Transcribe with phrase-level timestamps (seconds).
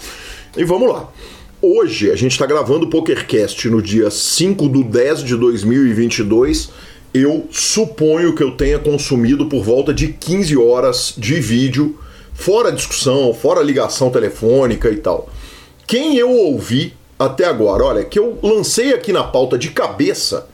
[0.56, 1.10] E vamos lá.
[1.60, 6.70] Hoje a gente está gravando o PokerCast no dia 5 do 10 de 2022
[7.22, 11.98] eu suponho que eu tenha consumido por volta de 15 horas de vídeo,
[12.34, 15.28] fora discussão, fora ligação telefônica e tal.
[15.86, 20.46] Quem eu ouvi até agora, olha, que eu lancei aqui na pauta de cabeça,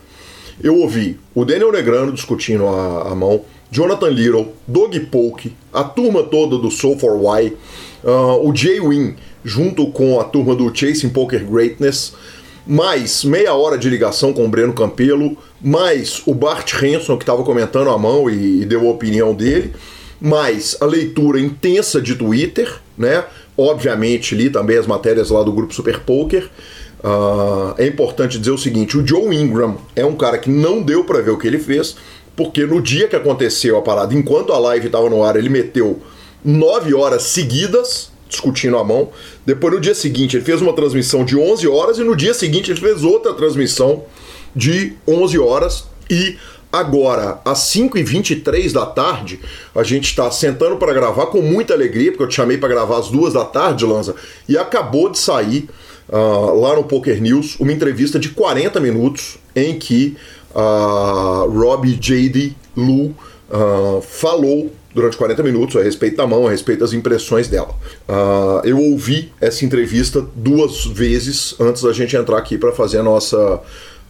[0.62, 6.22] eu ouvi o Daniel Negrano discutindo a, a mão, Jonathan Little, Doug Polk, a turma
[6.22, 7.56] toda do Soul for Why,
[8.04, 12.14] uh, o Jay Win, junto com a turma do Chasing Poker Greatness,
[12.66, 17.42] mais meia hora de ligação com o Breno Campelo, mais o Bart Hanson, que estava
[17.42, 19.72] comentando a mão e, e, deu a opinião dele,
[20.20, 23.24] mais a leitura intensa de Twitter, né?
[23.56, 26.48] Obviamente, li também as matérias lá do grupo Super Poker.
[27.02, 31.04] Uh, é importante dizer o seguinte: o Joe Ingram é um cara que não deu
[31.04, 31.96] para ver o que ele fez,
[32.36, 36.00] porque no dia que aconteceu a parada, enquanto a live estava no ar, ele meteu
[36.44, 39.10] nove horas seguidas discutindo a mão.
[39.46, 42.70] Depois, no dia seguinte, ele fez uma transmissão de 11 horas e no dia seguinte
[42.70, 44.04] ele fez outra transmissão
[44.56, 46.36] de 11 horas e
[46.72, 49.38] agora, às 5h23 da tarde,
[49.74, 52.98] a gente está sentando para gravar com muita alegria, porque eu te chamei para gravar
[52.98, 54.14] às duas da tarde, Lanza,
[54.48, 55.68] e acabou de sair
[56.08, 60.16] uh, lá no Poker News uma entrevista de 40 minutos em que
[60.54, 62.54] uh, Robbie J.D.
[62.74, 63.14] Lu
[63.50, 67.74] uh, falou durante 40 minutos a respeito da mão, a respeito das impressões dela.
[68.08, 73.02] Uh, eu ouvi essa entrevista duas vezes antes da gente entrar aqui para fazer a
[73.02, 73.60] nossa.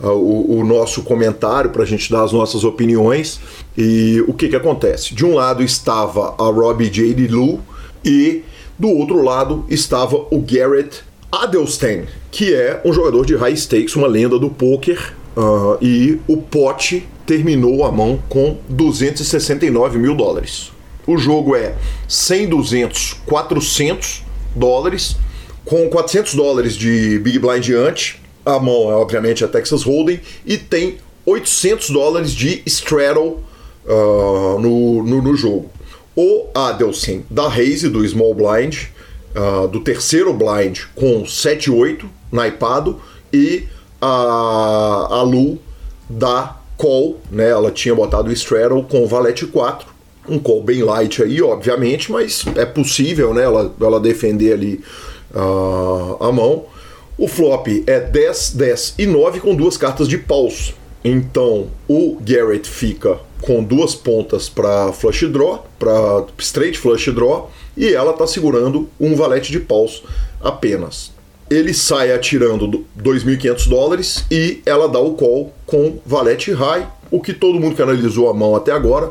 [0.01, 3.39] Uh, o, o, nosso comentário para a gente dar as nossas opiniões
[3.77, 7.29] e o que que acontece de um lado estava a Robbie J.
[7.29, 7.61] Lu
[8.03, 8.43] e
[8.77, 14.09] do outro lado estava o Garrett Adelstein que é um jogador de high stakes uma
[14.09, 20.72] lenda do poker uh, e o pote terminou a mão com 269 mil dólares
[21.07, 21.75] o jogo é
[22.09, 24.23] 100, 200, 400
[24.55, 25.17] dólares,
[25.65, 28.21] com 400 dólares de Big Blind diante.
[28.45, 33.41] A mão é obviamente a Texas Hold'em e tem 800 dólares de straddle
[33.87, 35.71] uh, no, no, no, jogo.
[36.17, 38.85] O Adelson da Raise do Small Blind,
[39.35, 43.01] uh, do terceiro blind com 7-8 naipado
[43.33, 43.65] e
[44.01, 45.59] a, a Lu
[46.11, 49.92] da Call, né, ela tinha botado o straddle com o Valete 4
[50.29, 54.81] um call bem light aí, obviamente, mas é possível né, ela, ela defender ali
[55.35, 56.67] uh, a mão.
[57.19, 60.75] O flop é 10, 10 e 9 com duas cartas de paus.
[61.05, 67.93] Então o Garrett fica com duas pontas para flush draw, para straight flush draw, e
[67.93, 70.05] ela está segurando um valete de paus
[70.41, 71.11] apenas.
[71.51, 77.35] Ele sai atirando 2.500 dólares e ela dá o call com valete high, o que
[77.35, 79.11] todo mundo que analisou a mão até agora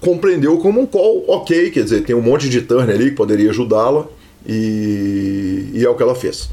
[0.00, 3.50] compreendeu como um call ok, quer dizer, tem um monte de turn ali que poderia
[3.50, 4.06] ajudá-la
[4.46, 6.50] e, e é o que ela fez.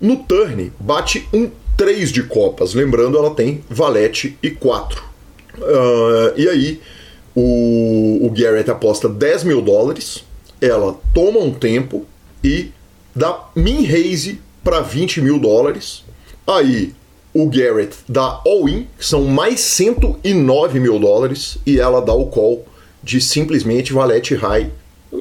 [0.00, 5.02] No turn, bate um 3 de copas, lembrando, ela tem valete e 4.
[5.02, 6.80] Uh, ah, e aí,
[7.34, 10.24] o, o Garrett aposta 10 mil dólares,
[10.60, 12.06] ela toma um tempo
[12.44, 12.70] e
[13.14, 16.04] dá min raise para 20 mil dólares.
[16.46, 16.94] Aí
[17.32, 22.64] o Garrett dá all-in, que são mais 109 mil dólares, e ela dá o call
[23.02, 24.70] de simplesmente valete high.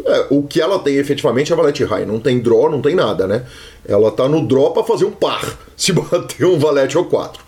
[0.05, 3.27] É, o que ela tem efetivamente é valete high, não tem draw, não tem nada,
[3.27, 3.45] né?
[3.87, 7.41] Ela tá no draw para fazer um par, se bater um valete ou 4.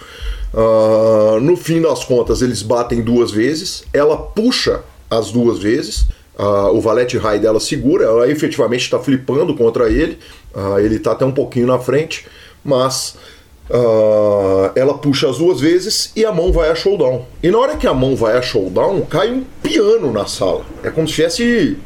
[0.53, 6.01] Uh, no fim das contas, eles batem duas vezes, ela puxa as duas vezes,
[6.37, 10.17] uh, o valete high dela segura, ela efetivamente está flipando contra ele,
[10.53, 12.25] uh, ele está até um pouquinho na frente,
[12.63, 13.15] mas
[13.73, 17.25] Uh, ela puxa as duas vezes e a mão vai a showdown.
[17.41, 20.65] E na hora que a mão vai a showdown, cai um piano na sala.
[20.83, 21.77] É como se tivesse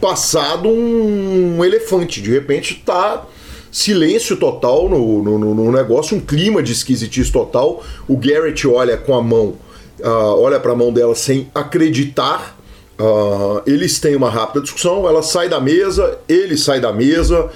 [0.00, 2.22] passado um elefante.
[2.22, 3.26] De repente tá
[3.70, 7.82] silêncio total no, no, no negócio, um clima de esquisitice total.
[8.08, 9.56] O Garrett olha com a mão,
[10.00, 12.56] uh, olha para a mão dela sem acreditar.
[12.98, 17.50] Uh, eles têm uma rápida discussão, ela sai da mesa, ele sai da mesa.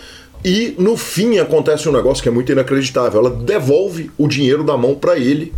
[0.45, 3.21] E no fim acontece um negócio que é muito inacreditável.
[3.21, 5.53] Ela devolve o dinheiro da mão para ele,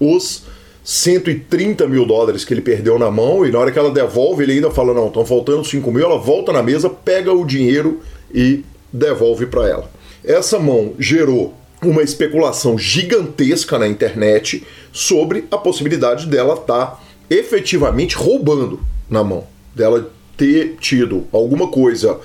[0.00, 0.44] os
[0.84, 4.54] 130 mil dólares que ele perdeu na mão, e na hora que ela devolve, ele
[4.54, 6.04] ainda fala: Não, estão faltando 5 mil.
[6.04, 8.00] Ela volta na mesa, pega o dinheiro
[8.34, 9.90] e devolve para ela.
[10.24, 18.14] Essa mão gerou uma especulação gigantesca na internet sobre a possibilidade dela estar tá efetivamente
[18.14, 18.80] roubando
[19.10, 19.44] na mão,
[19.74, 22.20] dela ter tido alguma coisa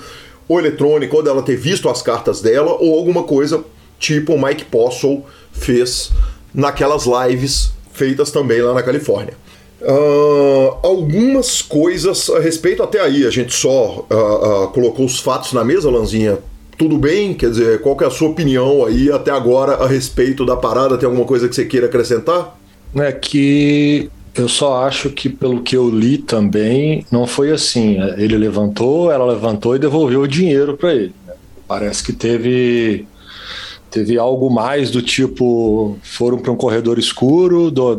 [0.47, 3.63] ou eletrônica, ou dela ter visto as cartas dela, ou alguma coisa
[3.99, 6.11] tipo o Mike Postle fez
[6.53, 9.33] naquelas lives feitas também lá na Califórnia.
[9.81, 15.53] Uh, algumas coisas a respeito, até aí a gente só uh, uh, colocou os fatos
[15.53, 16.39] na mesa, Lanzinha.
[16.77, 17.33] Tudo bem?
[17.33, 20.97] Quer dizer, qual que é a sua opinião aí até agora a respeito da parada?
[20.97, 22.57] Tem alguma coisa que você queira acrescentar?
[22.95, 27.97] É que eu só acho que, pelo que eu li também, não foi assim.
[28.17, 31.13] Ele levantou, ela levantou e devolveu o dinheiro para ele.
[31.67, 33.05] Parece que teve
[33.89, 37.95] teve algo mais do tipo foram para um corredor escuro do,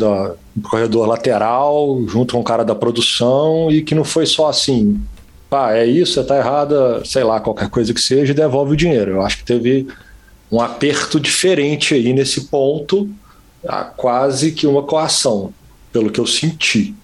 [0.56, 5.00] um corredor lateral junto com o cara da produção e que não foi só assim
[5.48, 8.76] pá, é isso, você tá errada, sei lá, qualquer coisa que seja, e devolve o
[8.76, 9.12] dinheiro.
[9.12, 9.86] Eu acho que teve
[10.50, 13.08] um aperto diferente aí nesse ponto,
[13.96, 15.52] quase que uma coação
[15.92, 16.94] pelo que eu senti.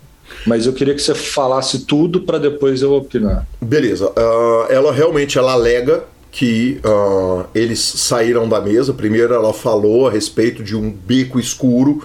[0.47, 3.47] Mas eu queria que você falasse tudo para depois eu opinar.
[3.61, 4.09] Beleza.
[4.11, 8.93] Uh, ela realmente ela alega que uh, eles saíram da mesa.
[8.93, 12.03] Primeiro, ela falou a respeito de um beco escuro.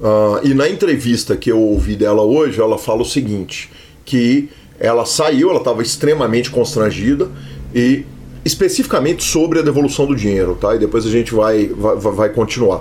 [0.00, 3.70] Uh, e na entrevista que eu ouvi dela hoje, ela fala o seguinte:
[4.04, 7.28] que ela saiu, ela estava extremamente constrangida
[7.74, 8.04] e
[8.44, 10.74] especificamente sobre a devolução do dinheiro, tá?
[10.74, 12.80] E depois a gente vai, vai, vai continuar.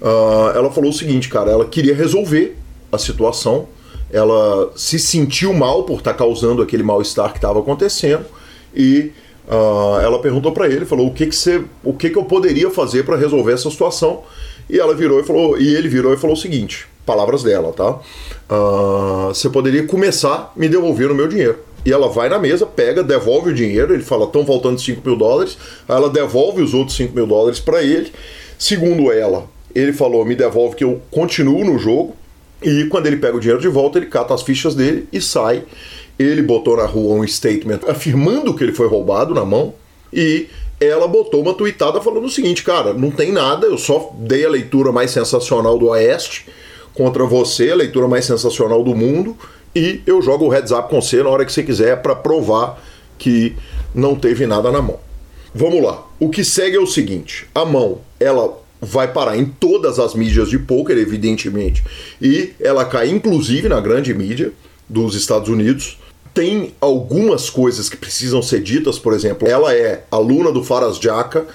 [0.00, 2.56] Uh, ela falou o seguinte, cara, ela queria resolver
[2.96, 3.68] a situação.
[4.10, 8.24] Ela se sentiu mal por estar tá causando aquele mal-estar que estava acontecendo
[8.74, 9.12] e
[9.48, 12.70] uh, ela perguntou para ele, falou o que que você, o que que eu poderia
[12.70, 14.22] fazer para resolver essa situação?
[14.68, 17.98] E ela virou e falou, e ele virou e falou o seguinte, palavras dela, tá?
[18.50, 21.58] Uh, você poderia começar me devolver o meu dinheiro.
[21.86, 23.94] E ela vai na mesa, pega, devolve o dinheiro.
[23.94, 25.56] Ele fala, estão faltando 5 mil dólares.
[25.88, 28.12] Aí ela devolve os outros 5 mil dólares para ele.
[28.58, 32.16] Segundo ela, ele falou, me devolve que eu continuo no jogo.
[32.62, 35.62] E quando ele pega o dinheiro de volta, ele cata as fichas dele e sai.
[36.18, 39.74] Ele botou na rua um statement afirmando que ele foi roubado na mão
[40.12, 40.48] e
[40.80, 44.48] ela botou uma tweetada falando o seguinte, cara, não tem nada, eu só dei a
[44.48, 46.46] leitura mais sensacional do Oeste
[46.94, 49.36] contra você, a leitura mais sensacional do mundo,
[49.74, 52.82] e eu jogo o heads up com você na hora que você quiser para provar
[53.18, 53.54] que
[53.94, 54.98] não teve nada na mão.
[55.54, 56.06] Vamos lá.
[56.18, 60.48] O que segue é o seguinte: a mão, ela vai parar em todas as mídias
[60.48, 61.82] de poker, evidentemente,
[62.22, 64.52] e ela cai inclusive na grande mídia
[64.88, 65.98] dos Estados Unidos.
[66.32, 71.46] Tem algumas coisas que precisam ser ditas, por exemplo, ela é aluna do Faras Jaka,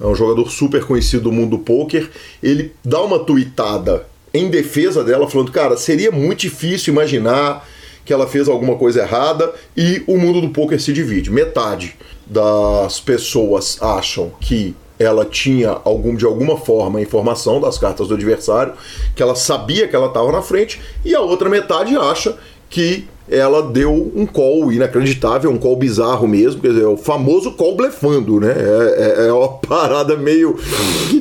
[0.00, 2.08] é um jogador super conhecido do mundo do poker.
[2.42, 7.68] Ele dá uma tweetada em defesa dela, falando: Cara, seria muito difícil imaginar
[8.04, 11.30] que ela fez alguma coisa errada e o mundo do poker se divide.
[11.30, 18.14] Metade das pessoas acham que ela tinha algum, de alguma forma informação das cartas do
[18.14, 18.74] adversário,
[19.16, 22.36] que ela sabia que ela estava na frente, e a outra metade acha
[22.68, 27.76] que ela deu um call inacreditável, um call bizarro mesmo, quer dizer, o famoso call
[27.76, 28.52] blefando, né?
[28.52, 30.58] É, é, é uma parada meio,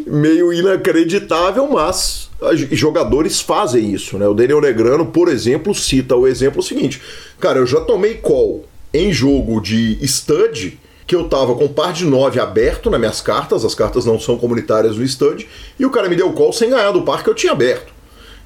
[0.06, 2.30] meio inacreditável, mas
[2.72, 4.28] jogadores fazem isso, né?
[4.28, 7.02] O Daniel Negrano, por exemplo, cita o exemplo seguinte:
[7.40, 10.78] cara, eu já tomei call em jogo de stud
[11.10, 14.38] que eu tava com par de 9 aberto nas minhas cartas, as cartas não são
[14.38, 15.50] comunitárias do stud,
[15.80, 17.92] e o cara me deu call sem ganhar do par que eu tinha aberto.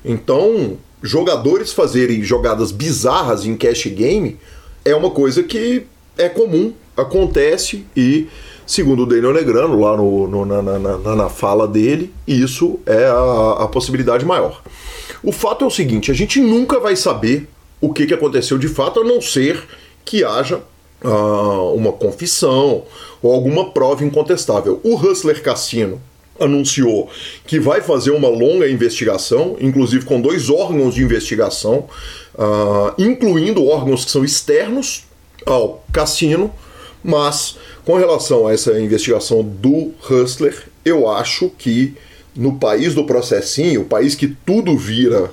[0.06, 4.40] Então, jogadores fazerem jogadas bizarras em cash game
[4.86, 5.86] é uma coisa que
[6.18, 8.30] é comum, acontece e,
[8.66, 13.64] segundo o Daniel Negrano, lá no, no na, na, na, fala dele, isso é a,
[13.64, 14.64] a possibilidade maior.
[15.22, 17.46] O fato é o seguinte: a gente nunca vai saber
[17.82, 19.62] o que, que aconteceu de fato, a não ser
[20.06, 20.62] que haja
[21.04, 22.84] uh, uma confissão
[23.22, 24.80] ou alguma prova incontestável.
[24.84, 26.02] O Hustler Cassino
[26.40, 27.10] anunciou
[27.46, 31.86] que vai fazer uma longa investigação, inclusive com dois órgãos de investigação,
[32.36, 35.04] uh, incluindo órgãos que são externos
[35.46, 36.52] ao cassino,
[37.04, 41.96] mas com relação a essa investigação do Hustler, eu acho que
[42.36, 45.30] no país do processinho, o país que tudo vira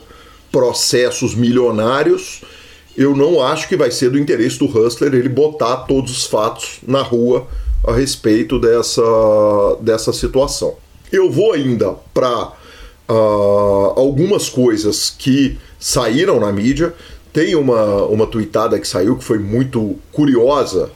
[0.50, 2.42] processos milionários,
[3.00, 6.80] eu não acho que vai ser do interesse do Hustler ele botar todos os fatos
[6.86, 7.48] na rua
[7.82, 9.00] a respeito dessa,
[9.80, 10.74] dessa situação.
[11.10, 12.52] Eu vou ainda para uh,
[13.08, 16.92] ah, algumas coisas que saíram na mídia.
[17.32, 20.90] Tem uma, uma tweetada que saiu que foi muito curiosa,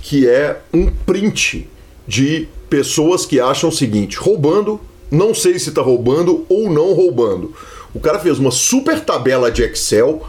[0.00, 1.68] que é um print
[2.08, 7.54] de pessoas que acham o seguinte: roubando, não sei se está roubando ou não roubando.
[7.92, 10.26] O cara fez uma super tabela de Excel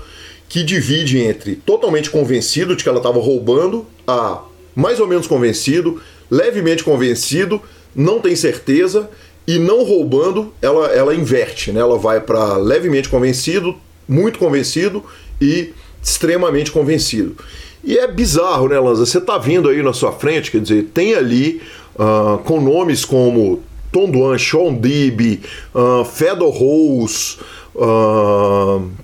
[0.52, 4.42] que divide entre totalmente convencido de que ela estava roubando a
[4.76, 7.62] mais ou menos convencido, levemente convencido,
[7.96, 9.10] não tem certeza
[9.48, 11.80] e não roubando, ela, ela inverte, né?
[11.80, 15.02] Ela vai para levemente convencido, muito convencido
[15.40, 17.38] e extremamente convencido.
[17.82, 19.06] E é bizarro, né, Lanza?
[19.06, 21.62] Você tá vendo aí na sua frente, quer dizer, tem ali
[21.96, 27.38] uh, com nomes como Tom Duan, Sean Dib, uh, Fedor Rose,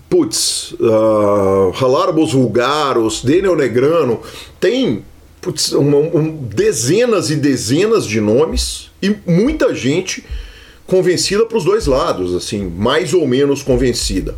[0.09, 4.19] putz, uh, Halarbos Vulgaros, Daniel Negrano,
[4.59, 5.03] tem
[5.41, 10.23] putz, um, dezenas e dezenas de nomes e muita gente
[10.85, 14.35] convencida para os dois lados, assim, mais ou menos convencida.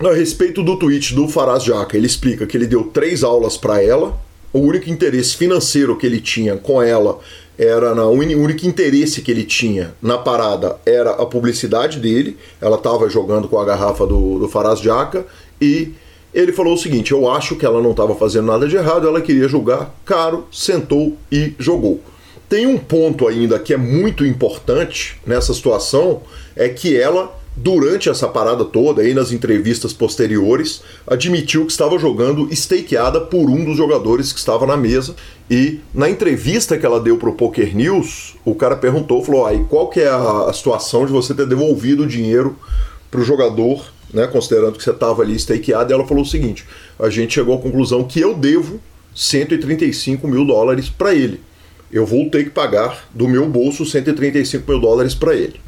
[0.00, 3.82] A respeito do tweet do Faraz Jaca, ele explica que ele deu três aulas para
[3.82, 4.20] ela,
[4.52, 7.20] o único interesse financeiro que ele tinha com ela
[7.58, 12.36] era na, o único interesse que ele tinha na parada era a publicidade dele.
[12.60, 15.26] Ela estava jogando com a garrafa do, do Faraz Jaca
[15.60, 15.92] e
[16.32, 19.20] ele falou o seguinte: Eu acho que ela não estava fazendo nada de errado, ela
[19.20, 22.00] queria jogar caro, sentou e jogou.
[22.52, 26.20] Tem um ponto ainda que é muito importante nessa situação:
[26.54, 32.54] é que ela durante essa parada toda, aí nas entrevistas posteriores, admitiu que estava jogando
[32.54, 35.14] stakeada por um dos jogadores que estava na mesa.
[35.50, 39.64] E na entrevista que ela deu para o Poker News, o cara perguntou, falou, aí
[39.70, 42.54] qual que é a, a situação de você ter devolvido o dinheiro
[43.10, 43.82] para o jogador,
[44.12, 46.66] né, considerando que você estava ali stakeado, e ela falou o seguinte,
[46.98, 48.78] a gente chegou à conclusão que eu devo
[49.14, 51.40] 135 mil dólares para ele.
[51.92, 55.60] Eu vou ter que pagar do meu bolso 135 mil dólares para ele.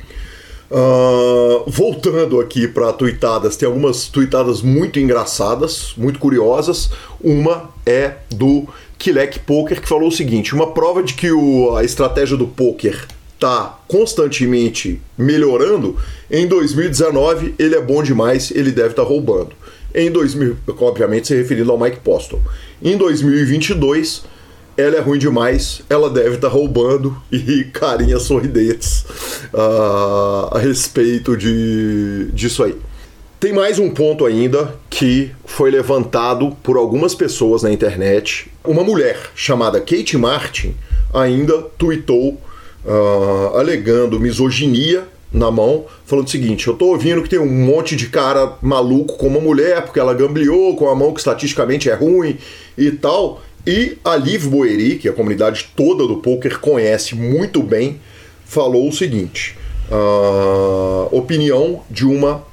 [0.70, 6.90] Uh, voltando aqui para tuitadas, tem algumas tuitadas muito engraçadas, muito curiosas.
[7.20, 8.66] Uma é do
[8.98, 13.06] Kilek Poker que falou o seguinte: uma prova de que o, a estratégia do poker
[13.34, 15.96] está constantemente melhorando.
[16.30, 19.50] Em 2019 ele é bom demais, ele deve estar tá roubando.
[19.94, 22.40] Em 2000, obviamente se referindo ao Mike Poston.
[22.82, 24.24] Em 2022
[24.76, 29.04] ela é ruim demais, ela deve estar tá roubando e carinhas sorridentes
[29.52, 32.74] uh, a respeito de, disso aí.
[33.38, 38.50] Tem mais um ponto ainda que foi levantado por algumas pessoas na internet.
[38.64, 40.74] Uma mulher chamada Kate Martin
[41.12, 42.40] ainda tweetou
[42.84, 47.96] uh, alegando misoginia na mão, falando o seguinte: eu tô ouvindo que tem um monte
[47.96, 51.94] de cara maluco com uma mulher porque ela gambliou com a mão que estatisticamente é
[51.94, 52.38] ruim
[52.78, 53.42] e tal.
[53.66, 58.00] E a Liv Boeri, que a comunidade toda do poker conhece muito bem,
[58.44, 59.56] falou o seguinte:
[59.90, 62.44] uh, opinião de uma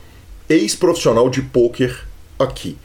[0.49, 2.05] ex-profissional de poker
[2.39, 2.77] aqui.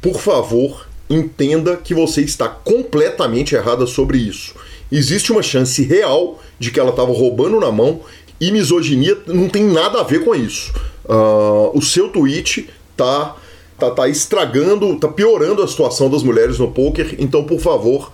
[0.00, 4.54] Por favor, entenda que você está completamente errada sobre isso.
[4.90, 8.00] Existe uma chance real de que ela estava roubando na mão
[8.40, 10.72] e misoginia não tem nada a ver com isso.
[11.04, 13.36] Uh, o seu tweet tá
[13.78, 18.12] tá, tá estragando, tá piorando a situação das mulheres no poker, então por favor,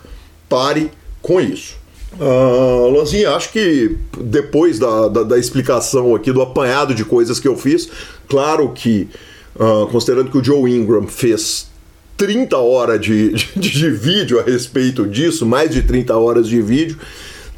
[0.49, 0.91] pare
[1.23, 1.79] com isso.
[2.19, 7.47] Uh, Lanzinha, acho que depois da, da, da, explicação aqui do apanhado de coisas que
[7.47, 7.89] eu fiz,
[8.29, 9.09] claro que,
[9.55, 11.69] uh, considerando que o Joe Ingram fez
[12.17, 16.99] 30 horas de, de, de, vídeo a respeito disso, mais de 30 horas de vídeo,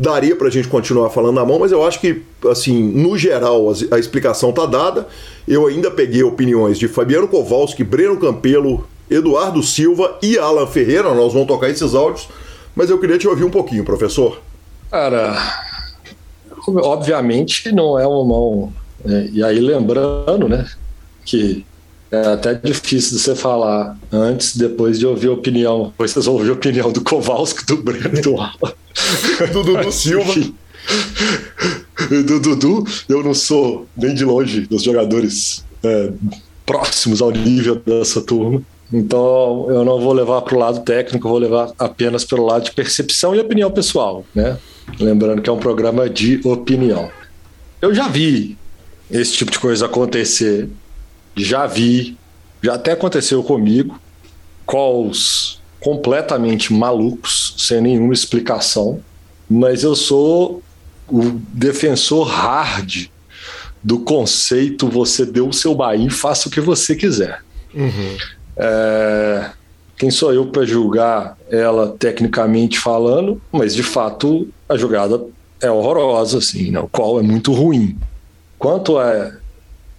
[0.03, 3.99] Daria pra gente continuar falando na mão, mas eu acho que, assim, no geral, a
[4.01, 5.07] explicação tá dada.
[5.47, 11.15] Eu ainda peguei opiniões de Fabiano Kowalski, Breno Campelo, Eduardo Silva e Alan Ferreira.
[11.15, 12.29] Nós vamos tocar esses áudios,
[12.75, 14.41] mas eu queria te ouvir um pouquinho, professor.
[14.91, 15.37] Cara,
[16.67, 18.73] obviamente não é uma mão.
[19.05, 19.31] Né?
[19.33, 20.69] E aí, lembrando, né,
[21.25, 21.65] que
[22.13, 25.85] é até difícil de você falar antes, depois de ouvir a opinião.
[25.87, 28.75] Depois vocês vão ouvir a opinião do Kowalski, do Breno, do Alan.
[29.51, 30.35] do Dudu Silva.
[32.27, 36.13] do Dudu, eu não sou nem de longe dos jogadores é,
[36.67, 38.63] próximos ao nível dessa turma.
[38.93, 42.73] Então eu não vou levar para o lado técnico, vou levar apenas pelo lado de
[42.73, 44.59] percepção e opinião pessoal, né?
[45.01, 47.11] Lembrando que é um programa de opinião.
[47.81, 48.59] Eu já vi
[49.11, 50.69] esse tipo de coisa acontecer,
[51.37, 52.17] já vi,
[52.63, 54.01] já até aconteceu comigo,
[54.67, 59.01] calls completamente malucos, sem nenhuma explicação,
[59.51, 60.63] mas eu sou
[61.09, 63.09] o defensor hard
[63.83, 67.43] do conceito você deu o seu Bahia faça o que você quiser.
[67.75, 68.17] Uhum.
[68.57, 69.51] É,
[69.97, 75.25] quem sou eu para julgar ela tecnicamente falando, mas de fato a jogada
[75.61, 76.81] é horrorosa, assim, né?
[76.81, 77.99] o qual é muito ruim.
[78.59, 79.33] Quanto a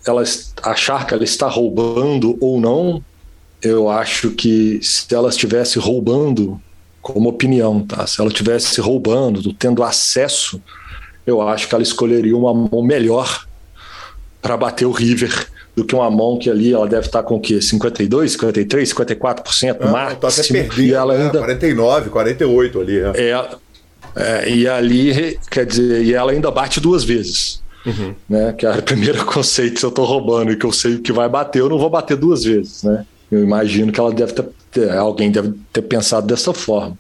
[0.05, 0.23] ela
[0.61, 3.03] achar que ela está roubando ou não,
[3.61, 6.59] eu acho que se ela estivesse roubando,
[7.01, 8.05] como opinião, tá?
[8.05, 10.61] Se ela estivesse roubando, tendo acesso,
[11.25, 13.45] eu acho que ela escolheria uma mão melhor
[14.41, 17.39] para bater o River do que uma mão que ali ela deve estar com o
[17.39, 17.61] quê?
[17.61, 20.19] 52, 53, 54% no máximo.
[20.19, 21.25] Tá perdido, e ela né?
[21.25, 22.99] ainda 49, 48 ali.
[22.99, 23.11] É.
[23.15, 23.57] É,
[24.15, 27.62] é, e ali, quer dizer, e ela ainda bate duas vezes.
[27.85, 28.15] Uhum.
[28.29, 28.53] Né?
[28.53, 31.27] Que é o primeiro conceito, se eu estou roubando e que eu sei que vai
[31.27, 33.05] bater, eu não vou bater duas vezes, né?
[33.31, 34.33] Eu imagino que ela deve
[34.71, 36.97] ter, alguém deve ter pensado dessa forma.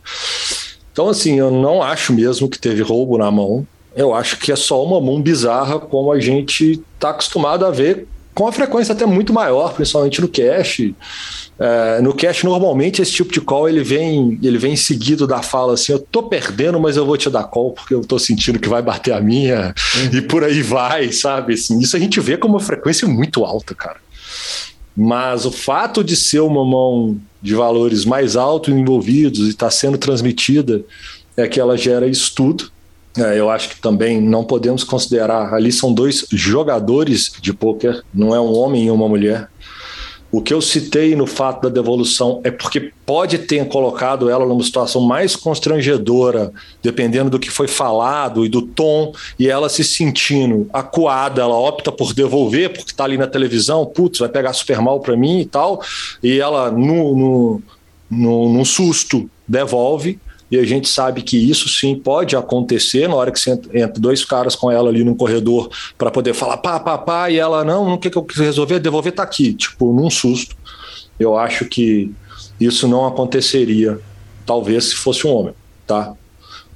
[0.91, 3.65] Então, assim, eu não acho mesmo que teve roubo na mão.
[3.95, 8.07] Eu acho que é só uma mão bizarra, como a gente está acostumado a ver
[8.33, 10.95] com a frequência até muito maior, principalmente no cache.
[11.59, 15.73] É, no cache, normalmente, esse tipo de call ele vem, ele vem seguido da fala
[15.73, 18.69] assim: eu tô perdendo, mas eu vou te dar call porque eu tô sentindo que
[18.69, 20.17] vai bater a minha, uhum.
[20.17, 21.53] e por aí vai, sabe?
[21.53, 23.97] Assim, isso a gente vê com uma frequência muito alta, cara.
[24.95, 29.71] Mas o fato de ser uma mão de valores mais altos envolvidos e estar tá
[29.71, 30.83] sendo transmitida
[31.35, 32.71] é que ela gera estudo
[33.17, 35.53] é, eu acho que também não podemos considerar.
[35.53, 39.49] Ali são dois jogadores de pôquer, não é um homem e uma mulher.
[40.31, 44.63] O que eu citei no fato da devolução é porque pode ter colocado ela numa
[44.63, 50.67] situação mais constrangedora, dependendo do que foi falado e do tom, e ela se sentindo
[50.73, 54.99] acuada, ela opta por devolver, porque está ali na televisão, putz, vai pegar super mal
[54.99, 55.83] para mim e tal,
[56.23, 57.61] e ela, no, no,
[58.09, 60.19] no, num susto, devolve
[60.53, 64.23] e a gente sabe que isso sim pode acontecer na hora que você entra dois
[64.23, 67.89] caras com ela ali no corredor para poder falar pá, pá, pá, e ela, não,
[67.89, 70.55] não que eu resolver, devolver tá aqui, tipo, num susto.
[71.19, 72.13] Eu acho que
[72.59, 73.99] isso não aconteceria,
[74.45, 75.55] talvez se fosse um homem,
[75.87, 76.13] tá?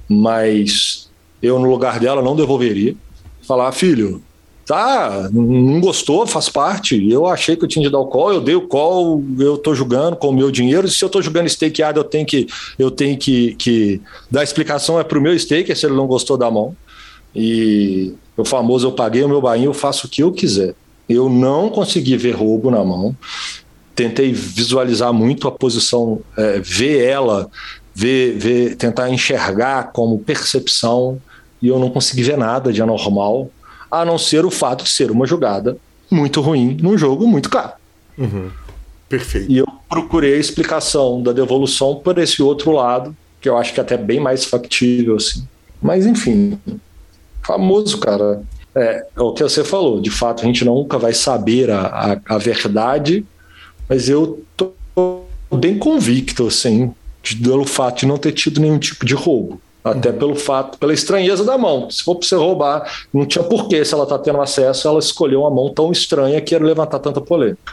[0.08, 1.08] Mas
[1.40, 2.96] eu, no lugar dela, não devolveria.
[3.42, 4.20] Falar, filho,
[4.68, 7.10] tá, não gostou, faz parte.
[7.10, 9.74] Eu achei que eu tinha de dar o call, eu dei o call, eu tô
[9.74, 10.86] jogando com o meu dinheiro.
[10.88, 12.46] Se eu tô jogando stakeado, eu tenho que
[12.78, 13.98] eu tenho que, que
[14.30, 16.76] dar explicação é pro meu stake, se ele não gostou da mão.
[17.34, 20.74] E o famoso eu paguei o meu bainho, eu faço o que eu quiser.
[21.08, 23.16] Eu não consegui ver roubo na mão.
[23.94, 27.50] Tentei visualizar muito a posição, é, ver ela,
[27.94, 31.18] ver, ver, tentar enxergar como percepção,
[31.60, 33.50] e eu não consegui ver nada de anormal
[33.90, 35.76] a não ser o fato de ser uma jogada
[36.10, 37.72] muito ruim num jogo muito caro.
[38.16, 38.50] Uhum.
[39.08, 39.50] Perfeito.
[39.50, 43.80] E eu procurei a explicação da devolução por esse outro lado, que eu acho que
[43.80, 45.46] é até bem mais factível, assim.
[45.80, 46.58] Mas, enfim,
[47.42, 48.42] famoso, cara.
[48.74, 51.86] É, é o que você falou, de fato a gente nunca vai saber a,
[52.28, 53.24] a, a verdade,
[53.88, 54.72] mas eu tô
[55.56, 56.92] bem convicto, assim,
[57.42, 59.60] pelo fato de não ter tido nenhum tipo de roubo.
[59.90, 61.90] Até pelo fato, pela estranheza da mão.
[61.90, 65.40] Se for para você roubar, não tinha porquê, se ela está tendo acesso, ela escolheu
[65.40, 67.72] uma mão tão estranha que ia levantar tanta polêmica.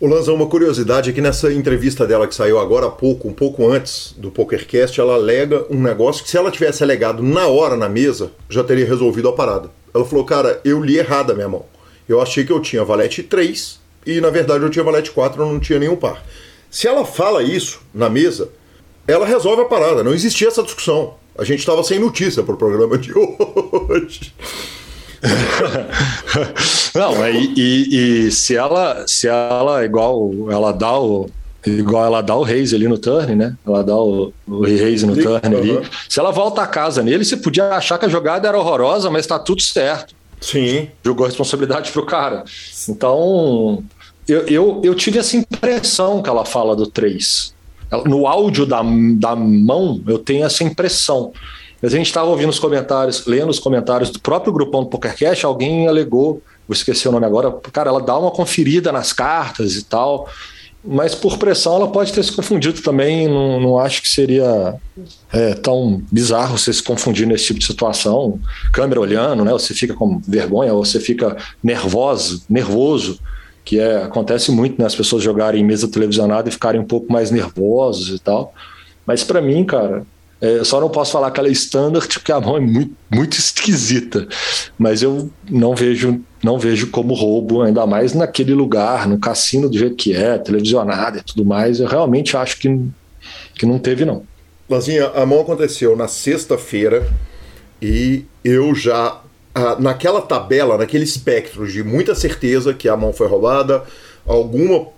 [0.00, 3.66] O Lanzão, uma curiosidade aqui nessa entrevista dela que saiu agora há pouco, um pouco
[3.66, 7.88] antes do PokerCast, ela alega um negócio que se ela tivesse alegado na hora na
[7.88, 9.70] mesa, já teria resolvido a parada.
[9.94, 11.64] Ela falou, cara, eu li errado a minha mão.
[12.08, 15.46] Eu achei que eu tinha valete 3 e na verdade eu tinha valete 4, eu
[15.46, 16.22] não tinha nenhum par.
[16.68, 18.50] Se ela fala isso na mesa,
[19.06, 21.14] ela resolve a parada, não existia essa discussão.
[21.36, 24.32] A gente estava sem notícia para o programa de hoje.
[26.94, 31.28] Não, e, e, e, se ela, se ela igual ela dá o,
[31.66, 33.56] igual ela dá o raise ali no turn, né?
[33.66, 35.80] Ela dá o, o raise no turn ali.
[36.08, 39.26] Se ela volta a casa nele, você podia achar que a jogada era horrorosa, mas
[39.26, 40.14] tá tudo certo.
[40.40, 40.88] Sim.
[41.02, 42.44] Jogou a responsabilidade pro cara.
[42.88, 43.82] Então,
[44.28, 47.53] eu, eu, eu tive essa impressão que ela fala do 3.
[48.04, 48.82] No áudio da,
[49.16, 51.32] da mão, eu tenho essa impressão.
[51.82, 55.44] Mas a gente estava ouvindo os comentários, lendo os comentários do próprio grupão do PokerCast,
[55.44, 59.84] alguém alegou, vou esquecer o nome agora, cara, ela dá uma conferida nas cartas e
[59.84, 60.28] tal
[60.86, 63.26] mas por pressão ela pode ter se confundido também.
[63.26, 64.74] Não, não acho que seria
[65.32, 68.38] é, tão bizarro você se confundir nesse tipo de situação.
[68.70, 69.52] Câmera olhando, né?
[69.52, 73.18] Você fica com vergonha, ou você fica nervoso, nervoso,
[73.64, 74.86] que é, acontece muito, né?
[74.86, 78.52] As pessoas jogarem em mesa televisionada e ficarem um pouco mais nervosos e tal.
[79.06, 80.04] Mas para mim, cara,
[80.40, 83.38] é, só não posso falar que ela é standard, porque a mão é muito, muito
[83.38, 84.28] esquisita.
[84.76, 89.78] Mas eu não vejo, não vejo como roubo, ainda mais naquele lugar, no cassino do
[89.78, 91.80] jeito que é, televisionado e tudo mais.
[91.80, 92.68] Eu realmente acho que,
[93.54, 94.22] que não teve, não.
[94.68, 97.06] Lazinha, a mão aconteceu na sexta-feira
[97.80, 99.20] e eu já.
[99.78, 103.84] Naquela tabela, naquele espectro de muita certeza que a mão foi roubada,
[104.26, 104.88] alguma.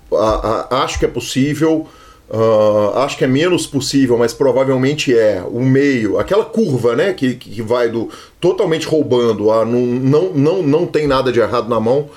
[0.71, 1.87] acho que é possível
[2.95, 7.63] acho que é menos possível, mas provavelmente é o meio, aquela curva, né, que, que
[7.63, 12.11] vai do totalmente roubando a não, não, não, não tem nada de errado na mão.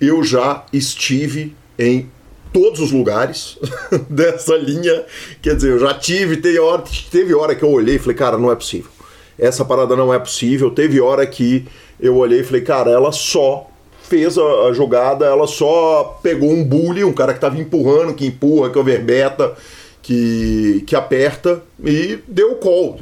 [0.00, 2.08] Eu já estive em
[2.52, 3.58] todos os lugares
[4.08, 5.04] dessa linha,
[5.42, 8.38] quer dizer, eu já tive, teve hora, teve hora que eu olhei e falei, cara,
[8.38, 8.90] não é possível.
[9.38, 10.70] Essa parada não é possível.
[10.70, 11.66] Teve hora que
[12.00, 13.68] eu olhei e falei, cara, ela só
[14.02, 18.26] fez a, a, jogada, ela só pegou um bully, um cara que estava empurrando, que
[18.26, 19.54] empurra, que overbeta,
[20.02, 23.00] que, que aperta e deu o call,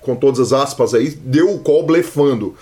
[0.00, 2.54] com todas as aspas aí, deu o call blefando.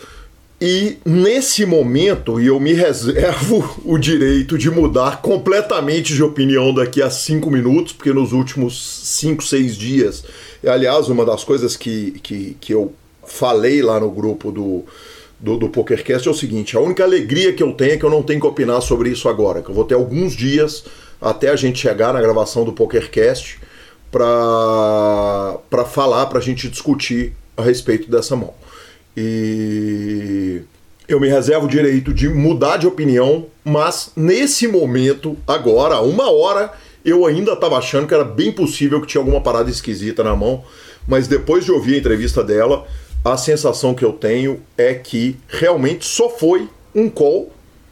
[0.59, 7.03] E nesse momento, e eu me reservo o direito de mudar completamente de opinião daqui
[7.03, 10.25] a cinco minutos, porque nos últimos cinco, seis dias,
[10.67, 12.95] aliás, uma das coisas que, que, que eu
[13.27, 14.85] falei lá no grupo do,
[15.39, 18.11] do, do PokerCast é o seguinte: a única alegria que eu tenho é que eu
[18.11, 20.85] não tenho que opinar sobre isso agora, que eu vou ter alguns dias
[21.21, 23.59] até a gente chegar na gravação do PokerCast
[24.11, 28.55] para falar, para a gente discutir a respeito dessa mão.
[29.17, 30.61] E
[31.09, 36.73] eu me reservo o direito de mudar de opinião, mas nesse momento, agora, uma hora,
[37.05, 40.65] eu ainda estava achando que era bem possível que tinha alguma parada esquisita na mão,
[41.07, 42.87] mas depois de ouvir a entrevista dela,
[43.33, 47.51] a sensação que eu tenho é que realmente só foi um call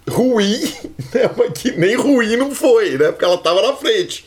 [0.09, 0.61] ruim,
[1.13, 1.31] né?
[1.37, 3.11] mas que nem ruim não foi, né?
[3.11, 4.25] Porque ela estava na frente.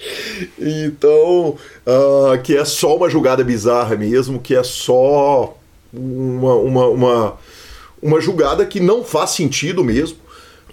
[0.59, 5.55] Então, uh, que é só uma jogada bizarra mesmo, que é só
[5.93, 7.37] uma, uma, uma,
[8.01, 10.17] uma que não faz sentido mesmo.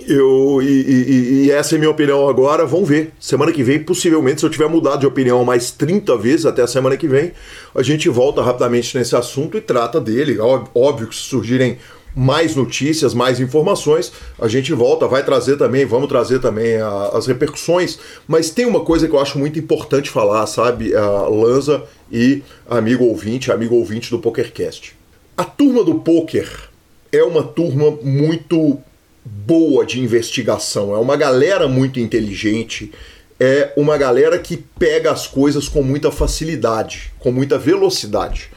[0.01, 2.67] Eu, e, e, e, essa é minha opinião agora.
[2.67, 3.13] Vamos ver.
[3.21, 6.67] Semana que vem, possivelmente, se eu tiver mudado de opinião mais 30 vezes até a
[6.67, 7.33] semana que vem,
[7.75, 10.39] a gente volta rapidamente nesse assunto e trata dele.
[10.75, 11.79] Óbvio que se surgirem
[12.15, 17.27] mais notícias, mais informações, a gente volta, vai trazer também, vamos trazer também a, as
[17.27, 17.99] repercussões.
[18.27, 23.05] Mas tem uma coisa que eu acho muito importante falar, sabe, a Lanza e amigo
[23.05, 24.97] ouvinte, amigo ouvinte do PokerCast.
[25.37, 26.49] A turma do poker
[27.11, 28.79] é uma turma muito
[29.25, 32.93] boa de investigação, é uma galera muito inteligente,
[33.41, 38.51] é uma galera que pega as coisas com muita facilidade, com muita velocidade.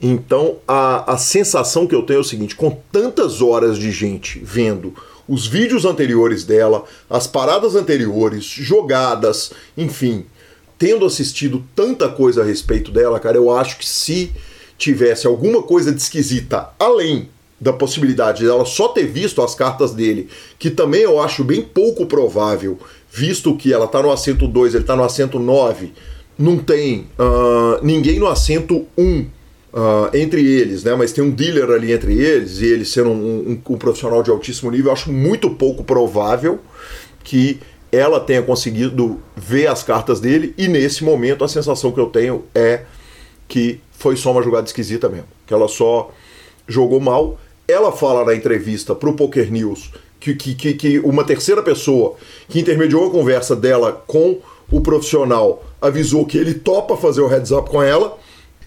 [0.00, 4.40] Então a, a sensação que eu tenho é o seguinte: com tantas horas de gente
[4.42, 4.94] vendo
[5.26, 10.26] os vídeos anteriores dela, as paradas anteriores, jogadas, enfim,
[10.78, 14.32] tendo assistido tanta coisa a respeito dela, cara, eu acho que se
[14.76, 20.28] tivesse alguma coisa de esquisita além da possibilidade dela só ter visto as cartas dele,
[20.58, 22.78] que também eu acho bem pouco provável,
[23.10, 25.92] visto que ela tá no assento 2, ele tá no assento 9,
[26.38, 29.20] não tem uh, ninguém no assento 1 um,
[29.72, 30.94] uh, entre eles, né?
[30.94, 34.30] Mas tem um dealer ali entre eles, e ele sendo um, um, um profissional de
[34.30, 36.58] altíssimo nível, eu acho muito pouco provável
[37.22, 42.06] que ela tenha conseguido ver as cartas dele, e nesse momento a sensação que eu
[42.06, 42.82] tenho é
[43.46, 45.28] que foi só uma jogada esquisita mesmo.
[45.46, 46.10] Que ela só
[46.66, 49.90] jogou mal ela fala na entrevista para o Poker News
[50.32, 52.14] que, que, que, uma terceira pessoa
[52.48, 54.38] que intermediou a conversa dela com
[54.70, 58.16] o profissional avisou que ele topa fazer o heads up com ela.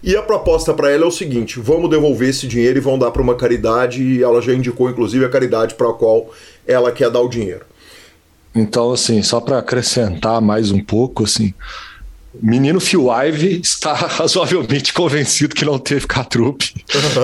[0.00, 3.10] E a proposta para ela é o seguinte: vamos devolver esse dinheiro e vão dar
[3.10, 4.00] para uma caridade.
[4.00, 6.30] E ela já indicou, inclusive, a caridade para a qual
[6.64, 7.64] ela quer dar o dinheiro.
[8.54, 11.52] Então, assim, só para acrescentar mais um pouco, assim,
[12.34, 16.74] Menino Phil Ive está razoavelmente convencido que não teve Catrupe.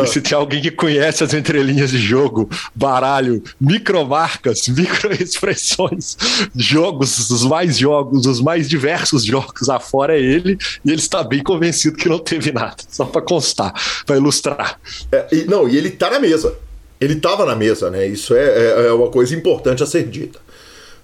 [0.02, 6.16] e se tem alguém que conhece as entrelinhas de jogo, baralho, micromarcas, microexpressões,
[6.56, 11.42] jogos, os mais jogos, os mais diversos jogos afora é ele, e ele está bem
[11.42, 12.76] convencido que não teve nada.
[12.88, 13.72] Só para constar,
[14.06, 14.80] para ilustrar.
[15.12, 16.54] É, e, não, e ele está na mesa.
[17.00, 18.06] Ele estava na mesa, né?
[18.06, 20.38] Isso é, é, é uma coisa importante a ser dita.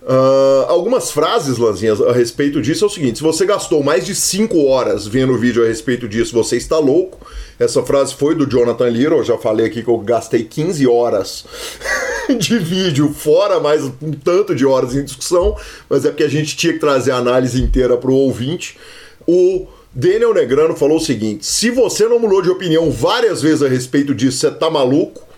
[0.02, 4.14] Uh, algumas frases, Lanzinhas, a respeito disso é o seguinte: se você gastou mais de
[4.14, 7.26] 5 horas vendo o vídeo a respeito disso, você está louco.
[7.58, 11.44] Essa frase foi do Jonathan Little, eu já falei aqui que eu gastei 15 horas
[12.38, 15.54] de vídeo, fora mais um tanto de horas em discussão,
[15.88, 18.78] mas é porque a gente tinha que trazer a análise inteira para o ouvinte.
[19.26, 23.68] O Daniel Negrano falou o seguinte: se você não mudou de opinião várias vezes a
[23.68, 25.29] respeito disso, você tá maluco.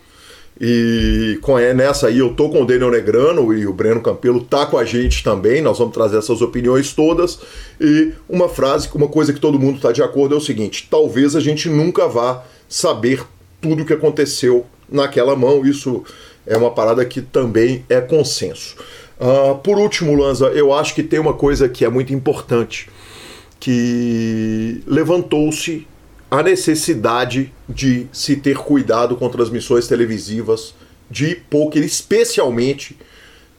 [0.61, 4.43] E com, é, nessa aí eu tô com o Daniel Negrano e o Breno Campelo
[4.43, 5.61] tá com a gente também.
[5.61, 7.41] Nós vamos trazer essas opiniões todas.
[7.81, 11.35] E uma frase, uma coisa que todo mundo está de acordo é o seguinte: talvez
[11.35, 13.25] a gente nunca vá saber
[13.61, 15.65] tudo o que aconteceu naquela mão.
[15.65, 16.05] Isso
[16.47, 18.77] é uma parada que também é consenso.
[19.19, 22.91] Uh, por último, Lanza, eu acho que tem uma coisa que é muito importante,
[23.61, 25.87] que levantou-se
[26.33, 30.75] a necessidade de se ter cuidado com transmissões televisivas
[31.11, 32.97] de poker, especialmente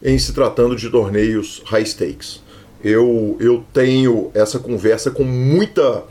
[0.01, 2.41] em se tratando de torneios high stakes.
[2.83, 6.03] Eu, eu tenho essa conversa com muita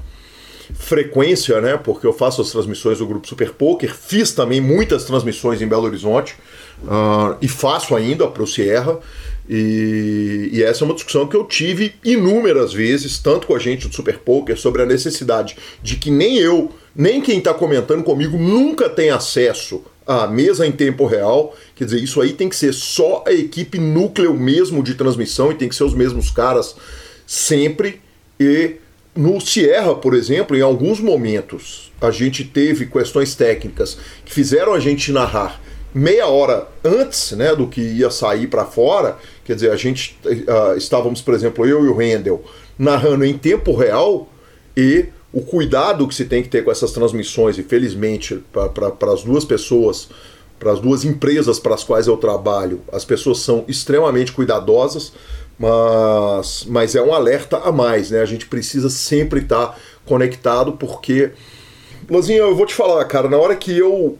[0.73, 1.77] frequência, né?
[1.77, 5.87] Porque eu faço as transmissões do grupo Super Poker, fiz também muitas transmissões em Belo
[5.87, 6.37] Horizonte
[6.85, 9.01] uh, e faço ainda para o Sierra.
[9.49, 13.89] E, e, essa é uma discussão que eu tive inúmeras vezes, tanto com a gente
[13.89, 18.39] do Super Poker, sobre a necessidade de que nem eu, nem quem está comentando comigo
[18.39, 21.57] nunca tem acesso à mesa em tempo real.
[21.75, 25.57] Quer dizer, isso aí tem que ser só a equipe núcleo mesmo de transmissão e
[25.57, 26.77] tem que ser os mesmos caras
[27.27, 28.01] sempre.
[28.39, 28.77] E
[29.15, 34.81] no Sierra, por exemplo, em alguns momentos a gente teve questões técnicas que fizeram a
[34.81, 35.61] gente narrar
[35.95, 40.77] meia hora antes né, do que ia sair para fora, quer dizer, a gente uh,
[40.77, 42.45] estávamos, por exemplo, eu e o Rendel,
[42.79, 44.29] narrando em tempo real
[44.77, 49.23] e o cuidado que se tem que ter com essas transmissões, e felizmente para as
[49.23, 50.09] duas pessoas,
[50.59, 55.13] para as duas empresas para as quais eu trabalho, as pessoas são extremamente cuidadosas,
[55.59, 58.21] mas, mas é um alerta a mais, né?
[58.21, 61.31] A gente precisa sempre estar tá conectado, porque.
[62.11, 64.19] Lozinho, eu vou te falar, cara, na hora que eu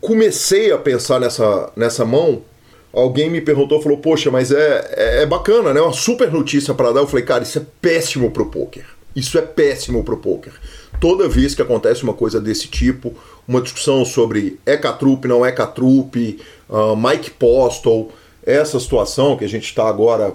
[0.00, 2.42] comecei a pensar nessa, nessa mão,
[2.92, 5.80] alguém me perguntou, falou, poxa, mas é, é, é bacana, né?
[5.80, 7.00] Uma super notícia para dar.
[7.00, 8.84] Eu falei, cara, isso é péssimo pro poker.
[9.14, 10.52] Isso é péssimo pro poker.
[11.00, 13.14] Toda vez que acontece uma coisa desse tipo,
[13.46, 18.10] uma discussão sobre é catrupe, não é catrupe, uh, Mike Postle,
[18.44, 20.34] essa situação que a gente está agora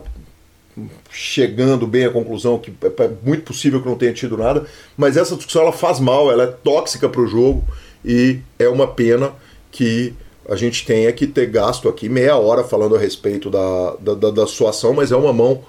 [1.11, 4.65] chegando bem à conclusão que é, é muito possível que não tenha tido nada,
[4.97, 7.63] mas essa discussão ela faz mal, ela é tóxica para o jogo
[8.03, 9.31] e é uma pena
[9.71, 10.13] que
[10.47, 14.29] a gente tenha que ter gasto aqui meia hora falando a respeito da, da, da,
[14.32, 15.63] da sua ação, mas é uma mão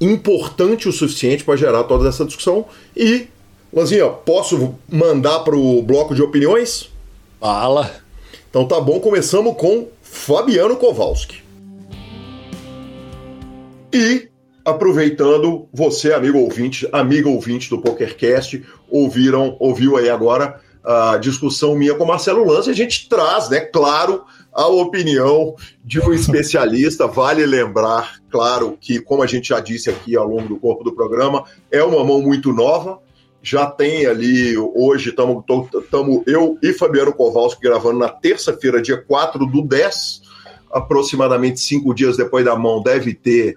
[0.00, 2.66] importante o suficiente para gerar toda essa discussão.
[2.96, 3.28] E,
[3.72, 6.90] Lanzinha, posso mandar para o bloco de opiniões?
[7.40, 7.90] Fala!
[8.48, 11.42] Então tá bom, começamos com Fabiano Kowalski.
[13.92, 14.28] E,
[14.64, 21.94] aproveitando, você, amigo ouvinte, amigo ouvinte do PokerCast, ouviram, ouviu aí agora a discussão minha
[21.94, 27.06] com Marcelo Lança, a gente traz, né, claro, a opinião de um especialista.
[27.06, 30.94] Vale lembrar, claro, que, como a gente já disse aqui ao longo do corpo do
[30.94, 32.98] programa, é uma mão muito nova.
[33.42, 35.44] Já tem ali, hoje, estamos
[36.26, 40.22] eu e Fabiano Kowalski gravando na terça-feira, dia 4 do 10,
[40.72, 43.54] aproximadamente cinco dias depois da mão, deve ter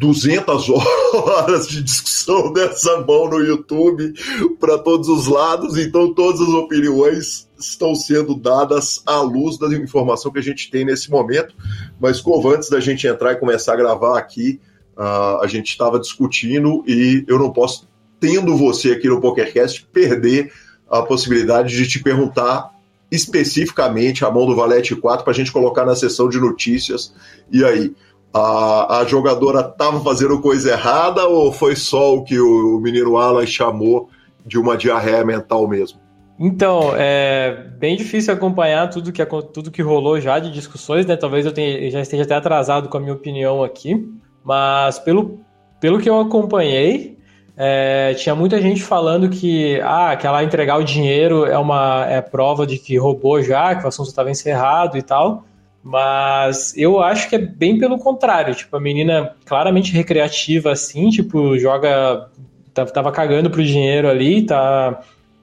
[0.00, 0.70] 200
[1.12, 4.14] horas de discussão dessa mão no YouTube
[4.58, 10.32] para todos os lados, então todas as opiniões estão sendo dadas à luz da informação
[10.32, 11.54] que a gente tem nesse momento.
[12.00, 14.58] Mas, Cova, antes da gente entrar e começar a gravar aqui,
[14.96, 17.86] uh, a gente estava discutindo e eu não posso,
[18.18, 20.50] tendo você aqui no PokerCast, perder
[20.90, 22.70] a possibilidade de te perguntar
[23.10, 27.12] especificamente a mão do Valete 4 para a gente colocar na sessão de notícias.
[27.50, 27.94] E aí?
[28.32, 33.16] A, a jogadora estava fazendo coisa errada ou foi só o que o, o menino
[33.16, 34.08] Alan chamou
[34.46, 36.00] de uma diarreia mental mesmo?
[36.38, 41.14] Então, é bem difícil acompanhar tudo que, tudo que rolou já de discussões, né?
[41.14, 44.08] Talvez eu tenha, já esteja até atrasado com a minha opinião aqui,
[44.42, 45.40] mas pelo,
[45.78, 47.18] pelo que eu acompanhei,
[47.58, 52.22] é, tinha muita gente falando que, ah, que ela entregar o dinheiro é uma é
[52.22, 55.44] prova de que roubou já, que o assunto estava encerrado e tal.
[55.82, 58.54] Mas eu acho que é bem pelo contrário.
[58.54, 62.28] Tipo, a menina claramente recreativa, assim, tipo, joga
[62.72, 65.00] tava cagando pro dinheiro ali, tá,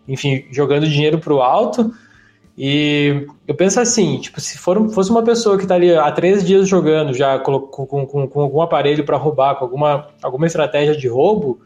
[0.07, 1.91] enfim, jogando dinheiro pro alto.
[2.57, 6.43] E eu penso assim, tipo, se for, fosse uma pessoa que tá ali há três
[6.43, 10.97] dias jogando, já com, com, com, com algum aparelho para roubar, com alguma, alguma estratégia
[10.97, 11.59] de roubo,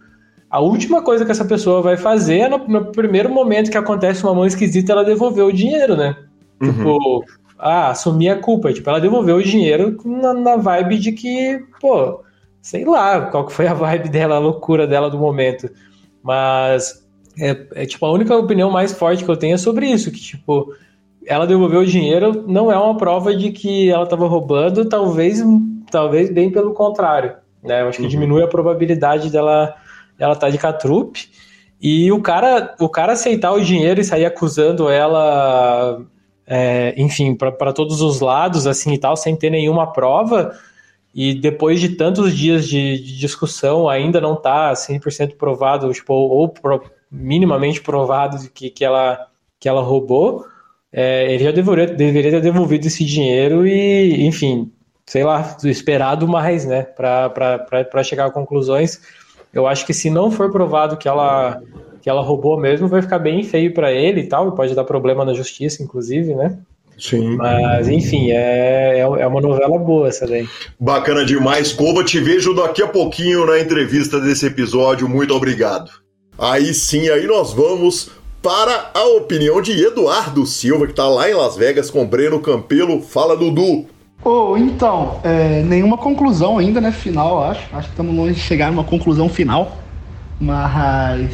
[0.50, 4.22] a última coisa que essa pessoa vai fazer é no, no primeiro momento que acontece
[4.24, 6.18] uma mão esquisita, ela devolver o dinheiro, né?
[6.62, 6.74] Uhum.
[6.74, 7.26] Tipo,
[7.62, 8.74] ah, assumir a culpa.
[8.74, 12.24] Tipo, ela devolveu o dinheiro na, na vibe de que, pô,
[12.62, 15.70] sei lá qual que foi a vibe dela, a loucura dela do momento.
[16.24, 17.08] Mas
[17.40, 20.20] é, é, tipo a única opinião mais forte que eu tenho é sobre isso, que
[20.20, 20.74] tipo
[21.26, 25.42] ela devolveu o dinheiro não é uma prova de que ela estava roubando, talvez
[25.90, 27.82] talvez bem pelo contrário, né?
[27.82, 28.10] Eu acho que uhum.
[28.10, 29.76] diminui a probabilidade dela
[30.22, 31.30] ela tá de catrupe.
[31.82, 36.00] E o cara, o cara aceitar o dinheiro e sair acusando ela,
[36.54, 40.52] é, enfim, para todos os lados, assim e tal, sem ter nenhuma prova,
[41.16, 46.50] e depois de tantos dias de, de discussão, ainda não tá 100% provado, tipo, ou,
[46.50, 50.46] pro, minimamente provado que, que, ela, que ela roubou,
[50.92, 54.70] é, ele já deveria, deveria ter devolvido esse dinheiro e, enfim,
[55.06, 59.00] sei lá, esperado mais, né, para chegar a conclusões.
[59.54, 61.62] Eu acho que se não for provado que ela
[62.02, 64.84] que ela roubou mesmo, vai ficar bem feio para ele e tal, e pode dar
[64.84, 66.58] problema na justiça, inclusive, né?
[66.98, 67.36] Sim.
[67.36, 70.48] Mas, enfim, é, é, é uma novela boa essa daí.
[70.80, 71.74] Bacana demais.
[71.74, 75.10] Coba, te vejo daqui a pouquinho na entrevista desse episódio.
[75.10, 75.90] Muito obrigado.
[76.38, 78.12] Aí sim, aí nós vamos
[78.42, 83.02] para a opinião de Eduardo Silva, que está lá em Las Vegas com Breno Campelo.
[83.02, 83.86] Fala, Dudu.
[84.24, 86.92] Oh, então, é, nenhuma conclusão ainda, né?
[86.92, 87.62] Final, acho.
[87.74, 89.78] Acho que estamos longe de chegar numa conclusão final.
[90.40, 91.32] Mas.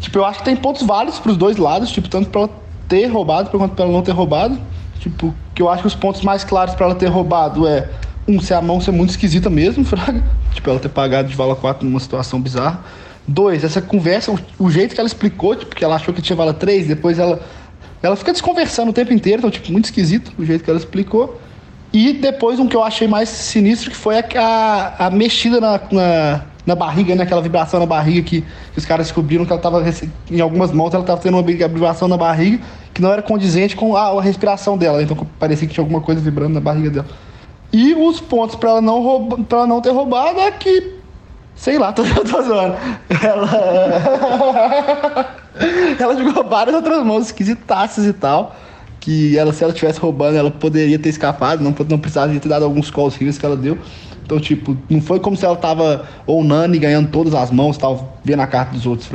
[0.00, 2.50] Tipo, eu acho que tem pontos válidos para os dois lados, tipo, tanto para ela
[2.88, 4.58] ter roubado quanto para ela não ter roubado.
[5.00, 7.88] Tipo, que eu acho que os pontos mais claros para ela ter roubado é.
[8.28, 10.22] Um, se a mão ser muito esquisita mesmo, Fraga.
[10.52, 12.80] Tipo, ela ter pagado de vala 4 numa situação bizarra.
[13.26, 16.36] Dois, essa conversa, o, o jeito que ela explicou, tipo, que ela achou que tinha
[16.36, 17.40] vala 3, depois ela.
[18.02, 21.40] Ela fica desconversando o tempo inteiro, então, tipo, muito esquisito o jeito que ela explicou.
[21.92, 25.80] E depois um que eu achei mais sinistro, que foi a, a, a mexida na,
[25.90, 27.22] na, na, barriga, né?
[27.22, 29.84] Aquela vibração na barriga que, que, os caras descobriram que ela estava
[30.30, 32.60] em algumas mãos ela estava tendo uma vibração na barriga
[32.92, 35.02] que não era condizente com a, a respiração dela.
[35.02, 37.06] Então parecia que tinha alguma coisa vibrando na barriga dela.
[37.72, 40.96] E os pontos para ela não rouba, ela não ter roubado é que.
[41.54, 42.76] Sei lá, tô, tô zoando.
[43.22, 43.48] Ela.
[45.98, 48.54] ela jogou várias outras mãos esquisitaças e tal
[49.06, 52.64] que ela, se ela estivesse roubando, ela poderia ter escapado, não, não precisaria ter dado
[52.64, 53.78] alguns calls que ela deu.
[54.26, 58.04] Então, tipo, não foi como se ela tava ou Nani ganhando todas as mãos, tava
[58.24, 59.08] vendo a carta dos outros.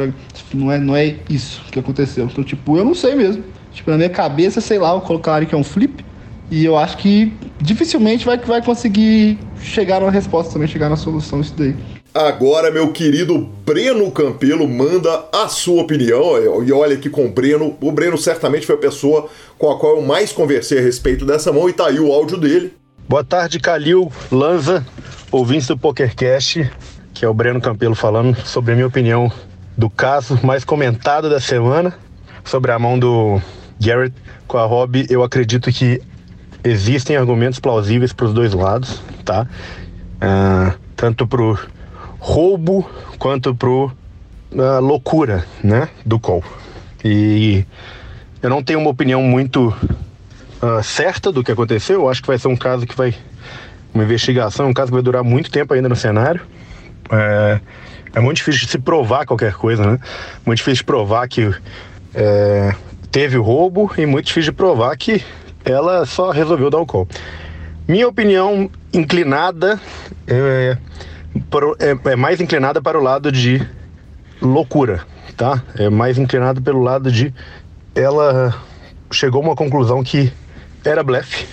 [0.54, 2.26] Não é, não é isso que aconteceu.
[2.32, 3.43] Então, tipo, eu não sei mesmo.
[3.74, 6.04] Tipo, na minha cabeça, sei lá, eu colocaria que é um flip.
[6.50, 11.41] E eu acho que dificilmente vai, vai conseguir chegar numa resposta também, chegar na solução
[11.41, 11.76] isso daí.
[12.13, 16.63] Agora, meu querido Breno Campelo manda a sua opinião.
[16.63, 17.78] E olha aqui com o Breno.
[17.82, 21.52] O Breno certamente foi a pessoa com a qual eu mais conversei a respeito dessa
[21.52, 22.74] mão e tá aí o áudio dele.
[23.07, 24.85] Boa tarde, Calil, Lanza,
[25.31, 26.71] ouvintes do PokerCast,
[27.13, 29.31] que é o Breno Campelo falando sobre a minha opinião
[29.77, 31.93] do caso mais comentado da semana,
[32.45, 33.41] sobre a mão do
[33.79, 34.15] Garrett
[34.47, 35.05] com a Rob.
[35.09, 36.01] Eu acredito que
[36.63, 39.45] existem argumentos plausíveis para os dois lados, tá?
[40.15, 41.59] Uh, tanto pro
[42.19, 43.91] roubo quanto pro
[44.51, 46.43] uh, loucura, né, do Cole.
[47.03, 47.65] E
[48.41, 49.75] eu não tenho uma opinião muito
[50.62, 52.02] uh, certa do que aconteceu.
[52.02, 53.15] Eu acho que vai ser um caso que vai
[53.93, 56.41] uma investigação, um caso que vai durar muito tempo ainda no cenário.
[57.12, 57.60] É,
[58.13, 60.00] é muito difícil de se provar qualquer coisa, né?
[60.45, 61.54] Muito difícil de provar que
[62.13, 62.74] é,
[63.12, 65.24] teve o roubo e muito difícil de provar que
[65.65, 67.08] ela só resolveu dar o call.
[67.88, 69.80] Minha opinião inclinada
[70.28, 70.78] é,
[71.80, 73.65] é, é mais inclinada para o lado de
[74.41, 75.04] loucura,
[75.36, 75.62] tá?
[75.76, 77.34] É mais inclinada pelo lado de
[77.93, 78.56] ela
[79.12, 80.32] chegou a uma conclusão que
[80.83, 81.47] era blefe.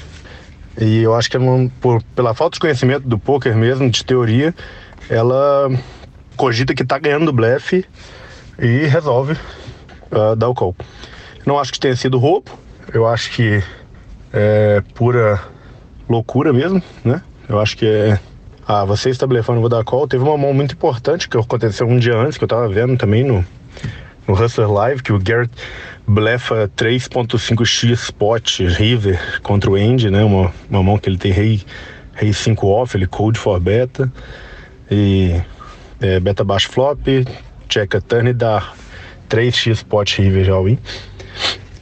[0.80, 4.54] E eu acho que não, por, pela falta de conhecimento do poker mesmo, de teoria,
[5.10, 5.70] ela
[6.36, 7.84] cogita que tá ganhando do blefe
[8.58, 9.32] e resolve
[10.12, 10.76] uh, dar o call.
[11.44, 12.50] Não acho que tenha sido roubo,
[12.92, 13.62] eu acho que
[14.32, 15.40] é pura
[16.08, 17.22] loucura mesmo, né?
[17.48, 18.20] Eu acho que é
[18.66, 20.06] ah, você está blefando, vou dar call.
[20.06, 23.24] Teve uma mão muito importante que aconteceu um dia antes, que eu tava vendo também
[23.24, 23.42] no,
[24.28, 25.50] no Hustler Live, que o Garrett
[26.06, 30.22] blefa 3.5x spot river contra o Andy, né?
[30.22, 31.62] Uma, uma mão que ele tem rei,
[32.12, 34.12] rei 5 off, ele code for beta.
[34.90, 35.40] E
[36.00, 37.00] é, beta baixo flop,
[37.68, 38.72] checa turn e dá
[39.31, 40.79] 3x spot river já win.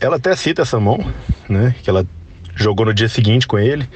[0.01, 1.05] Ela até cita essa mão,
[1.49, 1.75] né?
[1.83, 2.07] Que ela
[2.55, 3.89] jogou no dia seguinte com ele.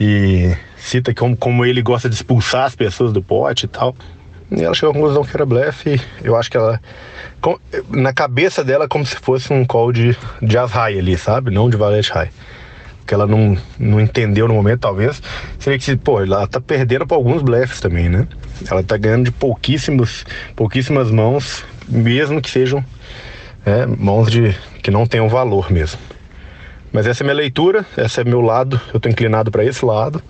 [0.00, 3.94] E cita como, como ele gosta de expulsar as pessoas do pote e tal.
[4.54, 6.00] E ela chegou à conclusão que era blefe.
[6.22, 6.80] Eu acho que ela.
[7.88, 11.50] Na cabeça dela, como se fosse um call de, de as high ali, sabe?
[11.50, 12.30] Não de valete high.
[13.06, 15.20] Que ela não, não entendeu no momento, talvez.
[15.58, 18.28] Seria que, pô, ela tá perdendo para alguns blefs também, né?
[18.70, 20.24] Ela tá ganhando de pouquíssimos,
[20.54, 22.84] pouquíssimas mãos, mesmo que sejam
[23.66, 25.98] é, mãos de que não tenham valor mesmo.
[26.92, 30.22] Mas essa é minha leitura, esse é meu lado, eu tô inclinado para esse lado.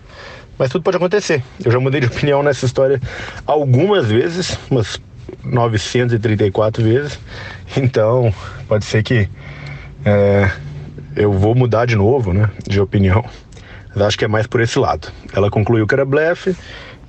[0.63, 1.43] Mas tudo pode acontecer.
[1.65, 3.01] Eu já mudei de opinião nessa história
[3.45, 4.97] algumas vezes, umas
[5.43, 7.19] 934 vezes.
[7.77, 8.33] Então,
[8.69, 9.29] pode ser que
[10.05, 10.49] é,
[11.17, 13.25] eu vou mudar de novo, né, de opinião.
[13.89, 15.11] Mas acho que é mais por esse lado.
[15.35, 16.55] Ela concluiu que era blefe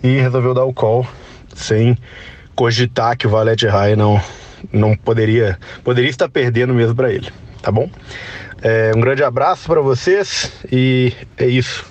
[0.02, 1.06] e resolveu dar o call
[1.54, 1.96] sem
[2.56, 4.20] cogitar que o Valete High não,
[4.72, 7.30] não poderia, poderia estar perdendo mesmo para ele,
[7.62, 7.88] tá bom?
[8.64, 11.86] É, um grande abraço para vocês e é isso.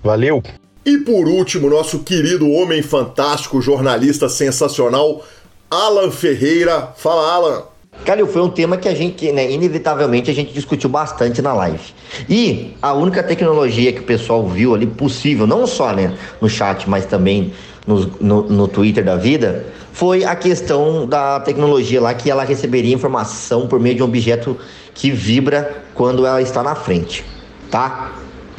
[0.00, 0.40] Valeu!
[0.84, 5.24] E por último, nosso querido homem fantástico, jornalista sensacional,
[5.70, 6.88] Alan Ferreira.
[6.96, 7.62] Fala, Alan.
[8.04, 11.94] Calil, foi um tema que a gente, né, inevitavelmente, a gente discutiu bastante na live.
[12.28, 16.90] E a única tecnologia que o pessoal viu ali possível, não só né, no chat,
[16.90, 17.52] mas também
[17.86, 22.94] no, no, no Twitter da vida, foi a questão da tecnologia lá que ela receberia
[22.94, 24.58] informação por meio de um objeto
[24.94, 27.24] que vibra quando ela está na frente,
[27.70, 28.12] tá?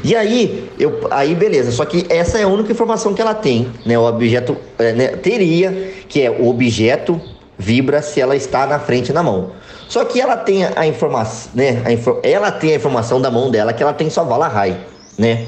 [0.04, 3.72] E aí, eu, aí beleza, só que essa é a única informação que ela tem,
[3.86, 3.98] né?
[3.98, 7.22] O objeto é, né, teria, que é o objeto
[7.58, 9.52] vibra se ela está na frente na mão.
[9.88, 11.82] Só que ela tem a informação, né?
[11.86, 14.78] A infor ela tem a informação da mão dela que ela tem só vala high,
[15.18, 15.46] né?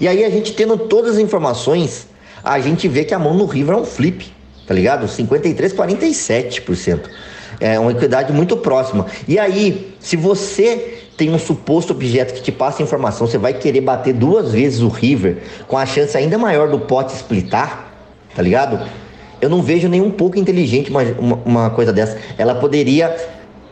[0.00, 2.08] E aí a gente tendo todas as informações,
[2.42, 4.32] a gente vê que a mão no river é um flip,
[4.66, 5.06] tá ligado?
[5.06, 7.00] 53, 47%.
[7.60, 9.06] É uma equidade muito próxima.
[9.26, 13.80] E aí, se você tem um suposto objeto que te passa informação, você vai querer
[13.80, 15.38] bater duas vezes o river
[15.68, 17.92] com a chance ainda maior do pote splitar,
[18.34, 18.80] tá ligado?
[19.40, 22.18] Eu não vejo nem um pouco inteligente uma, uma, uma coisa dessa.
[22.38, 23.14] Ela poderia,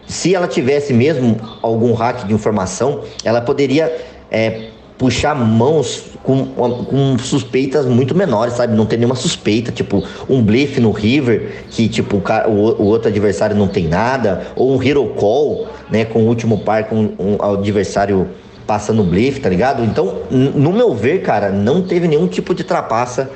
[0.06, 3.96] se ela tivesse mesmo algum hack de informação, ela poderia
[4.30, 4.68] é,
[4.98, 8.76] puxar mãos com, com suspeitas muito menores, sabe?
[8.76, 13.56] Não tem nenhuma suspeita, tipo um blefe no river, que tipo o, o, outro adversário
[13.56, 18.28] não tem nada, ou um hero call, né, com o último par com um adversário
[18.66, 19.82] passando blefe, tá ligado?
[19.84, 23.28] Então, no meu ver, cara, não teve nenhum tipo de trapaça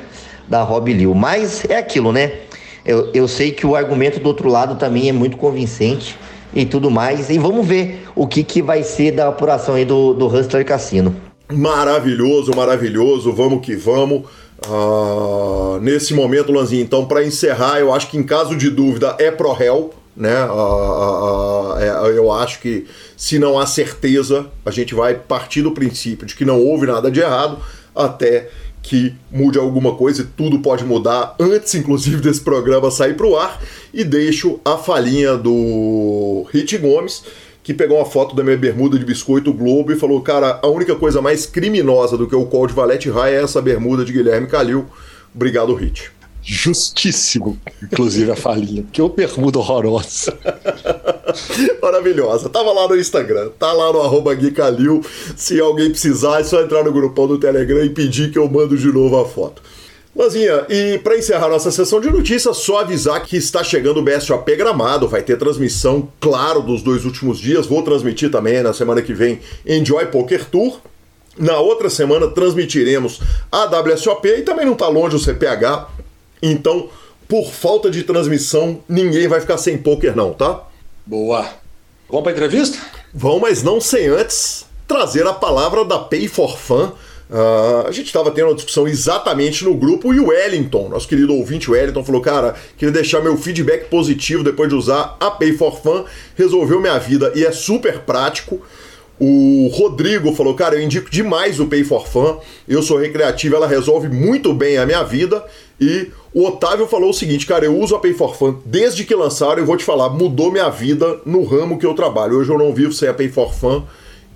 [0.47, 2.33] da Rob Liu, mas é aquilo, né?
[2.85, 6.17] Eu, eu sei que o argumento do outro lado também é muito convincente
[6.55, 7.31] e tudo mais.
[7.31, 11.17] E vamos ver o que, que vai ser da apuração aí do, do Hustler Cassino.
[11.55, 14.25] Maravilhoso, maravilhoso, vamos que vamos.
[14.67, 19.31] Uh, nesse momento, Lanzinho, então, para encerrar, eu acho que em caso de dúvida é
[19.31, 20.45] pro réu, né?
[20.47, 22.87] Uh, uh, eu acho que
[23.17, 27.11] se não há certeza, a gente vai partir do princípio de que não houve nada
[27.11, 27.59] de errado
[27.95, 28.49] até
[28.83, 33.37] que mude alguma coisa e tudo pode mudar antes, inclusive, desse programa sair para o
[33.37, 33.61] ar.
[33.93, 37.23] E deixo a falinha do Hit Gomes
[37.65, 40.95] que pegou uma foto da minha bermuda de biscoito Globo e falou: Cara, a única
[40.95, 44.47] coisa mais criminosa do que o call de Valete Rai é essa bermuda de Guilherme
[44.47, 44.85] Calil.
[45.35, 46.13] Obrigado, Hit.
[46.43, 48.85] Justíssimo, inclusive a falinha.
[48.93, 50.37] Que bermuda horrorosa.
[51.81, 52.51] Maravilhosa.
[52.51, 55.03] Tava lá no Instagram, tá lá no arroba Gui Calil.
[55.35, 58.77] Se alguém precisar, é só entrar no grupão do Telegram e pedir que eu mando
[58.77, 59.63] de novo a foto.
[60.15, 64.55] Lanzinha, e para encerrar nossa sessão de notícias, só avisar que está chegando o BSOP
[64.55, 69.13] Gramado, vai ter transmissão, claro, dos dois últimos dias, vou transmitir também na semana que
[69.13, 70.79] vem Enjoy Poker Tour.
[71.37, 75.89] Na outra semana transmitiremos a WSOP e também não está longe o CPH,
[76.41, 76.89] então
[77.29, 80.63] por falta de transmissão ninguém vai ficar sem poker não, tá?
[81.05, 81.45] Boa.
[82.09, 82.79] Vamos para entrevista?
[83.13, 86.93] Vamos, mas não sem antes trazer a palavra da Pay for Fun
[87.31, 91.35] Uh, a gente estava tendo uma discussão exatamente no grupo e o Wellington, nosso querido
[91.35, 95.81] ouvinte Wellington, falou: Cara, queria deixar meu feedback positivo depois de usar a Pay for
[95.81, 96.05] Fun,
[96.37, 98.61] resolveu minha vida e é super prático.
[99.19, 103.67] O Rodrigo falou: Cara, eu indico demais o Pay for Fun, eu sou recreativo, ela
[103.67, 105.43] resolve muito bem a minha vida.
[105.81, 109.15] E o Otávio falou o seguinte: Cara, eu uso a Pay for Fun desde que
[109.15, 112.37] lançaram, eu vou te falar, mudou minha vida no ramo que eu trabalho.
[112.37, 113.83] Hoje eu não vivo sem a Pay for Fun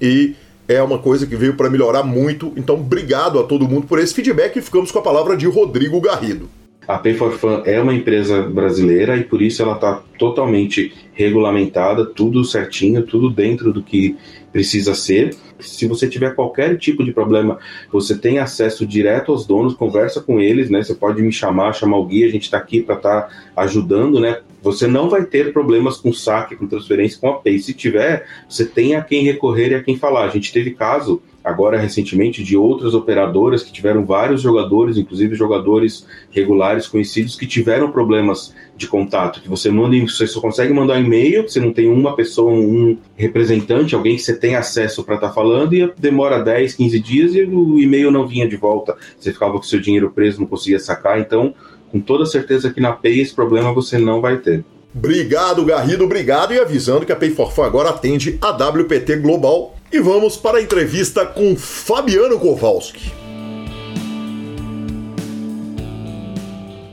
[0.00, 0.34] e
[0.68, 2.52] é uma coisa que veio para melhorar muito.
[2.54, 6.00] Então, obrigado a todo mundo por esse feedback e ficamos com a palavra de Rodrigo
[6.00, 6.48] Garrido.
[6.86, 12.06] A Pay for Fun é uma empresa brasileira e por isso ela está totalmente regulamentada,
[12.06, 14.16] tudo certinho, tudo dentro do que
[14.52, 15.34] precisa ser.
[15.58, 17.58] Se você tiver qualquer tipo de problema,
[17.92, 20.82] você tem acesso direto aos donos, conversa com eles, né?
[20.82, 24.20] Você pode me chamar, chamar o guia, a gente está aqui para estar tá ajudando,
[24.20, 24.40] né?
[24.62, 27.58] Você não vai ter problemas com saque, com transferência, com a Pay.
[27.58, 30.24] Se tiver, você tem a quem recorrer e a quem falar.
[30.24, 36.06] A gente teve caso agora recentemente de outras operadoras que tiveram vários jogadores, inclusive jogadores
[36.30, 41.04] regulares conhecidos que tiveram problemas de contato, que você manda, você só consegue mandar um
[41.04, 45.28] e-mail, você não tem uma pessoa, um representante, alguém que você tem acesso para estar
[45.28, 48.96] tá falando e demora 10, 15 dias e o e-mail não vinha de volta.
[49.18, 51.54] Você ficava com seu dinheiro preso, não conseguia sacar, então
[51.90, 54.62] com toda certeza que na Pay esse problema você não vai ter.
[54.94, 56.52] Obrigado, Garrido, obrigado.
[56.54, 59.76] E avisando que a Pay for agora atende a WPT Global.
[59.92, 63.12] E vamos para a entrevista com Fabiano Kowalski.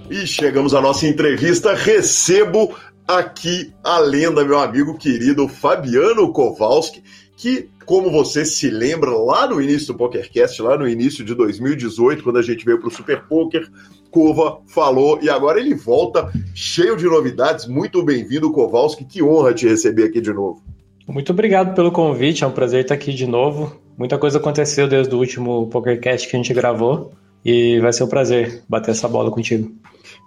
[0.09, 1.73] E chegamos à nossa entrevista.
[1.73, 2.73] Recebo
[3.07, 7.03] aqui a lenda, meu amigo querido Fabiano Kowalski,
[7.35, 12.23] que, como você se lembra, lá no início do PokerCast, lá no início de 2018,
[12.23, 13.67] quando a gente veio para o Super Poker,
[14.15, 17.67] Cova falou e agora ele volta cheio de novidades.
[17.67, 19.03] Muito bem-vindo, Kowalski.
[19.03, 20.63] Que honra te receber aqui de novo.
[21.05, 23.75] Muito obrigado pelo convite, é um prazer estar aqui de novo.
[23.97, 27.11] Muita coisa aconteceu desde o último PokerCast que a gente gravou
[27.43, 29.69] e vai ser um prazer bater essa bola contigo.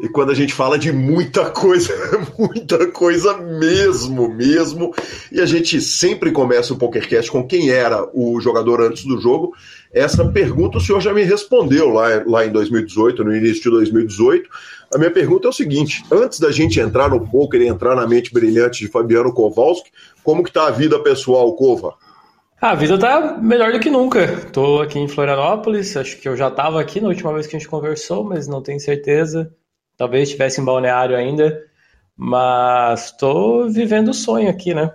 [0.00, 1.92] E quando a gente fala de muita coisa,
[2.38, 4.94] muita coisa mesmo, mesmo.
[5.32, 9.54] E a gente sempre começa o PokerCast com quem era o jogador antes do jogo.
[9.92, 14.48] Essa pergunta o senhor já me respondeu lá, lá em 2018, no início de 2018.
[14.94, 18.06] A minha pergunta é o seguinte: antes da gente entrar no poker e entrar na
[18.06, 19.90] mente brilhante de Fabiano Kowalski,
[20.22, 21.94] como que tá a vida pessoal, Kova?
[22.60, 24.26] A vida tá melhor do que nunca.
[24.52, 27.58] Tô aqui em Florianópolis, acho que eu já estava aqui na última vez que a
[27.58, 29.52] gente conversou, mas não tenho certeza.
[29.98, 31.60] Talvez estivesse em balneário ainda,
[32.16, 34.92] mas estou vivendo o sonho aqui, né?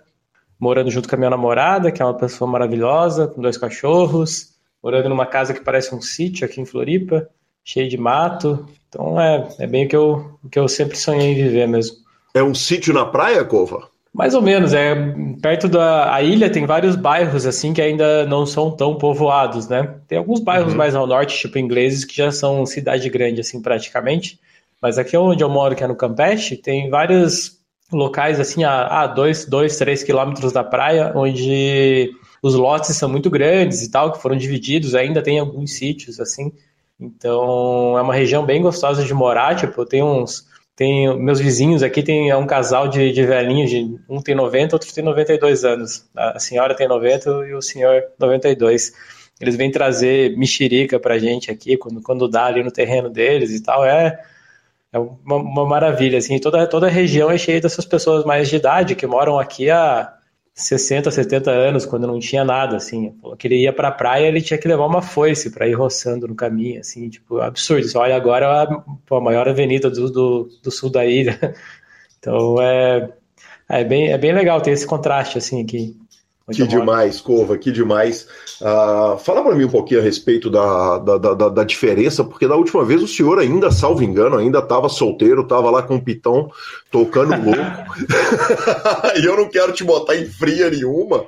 [0.58, 5.10] Morando junto com a minha namorada, que é uma pessoa maravilhosa, com dois cachorros, morando
[5.10, 7.28] numa casa que parece um sítio aqui em Floripa,
[7.66, 8.66] cheio de mato.
[8.88, 11.98] Então é, é bem o que, eu, o que eu sempre sonhei em viver mesmo.
[12.34, 13.90] É um sítio na praia, Cova?
[14.14, 14.96] Mais ou menos, é
[15.42, 19.96] perto da a ilha tem vários bairros assim que ainda não são tão povoados, né?
[20.08, 20.78] Tem alguns bairros uhum.
[20.78, 24.40] mais ao norte, tipo ingleses, que já são cidade grande assim praticamente.
[24.84, 27.58] Mas aqui onde eu moro, que é no Campeche, tem vários
[27.90, 32.12] locais assim a, a dois, dois, três quilômetros da praia, onde
[32.42, 36.52] os lotes são muito grandes e tal, que foram divididos, ainda tem alguns sítios assim.
[37.00, 39.56] Então é uma região bem gostosa de morar.
[39.56, 40.46] Tipo, eu tenho uns.
[40.76, 44.76] Tem, meus vizinhos aqui tem é um casal de, de velhinhos, de, um tem 90,
[44.76, 46.10] outro tem 92 anos.
[46.14, 48.92] A senhora tem 90 e o senhor 92.
[49.40, 53.64] Eles vêm trazer mexerica pra gente aqui, quando, quando dá ali no terreno deles e
[53.64, 53.86] tal.
[53.86, 54.20] É,
[54.94, 58.58] é uma, uma, maravilha, assim, toda, toda a região é cheia dessas pessoas mais de
[58.58, 60.14] idade que moram aqui há
[60.54, 64.58] 60, 70 anos, quando não tinha nada, assim, que ele ia pra praia, ele tinha
[64.58, 68.46] que levar uma foice para ir roçando no caminho, assim, tipo, absurdo, Você olha agora
[68.46, 71.40] é a, a maior avenida do, do, do, sul da ilha,
[72.20, 73.10] então é,
[73.68, 75.98] é, bem, é bem legal ter esse contraste, assim, aqui,
[76.52, 78.28] que demais, Cova, que demais.
[78.60, 82.56] Uh, fala para mim um pouquinho a respeito da, da, da, da, diferença, porque da
[82.56, 86.50] última vez o senhor ainda, salvo engano, ainda estava solteiro, estava lá com o Pitão
[86.92, 87.96] tocando louco.
[89.16, 91.26] e eu não quero te botar em fria nenhuma,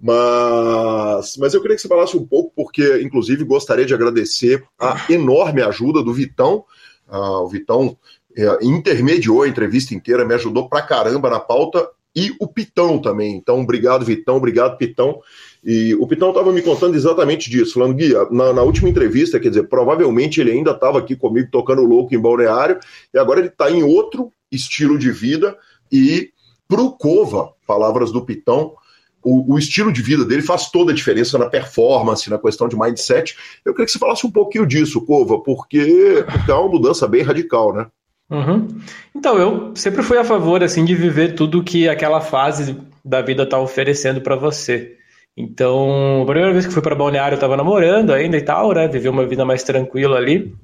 [0.00, 5.04] mas, mas eu queria que você falasse um pouco, porque inclusive gostaria de agradecer a
[5.10, 6.64] enorme ajuda do Vitão.
[7.06, 7.98] Uh, o Vitão
[8.36, 13.36] é, intermediou a entrevista inteira, me ajudou pra caramba na pauta e o Pitão também.
[13.36, 15.20] Então, obrigado, Vitão, obrigado, Pitão.
[15.64, 19.48] E o Pitão estava me contando exatamente disso, falando, Gui, na, na, última entrevista, quer
[19.48, 22.78] dizer, provavelmente ele ainda estava aqui comigo tocando louco em balneário,
[23.12, 25.56] e agora ele está em outro estilo de vida,
[25.90, 26.30] e
[26.68, 28.74] pro Cova, palavras do Pitão,
[29.22, 32.78] o, o, estilo de vida dele faz toda a diferença na performance, na questão de
[32.78, 33.34] mindset.
[33.64, 37.22] Eu queria que você falasse um pouquinho disso, Cova, porque, porque é uma mudança bem
[37.22, 37.86] radical, né?
[38.30, 38.68] Uhum.
[39.14, 43.42] Então, eu sempre fui a favor assim de viver tudo que aquela fase da vida
[43.42, 44.96] está oferecendo para você.
[45.36, 48.86] Então, a primeira vez que fui para Balneário, eu estava namorando ainda e tal, né?
[48.88, 50.54] Viver uma vida mais tranquila ali.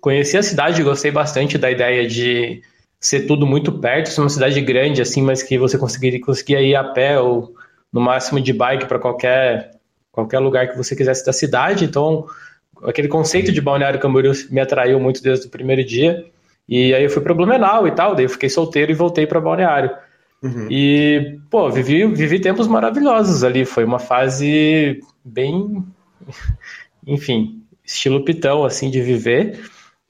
[0.00, 2.62] Conheci a cidade, gostei bastante da ideia de
[2.98, 6.76] ser tudo muito perto, ser uma cidade grande assim, mas que você conseguiria, conseguia ir
[6.76, 7.54] a pé ou
[7.92, 9.70] no máximo de bike para qualquer
[10.12, 11.84] qualquer lugar que você quisesse da cidade.
[11.84, 12.26] Então,
[12.82, 16.24] aquele conceito de Balneário Camboriú me atraiu muito desde o primeiro dia.
[16.68, 19.40] E aí eu fui para Blumenau e tal, daí eu fiquei solteiro e voltei para
[19.40, 19.90] Balneário.
[20.42, 20.68] Uhum.
[20.70, 23.64] E, pô, vivi, vivi tempos maravilhosos ali.
[23.64, 25.84] Foi uma fase bem,
[27.06, 29.60] enfim, estilo pitão, assim, de viver.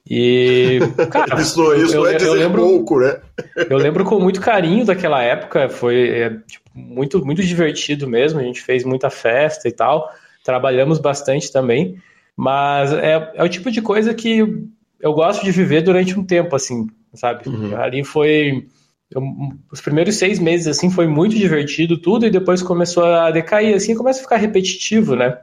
[0.08, 0.78] E,
[1.10, 3.20] cara, isso, isso eu, é eu lembro, pouco, né?
[3.68, 8.42] eu lembro com muito carinho daquela época, foi é, tipo, muito, muito divertido mesmo, a
[8.42, 10.10] gente fez muita festa e tal,
[10.44, 11.96] trabalhamos bastante também,
[12.36, 14.42] mas é, é o tipo de coisa que
[15.00, 17.48] eu gosto de viver durante um tempo, assim, sabe?
[17.48, 17.76] Uhum.
[17.76, 18.66] Ali foi...
[19.10, 19.22] Eu,
[19.72, 23.96] os primeiros seis meses, assim, foi muito divertido tudo, e depois começou a decair, assim,
[23.96, 25.36] começa a ficar repetitivo, né?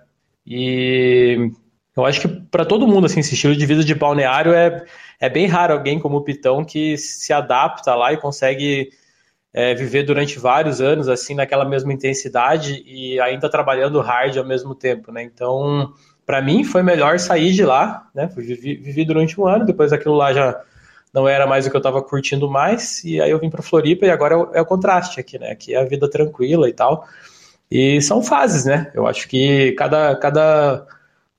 [0.45, 1.51] E
[1.97, 4.85] eu acho que para todo mundo, assim, esse estilo de vida de balneário é,
[5.19, 8.89] é bem raro alguém como o Pitão que se adapta lá e consegue
[9.53, 14.75] é, viver durante vários anos, assim, naquela mesma intensidade e ainda trabalhando hard ao mesmo
[14.75, 15.23] tempo, né?
[15.23, 15.91] Então,
[16.27, 18.29] para mim, foi melhor sair de lá, né?
[18.35, 20.61] Vivi, vivi, durante um ano, depois aquilo lá já
[21.13, 24.05] não era mais o que eu estava curtindo mais, e aí eu vim para Floripa
[24.05, 25.51] e agora é o, é o contraste aqui, né?
[25.51, 27.07] Aqui é a vida tranquila e tal.
[27.71, 28.91] E são fases, né?
[28.93, 30.85] Eu acho que cada, cada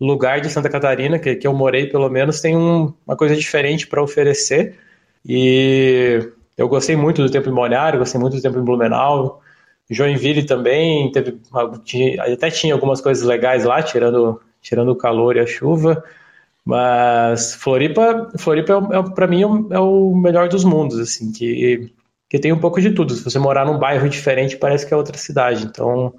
[0.01, 3.87] lugar de Santa Catarina, que, que eu morei pelo menos, tem um, uma coisa diferente
[3.87, 4.79] para oferecer.
[5.23, 9.43] E eu gostei muito do tempo em Balneário, gostei muito do tempo em Blumenau.
[9.91, 11.39] Joinville também, teve,
[12.33, 16.03] até tinha algumas coisas legais lá, tirando, tirando o calor e a chuva.
[16.65, 21.91] Mas Floripa, Floripa é, é para mim é o melhor dos mundos, assim, que,
[22.29, 23.15] que tem um pouco de tudo.
[23.15, 25.65] Se você morar num bairro diferente, parece que é outra cidade.
[25.65, 26.13] Então,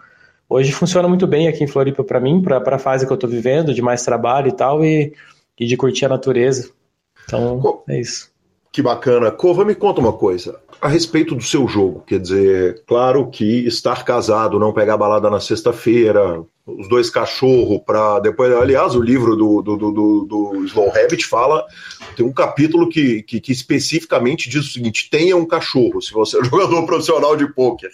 [0.50, 3.30] hoje funciona muito bem aqui em Floripa para mim, para a fase que eu estou
[3.30, 5.14] vivendo, de mais trabalho e tal, e,
[5.60, 6.72] e de curtir a natureza.
[7.26, 8.32] Então, é isso.
[8.72, 9.32] Que bacana.
[9.32, 12.04] Cova, me conta uma coisa a respeito do seu jogo.
[12.08, 16.44] Quer dizer, claro que estar casado, não pegar balada na sexta-feira,
[16.78, 18.52] os dois cachorros para depois.
[18.54, 21.66] Aliás, o livro do, do, do, do, Slow Rabbit fala.
[22.16, 26.40] Tem um capítulo que, que, que, especificamente diz o seguinte: tenha um cachorro, se você
[26.40, 27.92] é jogador profissional de pôquer.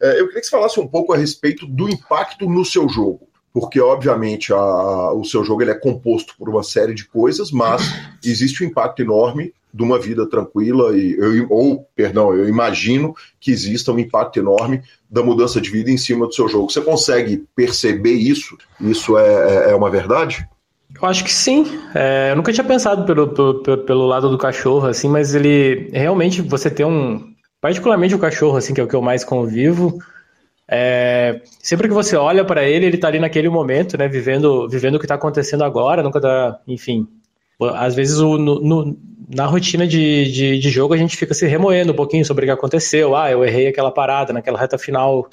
[0.00, 3.28] É, eu queria que você falasse um pouco a respeito do impacto no seu jogo
[3.54, 7.82] porque obviamente a, o seu jogo ele é composto por uma série de coisas, mas
[8.22, 13.52] existe um impacto enorme de uma vida tranquila e eu, ou, perdão, eu imagino que
[13.52, 16.70] exista um impacto enorme da mudança de vida em cima do seu jogo.
[16.70, 18.58] Você consegue perceber isso?
[18.80, 20.48] Isso é, é, é uma verdade?
[21.00, 21.80] Eu acho que sim.
[21.94, 26.42] É, eu nunca tinha pensado pelo, pelo, pelo lado do cachorro, assim, mas ele realmente
[26.42, 27.32] você tem um.
[27.60, 29.98] Particularmente o cachorro, assim, que é o que eu mais convivo.
[30.68, 34.08] É, sempre que você olha para ele, ele está ali naquele momento, né?
[34.08, 36.60] Vivendo, vivendo o que está acontecendo agora, nunca tá.
[36.66, 37.06] Enfim.
[37.60, 38.98] Às vezes o, no, no
[39.28, 42.46] na rotina de, de, de, jogo a gente fica se remoendo um pouquinho sobre o
[42.46, 43.16] que aconteceu.
[43.16, 45.28] Ah, eu errei aquela parada naquela reta final,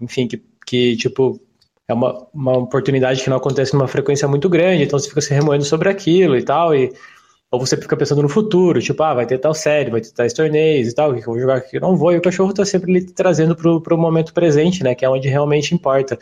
[0.00, 1.40] enfim, que, que tipo,
[1.88, 5.34] é uma, uma oportunidade que não acontece numa frequência muito grande, então você fica se
[5.34, 6.92] remoendo sobre aquilo e tal, e
[7.52, 10.32] ou você fica pensando no futuro, tipo, ah, vai ter tal série, vai ter tais
[10.32, 12.52] torneios e tal, o que eu vou jogar aqui, eu não vou, e o cachorro
[12.52, 16.18] tá sempre ali trazendo pro, pro momento presente, né, que é onde realmente importa.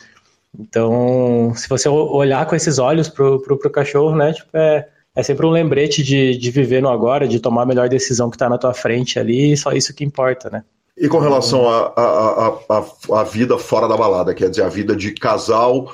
[0.59, 5.23] Então, se você olhar com esses olhos pro, pro, pro cachorro, né, tipo, é é
[5.23, 8.49] sempre um lembrete de, de viver no agora, de tomar a melhor decisão que está
[8.49, 10.65] na tua frente ali, e só isso que importa, né?
[10.97, 15.93] E com relação à vida fora da balada, quer dizer, a vida de casal,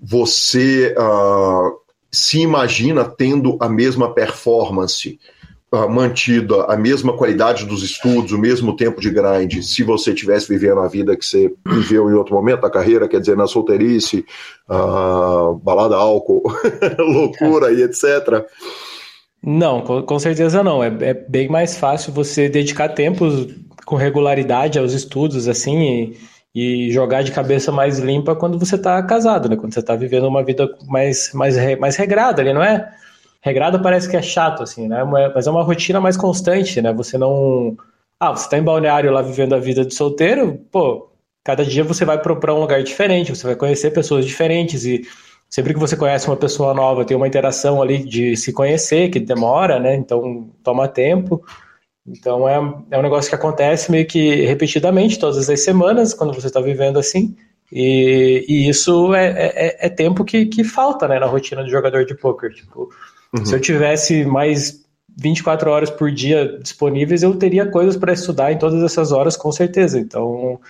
[0.00, 1.83] você uh,
[2.14, 5.18] se imagina tendo a mesma performance
[5.72, 10.48] uh, mantida a mesma qualidade dos estudos, o mesmo tempo de grind, se você tivesse
[10.48, 14.24] vivendo a vida que você viveu em outro momento da carreira, quer dizer, na solteirice,
[14.68, 16.44] uh, balada, álcool,
[16.98, 18.44] loucura e etc.
[19.42, 20.82] Não, com certeza não.
[20.82, 23.26] É, é, bem mais fácil você dedicar tempo
[23.84, 26.16] com regularidade aos estudos, assim, e,
[26.54, 29.56] e jogar de cabeça mais limpa quando você está casado, né?
[29.56, 32.92] Quando você está vivendo uma vida mais, mais, mais regrada ali, não é?
[33.44, 35.04] regrada parece que é chato, assim, né?
[35.04, 36.92] Mas é uma rotina mais constante, né?
[36.94, 37.76] Você não.
[38.18, 41.10] Ah, você tá em balneário lá vivendo a vida de solteiro, pô,
[41.44, 45.02] cada dia você vai para um lugar diferente, você vai conhecer pessoas diferentes e
[45.50, 49.20] sempre que você conhece uma pessoa nova, tem uma interação ali de se conhecer, que
[49.20, 49.94] demora, né?
[49.94, 51.44] Então toma tempo.
[52.06, 52.54] Então é,
[52.90, 56.98] é um negócio que acontece meio que repetidamente, todas as semanas, quando você está vivendo
[56.98, 57.36] assim.
[57.72, 62.04] E, e isso é, é, é, tempo que, que falta né, na rotina do jogador
[62.04, 62.52] de poker.
[62.52, 62.90] Tipo,
[63.36, 63.44] Uhum.
[63.44, 64.84] Se eu tivesse mais
[65.16, 69.50] 24 horas por dia disponíveis, eu teria coisas para estudar em todas essas horas, com
[69.50, 69.98] certeza.
[69.98, 70.60] Então,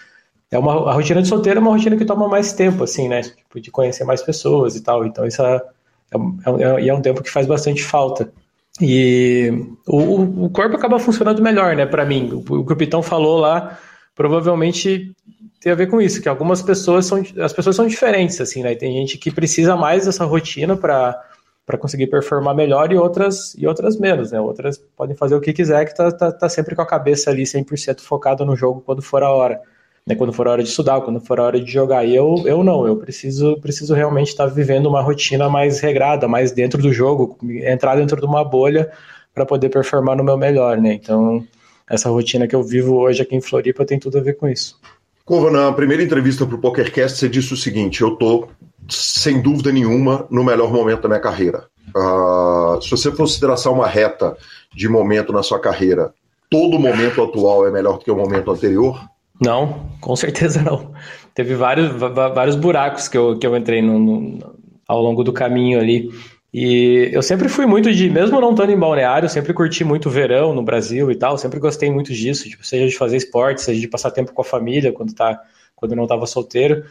[0.51, 3.23] é uma, a rotina de solteiro é uma rotina que toma mais tempo, assim, né?
[3.23, 5.05] Tipo, de conhecer mais pessoas e tal.
[5.05, 8.33] Então, isso é, é, é, é um tempo que faz bastante falta.
[8.81, 9.53] E
[9.87, 12.31] o, o corpo acaba funcionando melhor, né, para mim.
[12.33, 13.79] O, o que o Pitão falou lá,
[14.15, 15.15] provavelmente
[15.61, 18.75] tem a ver com isso, que algumas pessoas são, as pessoas são diferentes, assim, né?
[18.75, 21.19] Tem gente que precisa mais dessa rotina para
[21.67, 24.39] para conseguir performar melhor e outras e outras menos, né?
[24.39, 27.45] Outras podem fazer o que quiser, que tá, tá, tá sempre com a cabeça ali
[27.45, 29.63] 100% focada no jogo quando for a hora,
[30.07, 30.15] né?
[30.15, 32.05] Quando for a hora de estudar, quando for a hora de jogar.
[32.05, 36.53] E eu, eu não, eu preciso preciso realmente estar vivendo uma rotina mais regrada, mais
[36.53, 38.91] dentro do jogo, entrar dentro de uma bolha
[39.35, 40.93] para poder performar no meu melhor, né?
[40.93, 41.45] Então,
[41.89, 44.79] essa rotina que eu vivo hoje aqui em Floripa tem tudo a ver com isso.
[45.25, 48.49] Cova, na primeira entrevista para o PokerCast, você disse o seguinte: eu tô
[48.89, 51.65] sem dúvida nenhuma no melhor momento da minha carreira.
[51.97, 54.37] Uh, se você fosse traçar uma reta
[54.75, 56.13] de momento na sua carreira,
[56.51, 59.01] todo momento atual é melhor do que o momento anterior?
[59.45, 60.93] Não, com certeza não.
[61.35, 64.57] Teve vários, vários buracos que eu, que eu entrei no, no,
[64.89, 66.09] ao longo do caminho ali.
[66.53, 70.55] E eu sempre fui muito de, mesmo não estando em balneário, sempre curti muito verão
[70.55, 73.89] no Brasil e tal, sempre gostei muito disso, tipo, seja de fazer esporte, seja de
[73.89, 75.41] passar tempo com a família quando, tá,
[75.75, 76.85] quando não estava solteiro.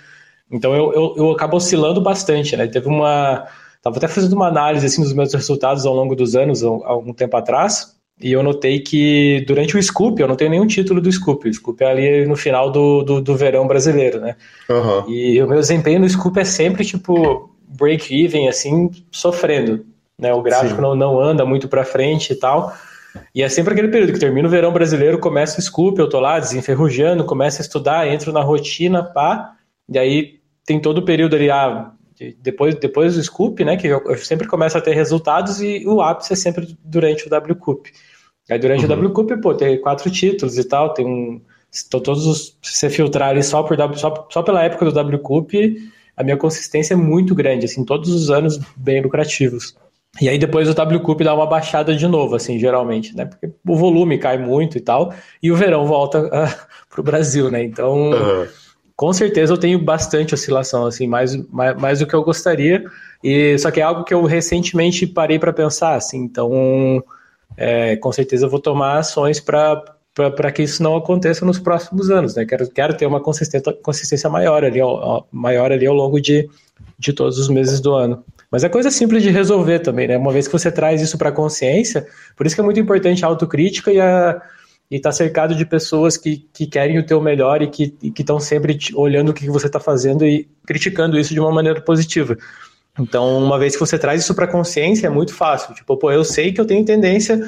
[0.51, 2.68] Então eu, eu, eu acabo oscilando bastante, né?
[2.68, 3.47] Teve uma.
[3.82, 7.14] Tava até fazendo uma análise assim, dos meus resultados ao longo dos anos, há algum
[7.14, 11.11] tempo atrás, e eu notei que durante o Scoop, eu não tenho nenhum título do
[11.11, 14.36] Scoop, o Scoop é ali no final do, do, do verão brasileiro, né?
[14.70, 15.09] Uhum.
[15.09, 19.86] E o meu desempenho no Scoop é sempre tipo break-even, assim, sofrendo.
[20.18, 20.34] Né?
[20.34, 22.74] O gráfico não, não anda muito para frente e tal.
[23.34, 26.20] E é sempre aquele período que termina o verão brasileiro, começa o Scoop, eu tô
[26.20, 29.53] lá desenferrujando, começo a estudar, entro na rotina, pá,
[29.89, 31.91] e aí tem todo o período ali, ah,
[32.41, 36.34] depois, depois do Scoop, né, que eu, sempre começo a ter resultados e o ápice
[36.34, 37.88] é sempre durante o W Cup.
[38.49, 38.86] Aí durante uhum.
[38.86, 41.41] o W Cup, pô, tem quatro títulos e tal, tem um.
[41.89, 42.57] Todos os.
[42.61, 45.53] Se você filtrar ali só, por, só, só pela época do W Cup,
[46.16, 49.76] a minha consistência é muito grande, assim, todos os anos bem lucrativos.
[50.22, 53.26] E aí depois o W Cup dá uma baixada de novo, assim, geralmente, né?
[53.26, 55.11] Porque o volume cai muito e tal,
[55.41, 57.64] e o verão volta uh, pro Brasil, né?
[57.64, 58.47] Então, uhum.
[58.95, 62.83] Com certeza eu tenho bastante oscilação, assim, mais, mais, mais do que eu gostaria.
[63.23, 67.03] E só que é algo que eu recentemente parei para pensar, assim, então
[67.57, 72.35] é, com certeza eu vou tomar ações para que isso não aconteça nos próximos anos,
[72.35, 72.45] né?
[72.45, 76.47] Quero, quero ter uma consistência, consistência maior, ali, ao, maior ali ao longo de,
[76.99, 78.23] de todos os meses do ano.
[78.51, 80.17] Mas é coisa simples de resolver também, né?
[80.17, 83.25] Uma vez que você traz isso para a consciência, por isso que é muito importante
[83.25, 84.39] a autocrítica e a
[84.93, 88.77] e tá cercado de pessoas que, que querem o teu melhor e que estão sempre
[88.93, 92.37] olhando o que você está fazendo e criticando isso de uma maneira positiva.
[92.99, 95.73] Então, uma vez que você traz isso para consciência, é muito fácil.
[95.73, 97.43] Tipo, pô, eu sei que eu tenho tendência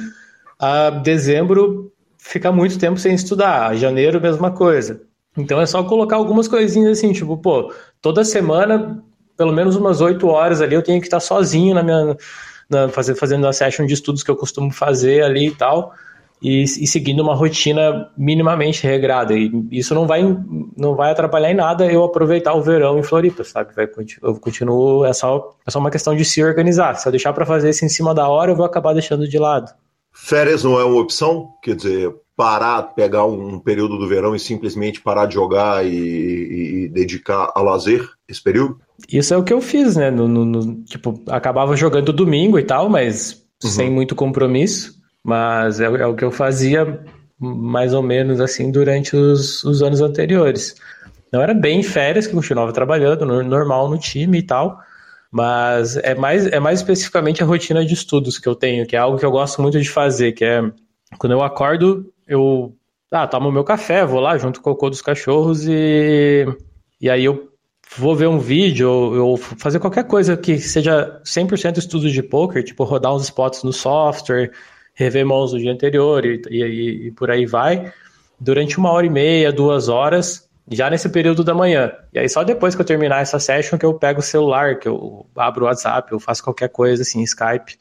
[0.58, 3.76] a dezembro ficar muito tempo sem estudar.
[3.76, 5.00] Janeiro, mesma coisa.
[5.36, 7.72] Então é só colocar algumas coisinhas assim, tipo, pô,
[8.02, 9.00] toda semana,
[9.36, 12.16] pelo menos umas oito horas ali, eu tenho que estar sozinho na minha.
[12.68, 15.94] Na, fazendo a session de estudos que eu costumo fazer ali e tal.
[16.42, 19.34] E, e, seguindo uma rotina minimamente regrada.
[19.34, 20.22] E isso não vai,
[20.76, 23.74] não vai atrapalhar em nada eu aproveitar o verão em Floripa, sabe?
[23.74, 23.88] Vai,
[24.22, 26.94] eu continuo, é só, é só uma questão de se organizar.
[26.96, 29.38] Se eu deixar para fazer isso em cima da hora, eu vou acabar deixando de
[29.38, 29.72] lado.
[30.12, 31.48] Férias não é uma opção?
[31.62, 36.84] Quer dizer, parar, pegar um período do verão e simplesmente parar de jogar e, e,
[36.84, 38.78] e dedicar a lazer esse período?
[39.10, 40.10] Isso é o que eu fiz, né?
[40.10, 43.70] No, no, no tipo, acabava jogando domingo e tal, mas uhum.
[43.70, 44.94] sem muito compromisso.
[45.26, 47.00] Mas é, é, o que eu fazia
[47.36, 50.76] mais ou menos assim durante os, os anos anteriores.
[51.32, 54.78] Não era bem férias que eu continuava trabalhando, normal no time e tal.
[55.28, 59.00] Mas é mais, é mais especificamente a rotina de estudos que eu tenho, que é
[59.00, 60.62] algo que eu gosto muito de fazer, que é
[61.18, 62.72] quando eu acordo, eu
[63.10, 66.46] ah, tomo meu café, vou lá junto com o cocô dos cachorros e,
[67.00, 67.50] e aí eu
[67.98, 72.62] vou ver um vídeo ou, ou fazer qualquer coisa que seja 100% estudo de poker,
[72.62, 74.52] tipo rodar uns spots no software,
[74.96, 77.92] rever mãos do dia anterior e, e, e por aí vai,
[78.40, 81.92] durante uma hora e meia, duas horas, já nesse período da manhã.
[82.12, 84.88] E aí só depois que eu terminar essa session que eu pego o celular, que
[84.88, 87.76] eu abro o WhatsApp, eu faço qualquer coisa assim, Skype,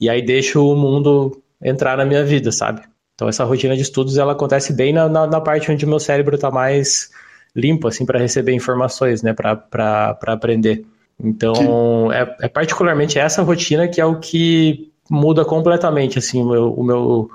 [0.00, 2.82] e aí deixo o mundo entrar na minha vida, sabe?
[3.14, 6.00] Então essa rotina de estudos ela acontece bem na, na, na parte onde o meu
[6.00, 7.10] cérebro está mais
[7.54, 10.84] limpo, assim, para receber informações, né, para aprender.
[11.22, 16.72] Então é, é, particularmente essa rotina que é o que muda completamente, assim, o meu,
[16.72, 17.30] o meu,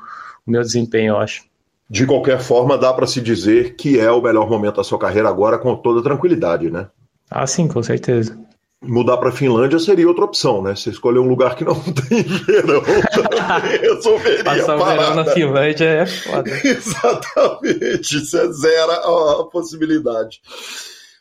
[0.45, 1.49] o meu desempenho, eu acho
[1.89, 5.27] de qualquer forma, dá para se dizer que é o melhor momento da sua carreira
[5.27, 6.87] agora com toda tranquilidade, né?
[7.31, 8.37] Ah, sim, com certeza.
[8.81, 10.75] Mudar para Finlândia seria outra opção, né?
[10.75, 12.81] Você escolher um lugar que não tem verão
[13.81, 16.49] resolveria Passar o verão na Finlândia é foda.
[16.63, 20.41] Exatamente, você zera a, possibilidade.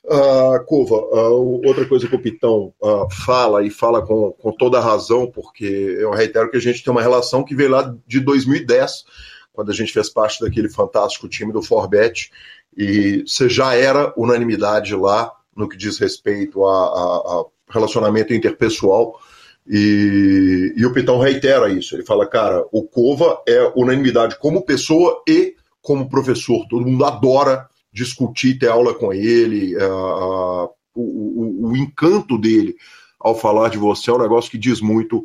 [0.04, 4.78] Uh, Cova, uh, outra coisa que o Pitão uh, fala, e fala com, com toda
[4.78, 8.20] a razão, porque eu reitero que a gente tem uma relação que veio lá de
[8.20, 9.04] 2010,
[9.52, 12.30] quando a gente fez parte daquele fantástico time do Forbet,
[12.76, 19.18] e você já era unanimidade lá no que diz respeito a, a, a relacionamento interpessoal.
[19.66, 21.94] E, e, o Pitão reitera isso.
[21.94, 26.66] Ele fala, cara, o Cova é unanimidade como pessoa e como professor.
[26.68, 29.76] Todo mundo adora discutir, ter aula com ele.
[29.76, 32.76] Uh, o, o, o, encanto dele
[33.20, 35.24] ao falar de você é um negócio que diz muito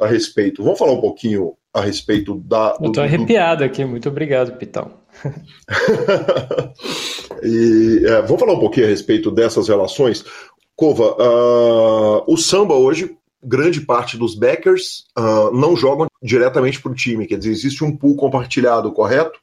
[0.00, 0.62] a respeito.
[0.62, 2.76] Vamos falar um pouquinho a respeito da.
[2.76, 3.64] Do, Eu tô arrepiado do...
[3.64, 4.92] aqui, muito obrigado, Pitão.
[7.42, 10.24] e, é, vamos falar um pouquinho a respeito dessas relações.
[10.74, 16.94] Cova, uh, o samba hoje, grande parte dos backers uh, não jogam diretamente para o
[16.94, 19.38] time, quer dizer, existe um pool compartilhado, correto?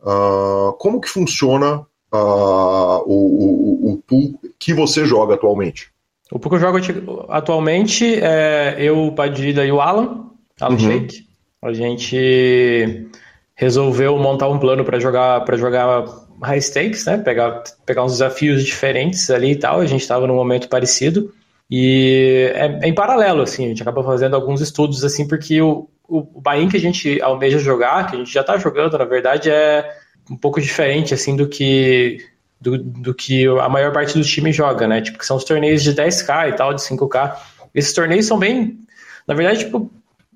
[0.00, 5.90] Uh, como que funciona o, o, o pool que você joga atualmente?
[6.30, 10.26] O pool que eu jogo atualmente é eu, o Padilha e o Alan,
[10.60, 10.78] Alan uhum.
[10.78, 11.26] Shake.
[11.60, 13.08] A gente
[13.54, 16.04] resolveu montar um plano para jogar para jogar
[16.42, 17.18] high stakes, né?
[17.18, 19.80] Pegar, pegar uns desafios diferentes ali e tal.
[19.80, 21.32] A gente estava num momento parecido.
[21.70, 25.88] E é, é, em paralelo, assim, a gente acaba fazendo alguns estudos, assim, porque o,
[26.06, 29.04] o, o Bahia que a gente almeja jogar, que a gente já está jogando, na
[29.04, 29.88] verdade, é
[30.30, 32.18] um pouco diferente, assim, do que
[32.60, 35.00] do, do que a maior parte do time joga, né?
[35.00, 37.34] Tipo, que são os torneios de 10k e tal, de 5k.
[37.74, 38.78] Esses torneios são bem,
[39.26, 39.90] na verdade, tipo,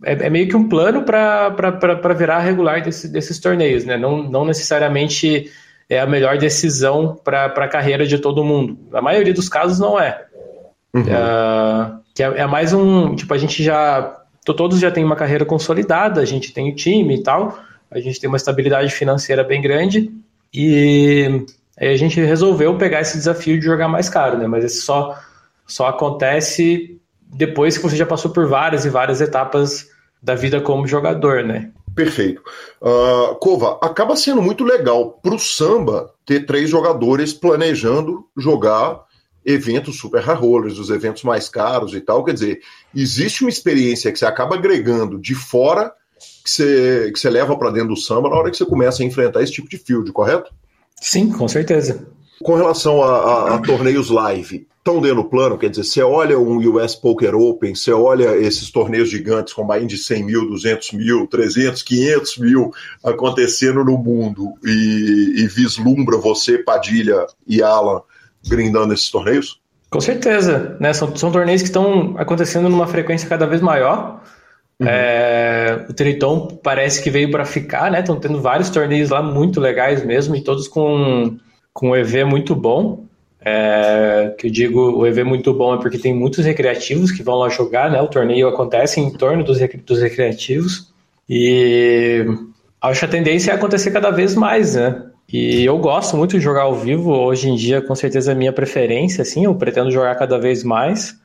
[0.05, 3.97] é, é meio que um plano para virar regular desse, desses torneios, né?
[3.97, 5.51] Não, não necessariamente
[5.89, 8.78] é a melhor decisão para a carreira de todo mundo.
[8.91, 10.24] Na maioria dos casos não é.
[10.93, 11.03] Uhum.
[11.03, 13.14] Uh, que é, é, mais um.
[13.14, 14.20] Tipo, a gente já.
[14.45, 17.59] Todos já têm uma carreira consolidada, a gente tem o time e tal,
[17.91, 20.12] a gente tem uma estabilidade financeira bem grande
[20.53, 21.45] e
[21.78, 24.47] aí a gente resolveu pegar esse desafio de jogar mais caro, né?
[24.47, 25.18] Mas esse só,
[25.66, 29.89] só acontece depois que você já passou por várias e várias etapas
[30.22, 31.70] da vida como jogador, né?
[31.95, 32.43] Perfeito.
[32.80, 39.07] Uh, Cova, acaba sendo muito legal para o samba ter três jogadores planejando jogar
[39.45, 42.24] eventos super high rollers, os eventos mais caros e tal.
[42.24, 42.61] Quer dizer,
[42.95, 45.93] existe uma experiência que você acaba agregando de fora
[46.47, 49.07] que você, que você leva para dentro do samba na hora que você começa a
[49.07, 50.53] enfrentar esse tipo de field, correto?
[51.01, 52.07] Sim, com certeza.
[52.42, 55.59] Com relação a, a, a torneios live, estão dentro do plano?
[55.59, 59.86] Quer dizer, você olha um US Poker Open, você olha esses torneios gigantes com mais
[59.86, 62.70] de 100 mil, 200 mil, 300, 500 mil
[63.03, 68.03] acontecendo no mundo e, e vislumbra você, Padilha e Alan,
[68.47, 69.61] grindando esses torneios?
[69.90, 70.92] Com certeza, né?
[70.92, 74.22] São, são torneios que estão acontecendo numa frequência cada vez maior.
[74.79, 74.87] Uhum.
[74.89, 78.01] É, o Triton parece que veio para ficar, né?
[78.01, 81.37] Estão tendo vários torneios lá muito legais mesmo e todos com
[81.72, 83.05] com um EV muito bom.
[83.41, 87.37] É, que eu digo o EV muito bom é porque tem muitos recreativos que vão
[87.37, 88.01] lá jogar, né?
[88.01, 90.93] O torneio acontece em torno dos, dos recreativos
[91.29, 92.24] e
[92.81, 95.03] acho que a tendência é acontecer cada vez mais, né?
[95.33, 97.11] E eu gosto muito de jogar ao vivo.
[97.11, 99.45] Hoje em dia, com certeza, é a minha preferência, assim.
[99.45, 101.18] Eu pretendo jogar cada vez mais.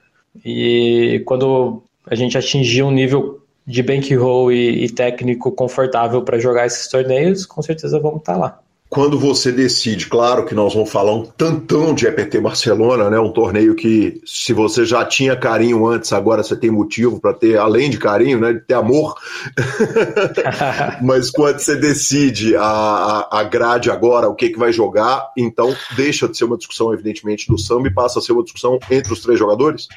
[0.43, 6.66] E quando a gente atingir um nível de bankroll e, e técnico confortável para jogar
[6.66, 8.59] esses torneios, com certeza vamos estar tá lá
[8.91, 13.18] quando você decide, claro que nós vamos falar um tantão de EPT Barcelona, né?
[13.18, 17.57] Um torneio que, se você já tinha carinho antes, agora você tem motivo para ter,
[17.57, 18.51] além de carinho, né?
[18.51, 19.16] De ter amor.
[21.01, 26.28] Mas quando você decide a, a grade agora, o que, que vai jogar, então deixa
[26.28, 29.22] de ser uma discussão, evidentemente, do samba e passa a ser uma discussão entre os
[29.22, 29.88] três jogadores?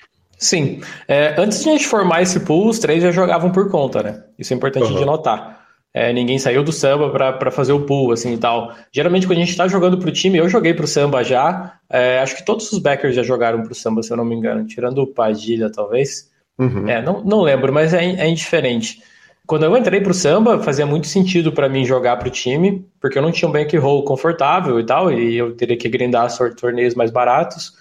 [0.44, 0.82] Sim.
[1.08, 4.24] É, antes de a gente formar esse pool, os três já jogavam por conta, né?
[4.38, 4.98] Isso é importante uhum.
[4.98, 5.64] de notar.
[5.94, 8.74] É, ninguém saiu do samba para fazer o pool, assim e tal.
[8.92, 11.78] Geralmente, quando a gente está jogando para o time, eu joguei para o samba já.
[11.88, 14.34] É, acho que todos os backers já jogaram para o samba, se eu não me
[14.34, 16.30] engano, tirando o Padilha, talvez.
[16.58, 16.88] Uhum.
[16.88, 19.02] É, não, não lembro, mas é, é indiferente.
[19.46, 22.84] Quando eu entrei para o samba, fazia muito sentido para mim jogar para o time,
[23.00, 26.94] porque eu não tinha um bankroll confortável e tal, e eu teria que grindar torneios
[26.94, 27.72] mais baratos.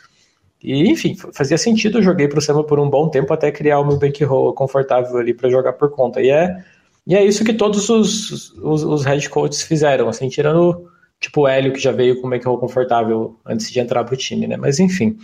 [0.64, 3.80] E, enfim, fazia sentido, eu joguei para o samba por um bom tempo até criar
[3.80, 6.22] o meu bankroll confortável ali para jogar por conta.
[6.22, 6.64] E é
[7.06, 10.90] e é isso que todos os, os, os head coaches fizeram, assim, tirando
[11.20, 14.48] tipo o Hélio, que já veio com o make confortável antes de entrar pro time,
[14.48, 14.58] né?
[14.58, 15.18] Mas enfim,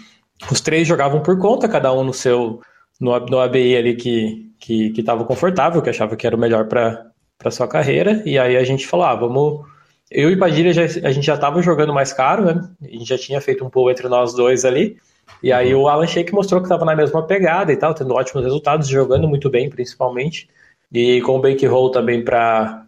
[0.52, 2.62] os três jogavam por conta, cada um no seu
[3.00, 6.68] no, no ABI ali que, que, que tava confortável, que achava que era o melhor
[6.68, 9.68] para sua carreira, e aí a gente falou, ah, vamos...
[10.12, 12.68] Eu e Padilha, já, a gente já tava jogando mais caro, né?
[12.82, 14.98] A gente já tinha feito um pool entre nós dois ali,
[15.42, 18.44] e aí o Alan Sheik mostrou que tava na mesma pegada e tal, tendo ótimos
[18.44, 20.50] resultados, jogando muito bem, principalmente.
[20.92, 22.86] E com o Bankroll também para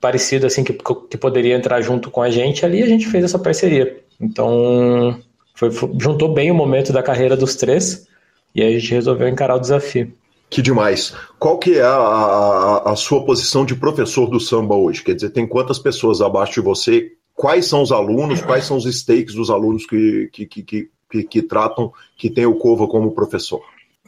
[0.00, 3.38] parecido assim que, que poderia entrar junto com a gente, ali a gente fez essa
[3.38, 4.00] parceria.
[4.20, 5.18] Então,
[5.54, 8.06] foi, foi, juntou bem o momento da carreira dos três
[8.54, 10.12] e aí a gente resolveu encarar o desafio.
[10.50, 11.14] Que demais.
[11.38, 15.02] Qual que é a, a, a, sua posição de professor do samba hoje?
[15.02, 17.12] Quer dizer, tem quantas pessoas abaixo de você?
[17.34, 18.40] Quais são os alunos?
[18.40, 22.56] Quais são os stakes dos alunos que, que, que, que, que tratam, que tem o
[22.56, 23.60] Cova como professor?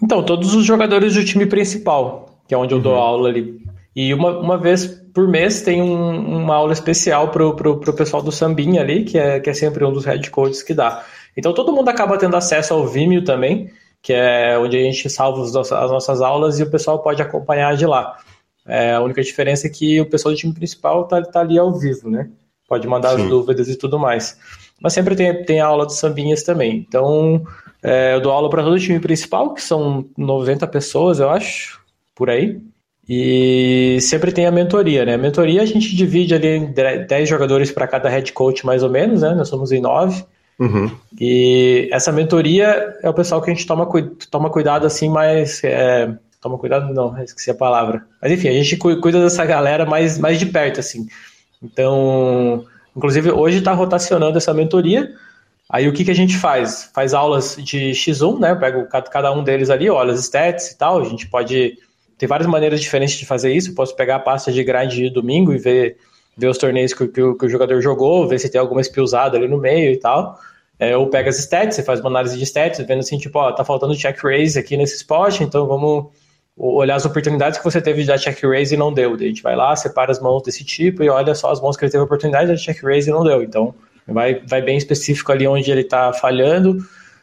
[0.03, 2.99] Então, todos os jogadores do time principal que é onde eu dou uhum.
[2.99, 3.63] aula ali.
[3.95, 4.85] E uma, uma vez
[5.15, 9.17] por mês tem um, uma aula especial pro, pro, pro pessoal do Sambinha ali, que
[9.17, 11.05] é, que é sempre um dos head coaches que dá.
[11.37, 13.71] Então todo mundo acaba tendo acesso ao Vimeo também,
[14.03, 17.23] que é onde a gente salva as nossas, as nossas aulas e o pessoal pode
[17.23, 18.19] acompanhar de lá.
[18.67, 21.73] É, a única diferença é que o pessoal do time principal tá, tá ali ao
[21.73, 22.29] vivo, né?
[22.69, 23.23] Pode mandar Sim.
[23.23, 24.37] as dúvidas e tudo mais.
[24.81, 26.85] Mas sempre tem, tem aula de sambinhas também.
[26.89, 27.45] Então,
[27.83, 31.81] é, eu dou aula para todo o time principal, que são 90 pessoas, eu acho,
[32.15, 32.61] por aí.
[33.09, 35.15] E sempre tem a mentoria, né?
[35.15, 38.91] A mentoria a gente divide ali em 10 jogadores para cada head coach, mais ou
[38.91, 39.35] menos, né?
[39.35, 40.25] Nós somos em 9.
[40.61, 40.91] Uhum.
[41.19, 43.89] E essa mentoria é o pessoal que a gente toma,
[44.31, 45.65] toma cuidado assim, mas.
[45.65, 48.05] É, toma cuidado, não, esqueci a palavra.
[48.23, 51.07] Mas enfim, a gente cuida dessa galera mais, mais de perto, assim.
[51.63, 52.65] Então,
[52.97, 55.11] inclusive hoje está rotacionando essa mentoria.
[55.69, 56.91] Aí o que, que a gente faz?
[56.93, 58.55] Faz aulas de X1, né?
[58.57, 61.01] Pego cada um deles ali, olha as stats e tal.
[61.01, 61.79] A gente pode.
[62.19, 63.71] Tem várias maneiras diferentes de fazer isso.
[63.71, 65.97] Eu posso pegar a pasta de grind de domingo e ver,
[66.37, 69.47] ver os torneios que, que, que o jogador jogou, ver se tem alguma usada ali
[69.47, 70.39] no meio e tal.
[70.79, 73.53] É, ou pega as stats, você faz uma análise de stats, vendo assim, tipo, ó,
[73.53, 76.07] tá faltando check raise aqui nesse spot, então vamos
[76.57, 79.17] olhar as oportunidades que você teve de dar check raise e não deu.
[79.17, 81.77] Daí a gente vai lá, separa as mãos desse tipo e olha só as mãos
[81.77, 83.43] que ele teve oportunidade de check raise e não deu.
[83.43, 83.75] Então,
[84.07, 86.79] vai, vai bem específico ali onde ele tá falhando.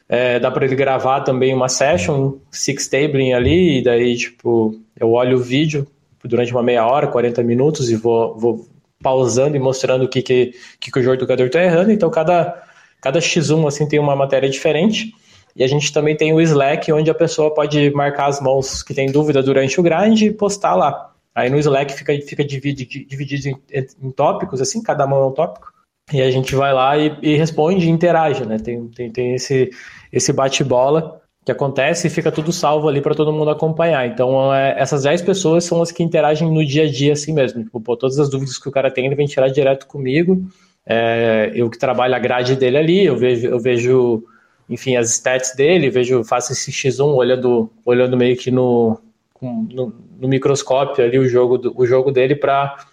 [0.10, 5.12] É, dá para ele gravar também uma session, six tabling ali, e daí, tipo, eu
[5.12, 5.86] olho o vídeo
[6.24, 8.68] durante uma meia hora, 40 minutos, e vou, vou
[9.04, 11.92] pausando e mostrando o que, que, que, que o jogador tá errando.
[11.92, 12.64] Então, cada
[13.02, 15.14] Cada X1 assim tem uma matéria diferente.
[15.58, 18.94] E a gente também tem o Slack, onde a pessoa pode marcar as mãos que
[18.94, 21.12] tem dúvida durante o grind e postar lá.
[21.34, 25.32] Aí no Slack fica, fica dividido, dividido em, em, tópicos, assim, cada mão é um
[25.32, 25.74] tópico.
[26.14, 28.60] E a gente vai lá e, e responde e interage, né?
[28.60, 29.72] Tem, tem, tem esse,
[30.14, 34.06] esse bate-bola que acontece e fica tudo salvo ali para todo mundo acompanhar.
[34.08, 37.64] Então, é, essas 10 pessoas são as que interagem no dia a dia assim mesmo.
[37.64, 40.46] Tipo, pô, todas as dúvidas que o cara tem, ele vem tirar direto comigo.
[40.86, 44.24] É, eu que trabalho a grade dele ali, eu vejo, eu vejo,
[44.70, 49.00] enfim, as stats dele, vejo, faço esse X1 olhando, olhando meio que no,
[49.42, 52.86] no, no microscópio ali o jogo, do, o jogo dele para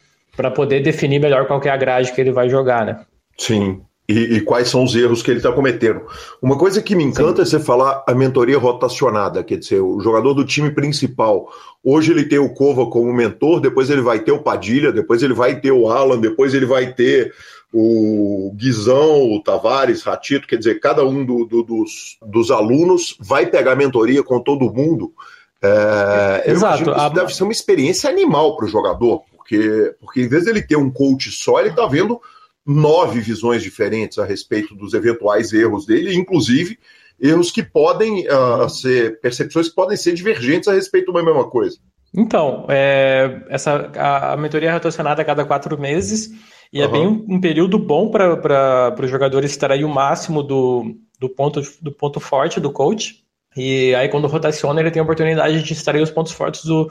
[0.55, 3.01] poder definir melhor qual é a grade que ele vai jogar, né?
[3.37, 3.81] Sim.
[4.07, 6.03] E, e quais são os erros que ele está cometendo.
[6.43, 7.57] Uma coisa que me encanta Sim.
[7.57, 11.49] é você falar a mentoria rotacionada, quer dizer, o jogador do time principal.
[11.83, 15.33] Hoje ele tem o Cova como mentor, depois ele vai ter o Padilha, depois ele
[15.33, 17.33] vai ter o Alan, depois ele vai ter
[17.77, 23.47] o Guizão, o Tavares, Ratito, quer dizer, cada um do, do, dos, dos alunos vai
[23.47, 25.13] pegar mentoria com todo mundo.
[25.61, 26.83] É, Exato.
[26.83, 27.09] isso a...
[27.09, 30.89] deve ser uma experiência animal para o jogador, porque, porque em vez dele ter um
[30.89, 32.21] coach só, ele está vendo
[32.65, 36.79] nove visões diferentes a respeito dos eventuais erros dele, inclusive
[37.21, 41.77] erros que podem uh, ser, percepções que podem ser divergentes a respeito da mesma coisa.
[42.17, 46.31] Então, é, essa, a, a mentoria é rotacionada a cada quatro meses.
[46.73, 46.85] E uhum.
[46.85, 51.61] é bem um, um período bom para os jogadores extrair o máximo do, do, ponto,
[51.81, 53.23] do ponto forte do coach.
[53.57, 56.91] E aí, quando rotaciona, ele tem a oportunidade de extrair os pontos fortes do,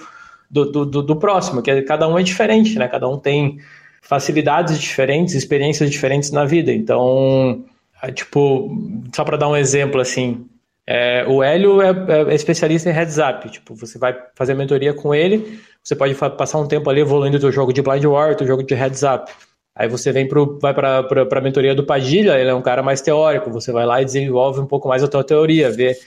[0.49, 2.87] do, do, do próximo, que é, cada um é diferente, né?
[2.87, 3.59] Cada um tem
[4.01, 6.71] facilidades diferentes, experiências diferentes na vida.
[6.71, 7.63] Então,
[8.01, 8.69] é, tipo,
[9.13, 10.45] só para dar um exemplo assim,
[10.85, 13.49] é, o Hélio é, é, especialista em heads up.
[13.49, 17.39] Tipo, você vai fazer mentoria com ele, você pode passar um tempo ali evoluindo o
[17.39, 19.31] teu jogo de blind war, teu jogo de heads up.
[19.75, 23.01] Aí você vem pro, vai para a mentoria do Padilha, ele é um cara mais
[23.01, 25.97] teórico, você vai lá e desenvolve um pouco mais a tua teoria, vê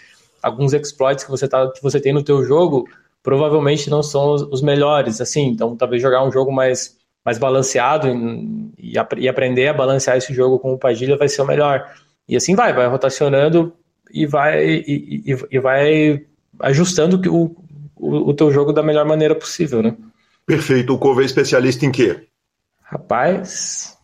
[0.40, 2.88] alguns exploits que você, tá, que você tem no teu jogo,
[3.22, 8.06] provavelmente não são os, melhores, assim, então talvez jogar um jogo mais, mais balanceado
[8.78, 11.92] e, e, e, aprender a balancear esse jogo com o Padilha vai ser o melhor.
[12.28, 13.72] E assim vai, vai rotacionando
[14.12, 16.24] e vai, e, e vai
[16.60, 17.56] ajustando o,
[17.96, 19.96] o, o teu jogo da melhor maneira possível, né?
[20.46, 20.94] Perfeito.
[20.94, 22.26] O Cove é especialista em quê?
[22.87, 23.99] Rapaz.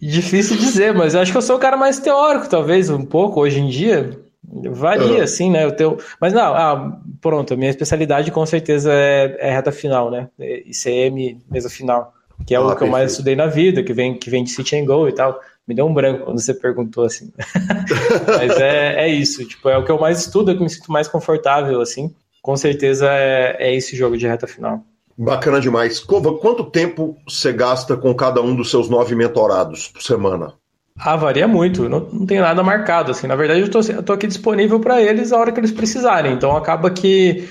[0.00, 3.40] Difícil dizer, mas eu acho que eu sou o cara mais teórico, talvez, um pouco,
[3.40, 4.18] hoje em dia.
[4.42, 5.22] Varia, uhum.
[5.22, 5.64] assim, né?
[5.64, 5.98] Eu tenho...
[6.20, 10.28] Mas não, ah, pronto, a minha especialidade com certeza é, é reta final, né?
[10.38, 12.14] ICM, mesa final.
[12.46, 12.88] Que é ah, o que perfeito.
[12.88, 15.38] eu mais estudei na vida, que vem, que vem de City and Go e tal.
[15.68, 17.30] Me deu um branco quando você perguntou assim.
[18.26, 20.64] mas é, é isso, tipo, é o que eu mais estudo, é o que eu
[20.64, 22.14] me sinto mais confortável, assim.
[22.40, 24.82] Com certeza é, é esse jogo de reta final.
[25.22, 26.00] Bacana demais.
[26.00, 30.54] Cova, quanto tempo você gasta com cada um dos seus nove mentorados por semana?
[30.98, 31.90] Ah, varia muito.
[31.90, 33.10] Não, não tenho nada marcado.
[33.10, 36.32] Assim, na verdade, eu estou aqui disponível para eles a hora que eles precisarem.
[36.32, 37.46] Então acaba que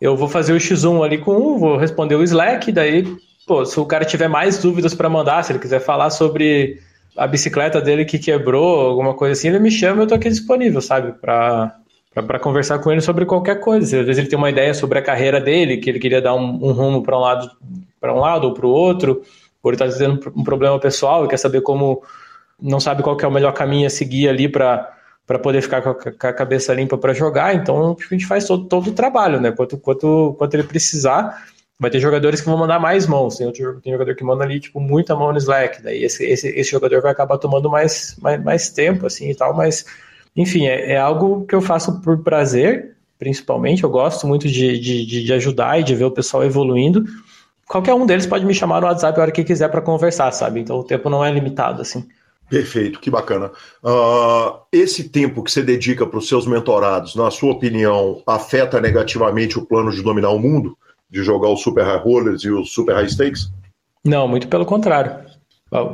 [0.00, 3.04] eu vou fazer o X1 ali com um, vou responder o Slack, daí,
[3.48, 6.78] pô, se o cara tiver mais dúvidas para mandar, se ele quiser falar sobre
[7.16, 10.80] a bicicleta dele que quebrou, alguma coisa assim, ele me chama, eu estou aqui disponível,
[10.80, 11.74] sabe, para
[12.14, 14.00] para conversar com ele sobre qualquer coisa.
[14.00, 16.58] Às vezes ele tem uma ideia sobre a carreira dele, que ele queria dar um,
[16.64, 17.50] um rumo para um lado
[18.00, 19.22] para um lado ou para o outro,
[19.62, 22.02] ou ele está tendo um problema pessoal e quer saber como
[22.60, 24.94] não sabe qual é o melhor caminho a seguir ali para
[25.28, 27.54] para poder ficar com a, cabeça limpa para jogar.
[27.54, 29.52] Então a gente faz todo, todo o trabalho, né?
[29.52, 31.46] Quanto, quanto, quanto ele precisar.
[31.78, 33.36] Vai ter jogadores que vão mandar mais mãos.
[33.36, 35.82] Tem, outro, tem jogador que manda ali, tipo, muita mão no Slack.
[35.82, 39.54] Daí esse, esse, esse jogador vai acabar tomando mais, mais, mais tempo, assim e tal.
[39.54, 39.84] Mas,
[40.38, 43.82] enfim, é, é algo que eu faço por prazer, principalmente.
[43.82, 47.04] Eu gosto muito de, de, de ajudar e de ver o pessoal evoluindo.
[47.66, 50.60] Qualquer um deles pode me chamar no WhatsApp a hora que quiser para conversar, sabe?
[50.60, 52.06] Então o tempo não é limitado, assim.
[52.48, 53.50] Perfeito, que bacana.
[53.82, 59.58] Uh, esse tempo que você dedica para os seus mentorados, na sua opinião, afeta negativamente
[59.58, 60.78] o plano de dominar o mundo?
[61.10, 63.50] De jogar os Super High Rollers e os Super High Stakes?
[64.04, 65.26] Não, muito pelo contrário.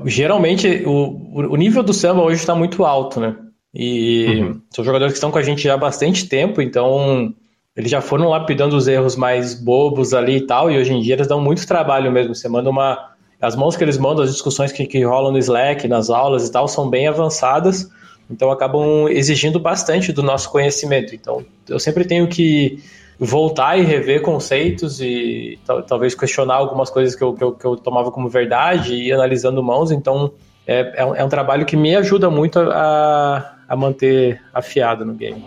[0.04, 3.34] Geralmente, o, o nível do samba hoje está muito alto, né?
[3.74, 4.60] E uhum.
[4.70, 7.34] são jogadores que estão com a gente já há bastante tempo, então
[7.76, 11.14] eles já foram lapidando os erros mais bobos ali e tal, e hoje em dia
[11.14, 12.34] eles dão muito trabalho mesmo.
[12.34, 15.86] Você manda uma as mãos que eles mandam, as discussões que, que rolam no Slack,
[15.86, 17.90] nas aulas e tal, são bem avançadas,
[18.30, 21.14] então acabam exigindo bastante do nosso conhecimento.
[21.14, 22.82] Então, eu sempre tenho que
[23.18, 27.76] voltar e rever conceitos e talvez questionar algumas coisas que eu, que eu, que eu
[27.76, 29.90] tomava como verdade e ir analisando mãos.
[29.90, 30.32] Então,
[30.66, 35.14] é, é, um, é um trabalho que me ajuda muito a, a manter afiado no
[35.14, 35.44] game.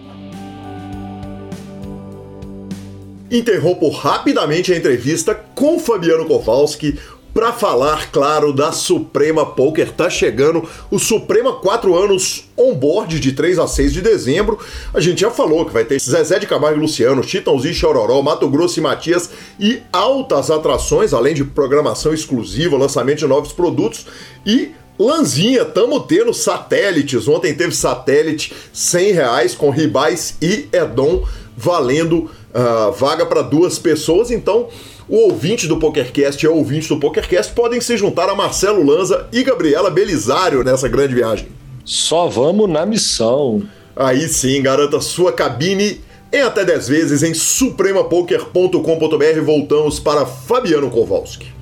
[3.30, 6.98] Interrompo rapidamente a entrevista com Fabiano Kowalski,
[7.38, 9.92] para falar, claro, da Suprema Poker.
[9.92, 14.58] Tá chegando o Suprema 4 anos on-board de 3 a 6 de dezembro.
[14.92, 18.50] A gente já falou que vai ter Zezé de Camargo e Luciano, Chitãozinho Chororó, Mato
[18.50, 24.08] Grosso e Matias e altas atrações, além de programação exclusiva, lançamento de novos produtos
[24.44, 27.28] e Lanzinha, tamo tendo satélites.
[27.28, 31.24] Ontem teve satélite 100 reais com ribais e Edom
[31.56, 34.32] valendo uh, vaga para duas pessoas.
[34.32, 34.68] Então
[35.10, 39.28] o ouvinte do PokerCast e a ouvinte do PokerCast podem se juntar a Marcelo Lanza
[39.32, 41.48] e Gabriela Belisário nessa grande viagem.
[41.86, 43.64] Só vamos na missão.
[43.96, 49.42] Aí sim, garanta sua cabine em até 10 vezes em supremapoker.com.br.
[49.44, 51.57] Voltamos para Fabiano Kowalski.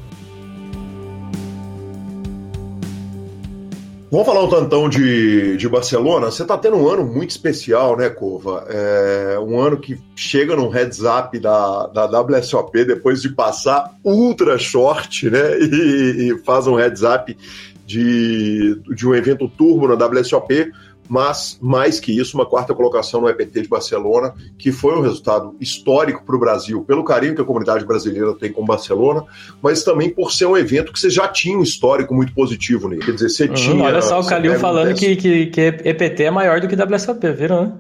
[4.16, 6.28] Vamos falar um tantão de, de Barcelona.
[6.28, 8.66] Você está tendo um ano muito especial, né, Cova?
[8.70, 14.58] É um ano que chega num heads up da, da WSOP depois de passar ultra
[14.58, 15.58] short, né?
[15.60, 17.38] E, e faz um heads up
[17.86, 20.72] de, de um evento turbo na WSOP
[21.08, 25.56] mas mais que isso, uma quarta colocação no EPT de Barcelona, que foi um resultado
[25.60, 29.24] histórico para o Brasil, pelo carinho que a comunidade brasileira tem com Barcelona,
[29.62, 33.04] mas também por ser um evento que você já tinha um histórico muito positivo nele.
[33.04, 33.84] Quer dizer, você uhum, tinha.
[33.84, 37.62] Olha só o Calil falando que, que, que EPT é maior do que WSOP, viram,
[37.64, 37.74] né?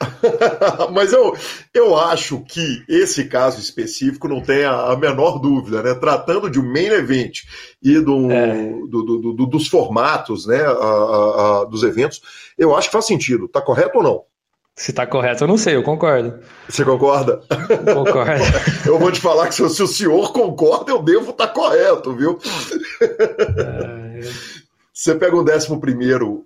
[0.92, 1.36] Mas eu,
[1.72, 5.94] eu acho que esse caso específico não tem a, a menor dúvida, né?
[5.94, 7.40] Tratando de um main event
[7.82, 8.72] e do, é.
[8.88, 10.60] do, do, do dos formatos, né?
[10.62, 12.20] A, a, dos eventos,
[12.58, 13.48] eu acho que faz sentido.
[13.48, 14.22] Tá correto ou não?
[14.74, 16.38] Se tá correto, eu não sei, eu concordo.
[16.68, 17.40] Você concorda?
[17.94, 18.44] Concordo.
[18.84, 22.38] eu vou te falar que se, o senhor concorda, eu devo estar tá correto, viu?
[23.00, 24.20] É...
[24.92, 25.68] Você pega o 11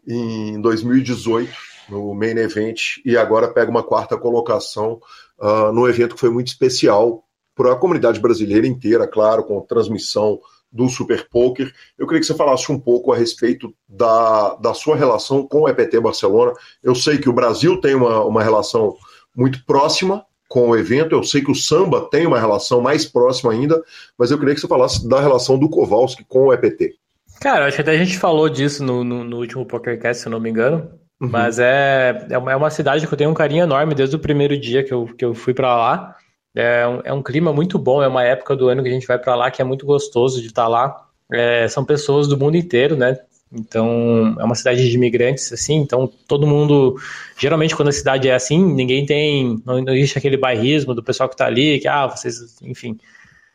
[0.06, 1.50] em 2018
[1.90, 5.00] no main event e agora pega uma quarta colocação
[5.38, 7.24] uh, no evento que foi muito especial
[7.54, 10.40] para a comunidade brasileira inteira, claro, com transmissão
[10.72, 11.72] do Super Poker.
[11.98, 15.68] Eu queria que você falasse um pouco a respeito da, da sua relação com o
[15.68, 16.52] EPT Barcelona.
[16.82, 18.96] Eu sei que o Brasil tem uma, uma relação
[19.34, 23.52] muito próxima com o evento, eu sei que o samba tem uma relação mais próxima
[23.52, 23.80] ainda,
[24.18, 26.96] mas eu queria que você falasse da relação do Kowalski com o EPT.
[27.40, 30.40] Cara, acho que até a gente falou disso no, no, no último PokerCast, se não
[30.40, 30.90] me engano.
[31.20, 31.28] Uhum.
[31.28, 34.18] Mas é, é uma, é uma cidade que eu tenho um carinho enorme desde o
[34.18, 36.16] primeiro dia que eu, que eu fui para lá.
[36.54, 39.06] É um, é um clima muito bom, é uma época do ano que a gente
[39.06, 41.06] vai para lá que é muito gostoso de estar tá lá.
[41.32, 43.18] É, são pessoas do mundo inteiro, né?
[43.52, 46.96] Então, é uma cidade de imigrantes, assim, então todo mundo.
[47.36, 49.60] Geralmente, quando a cidade é assim, ninguém tem.
[49.66, 52.56] Não, não existe aquele bairrismo do pessoal que tá ali, que, ah, vocês.
[52.62, 52.96] Enfim.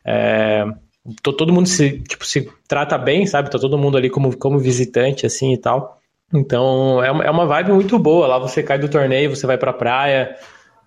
[0.06, 0.66] É,
[1.24, 3.50] todo mundo se, tipo, se trata bem, sabe?
[3.50, 6.02] Tá todo mundo ali como, como visitante, assim e tal.
[6.34, 8.28] Então é uma, é uma vibe muito boa.
[8.28, 10.36] Lá você cai do torneio, você vai pra praia,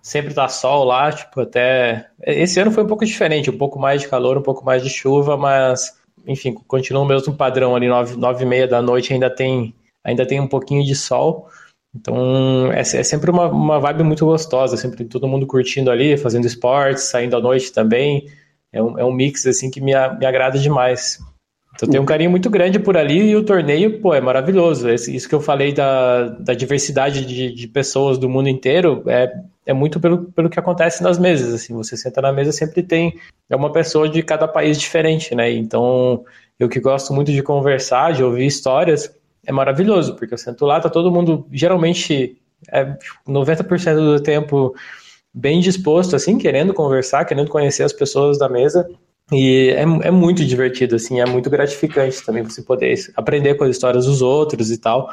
[0.01, 2.09] sempre tá sol lá, tipo, até.
[2.21, 4.89] Esse ano foi um pouco diferente, um pouco mais de calor, um pouco mais de
[4.89, 9.29] chuva, mas enfim, continua o mesmo padrão ali, nove, nove e meia da noite ainda
[9.29, 9.73] tem,
[10.03, 11.47] ainda tem um pouquinho de sol.
[11.95, 16.45] Então é, é sempre uma, uma vibe muito gostosa, sempre todo mundo curtindo ali, fazendo
[16.45, 18.27] esportes, saindo à noite também.
[18.71, 21.19] É um, é um mix assim que me, me agrada demais.
[21.79, 24.89] Então tem um carinho muito grande por ali e o torneio, pô, é maravilhoso.
[24.89, 29.33] Isso que eu falei da, da diversidade de, de pessoas do mundo inteiro é,
[29.65, 31.53] é muito pelo, pelo que acontece nas mesas.
[31.53, 33.17] Assim, você senta na mesa, sempre tem
[33.49, 35.49] é uma pessoa de cada país diferente, né?
[35.51, 36.25] Então,
[36.59, 39.09] eu que gosto muito de conversar, de ouvir histórias,
[39.45, 42.37] é maravilhoso, porque eu sento lá, tá todo mundo geralmente
[42.71, 42.93] é
[43.25, 44.75] 90% do tempo
[45.33, 48.85] bem disposto, assim, querendo conversar, querendo conhecer as pessoas da mesa.
[49.31, 53.71] E é, é muito divertido, assim, é muito gratificante também você poder aprender com as
[53.71, 55.09] histórias dos outros e tal.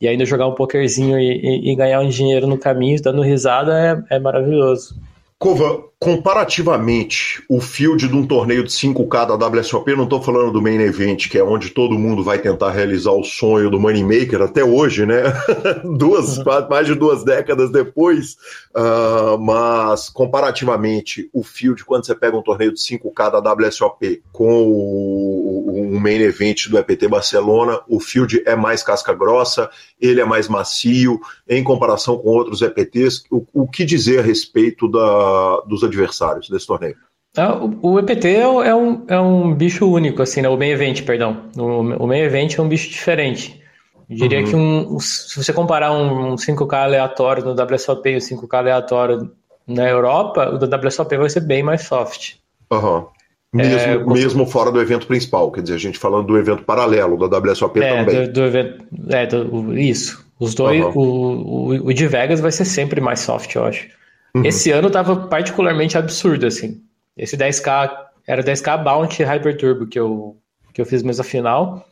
[0.00, 4.04] E ainda jogar um pokerzinho e, e, e ganhar um dinheiro no caminho, dando risada,
[4.10, 5.00] é, é maravilhoso.
[5.38, 10.60] Cova, comparativamente, o field de um torneio de 5K da WSOP, não estou falando do
[10.60, 14.62] main event, que é onde todo mundo vai tentar realizar o sonho do Moneymaker até
[14.62, 15.22] hoje, né?
[15.96, 18.36] duas, mais de duas décadas depois.
[18.76, 24.62] Uh, mas, comparativamente, o field, quando você pega um torneio de 5K da WSOP com
[24.62, 30.20] o, o, o main event do EPT Barcelona, o field é mais casca grossa, ele
[30.20, 31.18] é mais macio,
[31.48, 33.24] em comparação com outros EPTs.
[33.30, 36.96] O, o que dizer a respeito da, dos adversários desse torneio?
[37.36, 37.48] É,
[37.82, 40.48] o, EPT é, é, um, é um bicho único, assim, né?
[40.48, 41.50] O main event, perdão.
[41.56, 43.60] O, o main event é um bicho diferente.
[44.08, 44.44] Eu diria uhum.
[44.44, 49.32] que um, se você comparar um, 5K aleatório no WSOP e um 5K aleatório
[49.66, 52.34] na Europa, o da WSOP vai ser bem mais soft.
[52.70, 53.06] Uhum.
[53.52, 57.16] Mesmo, é, mesmo fora do evento principal, quer dizer, a gente falando do evento paralelo
[57.16, 58.26] da WSOP é, também.
[58.26, 60.24] Do, do evento, é, do, isso.
[60.38, 60.92] Os dois, uhum.
[60.94, 63.88] o, o, o de Vegas vai ser sempre mais soft, eu acho.
[64.34, 64.44] Uhum.
[64.44, 66.82] Esse ano tava particularmente absurdo, assim.
[67.16, 67.90] Esse 10K
[68.26, 70.36] era 10K Bounty Hyper Turbo que eu,
[70.72, 71.86] que eu fiz mesa final.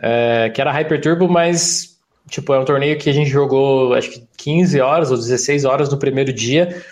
[0.00, 1.98] É, que era Hyper Turbo, mas
[2.28, 5.90] tipo, é um torneio que a gente jogou acho que 15 horas ou 16 horas
[5.90, 6.82] no primeiro dia.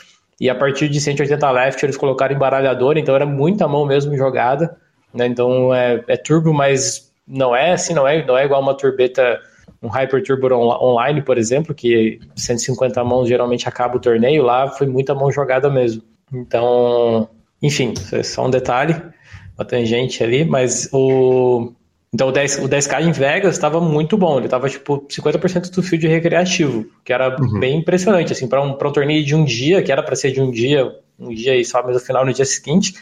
[0.41, 4.77] E a partir de 180 left eles colocaram embaralhador, então era muita mão mesmo jogada.
[5.15, 5.27] Né?
[5.27, 9.41] Então é, é turbo, mas não é assim, não é, não é igual uma turbeta
[9.87, 14.87] um Hyper Turbo online, por exemplo, que 150 mãos geralmente acaba o torneio, lá foi
[14.87, 16.03] muita mão jogada mesmo.
[16.33, 17.29] Então,
[17.63, 19.01] enfim, é só um detalhe,
[19.57, 21.73] uma tangente ali, mas o.
[22.13, 25.83] Então o, 10, o 10K em Vegas estava muito bom, ele estava tipo 50% do
[25.83, 27.61] field recreativo, que era uhum.
[27.61, 30.41] bem impressionante, assim, para um, um torneio de um dia, que era para ser de
[30.41, 32.95] um dia, um dia e só, mas no final, no dia seguinte,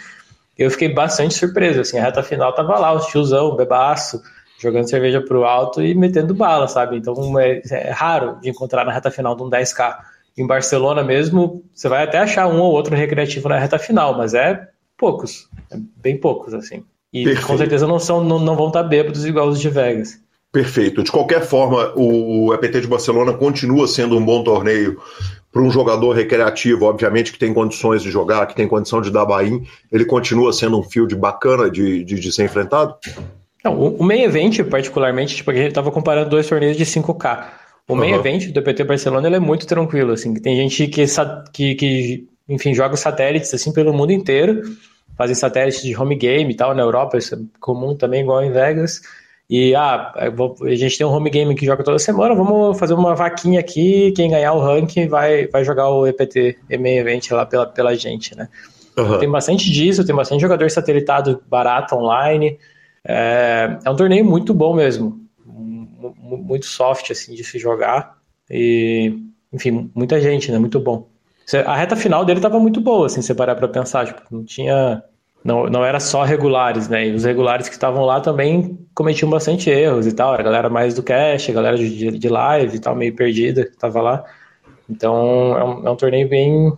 [0.58, 4.20] eu fiquei bastante surpreso, assim, a reta final tava lá, o tiozão, o bebaço,
[4.64, 6.96] jogando cerveja pro alto e metendo bala, sabe?
[6.96, 9.96] Então é, é, raro de encontrar na reta final de um 10K.
[10.36, 14.34] Em Barcelona mesmo, você vai até achar um ou outro recreativo na reta final, mas
[14.34, 16.82] é poucos, é bem poucos, assim.
[17.12, 17.46] E Perfeito.
[17.46, 20.18] com certeza não, são, não, não vão estar bêbados igual os de Vegas.
[20.50, 21.02] Perfeito.
[21.02, 25.00] De qualquer forma, o EPT de Barcelona continua sendo um bom torneio
[25.52, 29.24] para um jogador recreativo, obviamente, que tem condições de jogar, que tem condição de dar
[29.24, 32.96] bain, ele continua sendo um field bacana de, de, de ser enfrentado?
[33.64, 37.46] Não, o, main event, particularmente, tipo, a gente estava comparando dois torneios de 5K.
[37.88, 38.18] O main uhum.
[38.18, 40.34] event do PT Barcelona ele é muito tranquilo, assim.
[40.34, 41.06] Tem gente que,
[41.52, 44.62] que, que, enfim, joga satélites assim pelo mundo inteiro,
[45.16, 48.52] fazem satélites de home game e tal na Europa, isso é comum também, igual em
[48.52, 49.00] Vegas.
[49.48, 53.14] E ah, a gente tem um home game que joga toda semana, vamos fazer uma
[53.14, 57.66] vaquinha aqui, quem ganhar o ranking vai, vai jogar o EPT main event lá pela,
[57.66, 58.48] pela gente, né?
[58.96, 59.18] Uhum.
[59.18, 62.58] Tem bastante disso, tem bastante jogador satelitado barato online.
[63.06, 68.18] É, é um torneio muito bom mesmo, muito soft assim de se jogar
[68.50, 69.18] e
[69.52, 70.58] enfim muita gente, né?
[70.58, 71.08] Muito bom.
[71.66, 75.02] A reta final dele estava muito boa, assim, se parar para pensar, tipo, não tinha
[75.44, 77.06] não, não era só regulares, né?
[77.08, 80.32] E os regulares que estavam lá também cometiam bastante erros e tal.
[80.32, 83.76] A galera mais do cash, a galera de, de live e tal, meio perdida que
[83.76, 84.24] tava lá.
[84.88, 86.72] Então é um, é um torneio bem,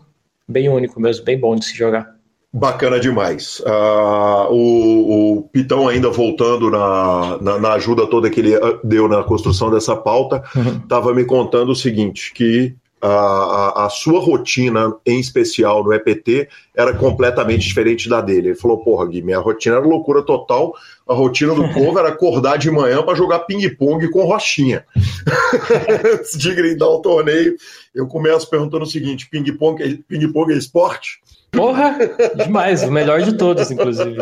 [0.48, 2.15] bem único mesmo, bem bom de se jogar.
[2.56, 3.60] Bacana demais.
[3.60, 9.06] Uh, o, o, Pitão, ainda voltando na, na, na, ajuda toda que ele ah, deu
[9.06, 10.42] na construção dessa pauta,
[10.82, 11.16] estava uhum.
[11.16, 16.94] me contando o seguinte: que a, a, a, sua rotina, em especial no EPT, era
[16.94, 18.48] completamente diferente da dele.
[18.48, 20.72] Ele falou: Porra, Gui, minha rotina era loucura total.
[21.06, 24.82] A rotina do povo era acordar de manhã para jogar ping-pong com Rochinha.
[26.10, 27.54] Antes de grindar o torneio,
[27.94, 31.20] eu começo perguntando o seguinte: ping-pong é, ping -pong é esporte?
[31.56, 31.98] Porra,
[32.36, 34.18] demais, o melhor de todos, inclusive.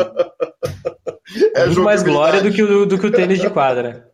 [1.53, 4.09] É Muito mais glória do que, o, do que o tênis de quadra.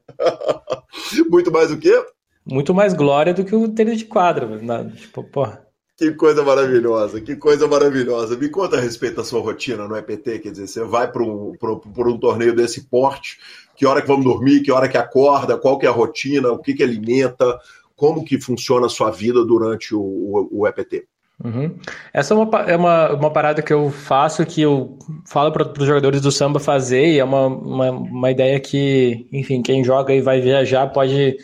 [1.29, 2.03] Muito mais o quê?
[2.45, 4.47] Muito mais glória do que o tênis de quadra.
[4.61, 5.65] Na, tipo, porra.
[5.97, 8.35] Que coisa maravilhosa, que coisa maravilhosa.
[8.35, 11.53] Me conta a respeito da sua rotina no EPT, quer dizer, você vai para um,
[11.61, 13.37] um torneio desse porte,
[13.75, 16.57] que hora que vamos dormir, que hora que acorda, qual que é a rotina, o
[16.57, 17.59] que que alimenta,
[17.95, 21.07] como que funciona a sua vida durante o, o, o EPT?
[21.43, 21.75] Uhum.
[22.13, 25.87] Essa é uma, é uma, uma parada que eu faço, que eu falo para os
[25.87, 30.21] jogadores do samba fazer, e é uma, uma, uma, ideia que, enfim, quem joga e
[30.21, 31.37] vai viajar pode,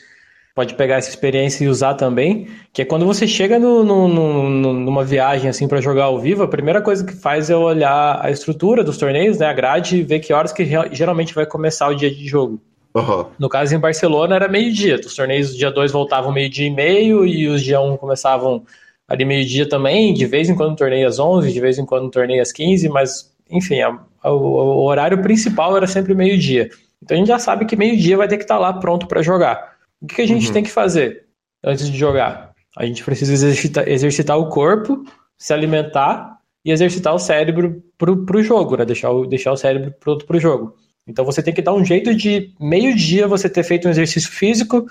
[0.54, 4.74] pode pegar essa experiência e usar também, que é quando você chega no, no, no
[4.74, 8.30] numa viagem assim para jogar ao vivo, a primeira coisa que faz é olhar a
[8.30, 11.96] estrutura dos torneios, né, a grade, e ver que horas que geralmente vai começar o
[11.96, 12.62] dia de jogo.
[12.94, 13.26] Uhum.
[13.38, 15.00] No caso, em Barcelona era meio-dia.
[15.04, 18.64] Os torneios dia 2 voltavam meio-dia e meio e os dia 1 um começavam
[19.08, 20.14] ali meio-dia também.
[20.14, 23.34] De vez em quando torneio às 11, de vez em quando torneio às 15, mas
[23.50, 26.70] enfim, a, a, o, horário principal era sempre meio-dia.
[27.02, 29.76] Então a gente já sabe que meio-dia vai ter que estar lá pronto para jogar.
[30.02, 30.54] O que, que a gente uhum.
[30.54, 31.26] tem que fazer
[31.64, 32.52] antes de jogar?
[32.76, 35.04] A gente precisa exercitar, exercitar o corpo,
[35.38, 38.86] se alimentar e exercitar o cérebro para o jogo, né?
[38.86, 40.76] Deixar o, deixar o cérebro pronto para o jogo.
[41.08, 44.86] Então você tem que dar um jeito de meio-dia você ter feito um exercício físico,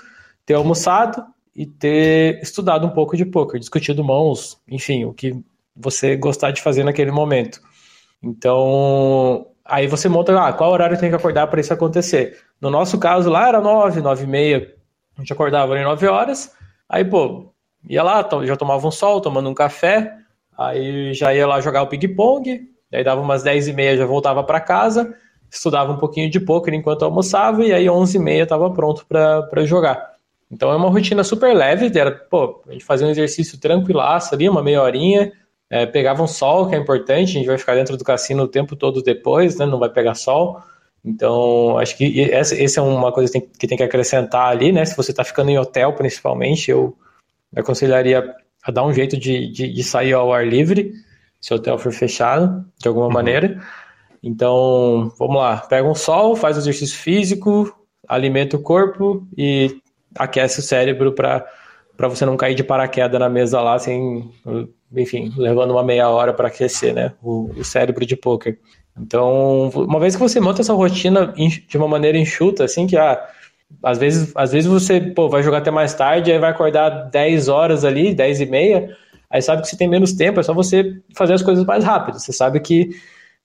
[0.45, 1.23] ter almoçado
[1.57, 5.35] e ter estudado um pouco de poker, discutido mãos, enfim, o que
[5.75, 7.59] você gostar de fazer naquele momento.
[8.21, 12.37] Então, aí você monta, ah, qual horário tem que acordar para isso acontecer.
[12.61, 14.75] No nosso caso lá era 9, 9 e meia,
[15.17, 16.53] a gente acordava em 9 horas,
[16.87, 17.51] aí, pô,
[17.89, 20.13] ia lá, já tomava um sol, tomando um café,
[20.55, 24.43] aí já ia lá jogar o ping-pong, aí dava umas 10 e meia, já voltava
[24.43, 25.11] para casa,
[25.49, 29.65] estudava um pouquinho de poker enquanto almoçava e aí 11 e meia estava pronto para
[29.65, 30.16] jogar.
[30.49, 34.47] Então é uma rotina super leve, era, pô, a gente fazia um exercício tranquilaço ali,
[34.47, 35.31] uma meia horinha,
[35.69, 38.47] é, pegava um sol, que é importante, a gente vai ficar dentro do cassino o
[38.47, 40.61] tempo todo depois, né, não vai pegar sol.
[41.03, 44.71] Então, acho que essa, essa é uma coisa que tem, que tem que acrescentar ali,
[44.71, 46.97] né, se você está ficando em hotel principalmente, eu
[47.55, 48.33] aconselharia
[48.63, 50.93] a dar um jeito de, de, de sair ao ar livre,
[51.39, 53.13] se o hotel for fechado, de alguma uhum.
[53.13, 53.61] maneira.
[54.21, 57.73] Então, vamos lá, pega um sol, faz exercício físico,
[58.07, 59.79] alimenta o corpo e
[60.17, 61.45] aquece o cérebro para
[62.09, 64.29] você não cair de paraquedas na mesa lá sem,
[64.95, 68.57] enfim, levando uma meia hora para aquecer, né, o, o cérebro de poker.
[68.99, 71.33] Então, uma vez que você monta essa rotina
[71.67, 73.23] de uma maneira enxuta, assim, que ah,
[73.83, 77.47] às vezes, às vezes você pô, vai jogar até mais tarde, aí vai acordar 10
[77.47, 78.97] horas ali, 10 e meia,
[79.29, 82.19] aí sabe que você tem menos tempo, é só você fazer as coisas mais rápido.
[82.19, 82.89] Você sabe que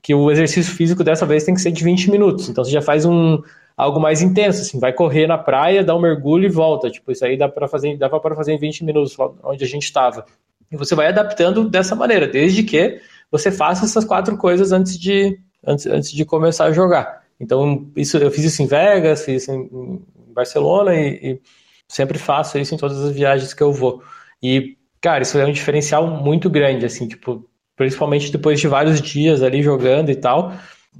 [0.02, 2.48] que o exercício físico dessa vez tem que ser de 20 minutos.
[2.48, 3.40] Então você já faz um
[3.76, 6.90] algo mais intenso, assim, vai correr na praia, dá um mergulho e volta.
[6.90, 9.84] Tipo, isso aí dá para fazer, dá para fazer em 20 minutos, onde a gente
[9.84, 10.24] estava.
[10.70, 13.00] E você vai adaptando dessa maneira, desde que
[13.30, 17.22] você faça essas quatro coisas antes de antes, antes de começar a jogar.
[17.40, 21.40] Então, isso eu fiz isso em Vegas, fiz isso em, Barcelona e, e
[21.86, 24.02] sempre faço isso em todas as viagens que eu vou.
[24.42, 27.46] E, cara, isso é um diferencial muito grande, assim, tipo,
[27.76, 30.54] principalmente depois de vários dias ali jogando e tal,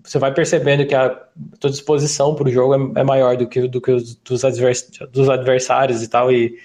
[0.05, 1.11] você vai percebendo que a
[1.61, 4.89] tua disposição para o jogo é, é, maior do que, do que os dos, advers,
[5.11, 6.57] dos adversários e tal, e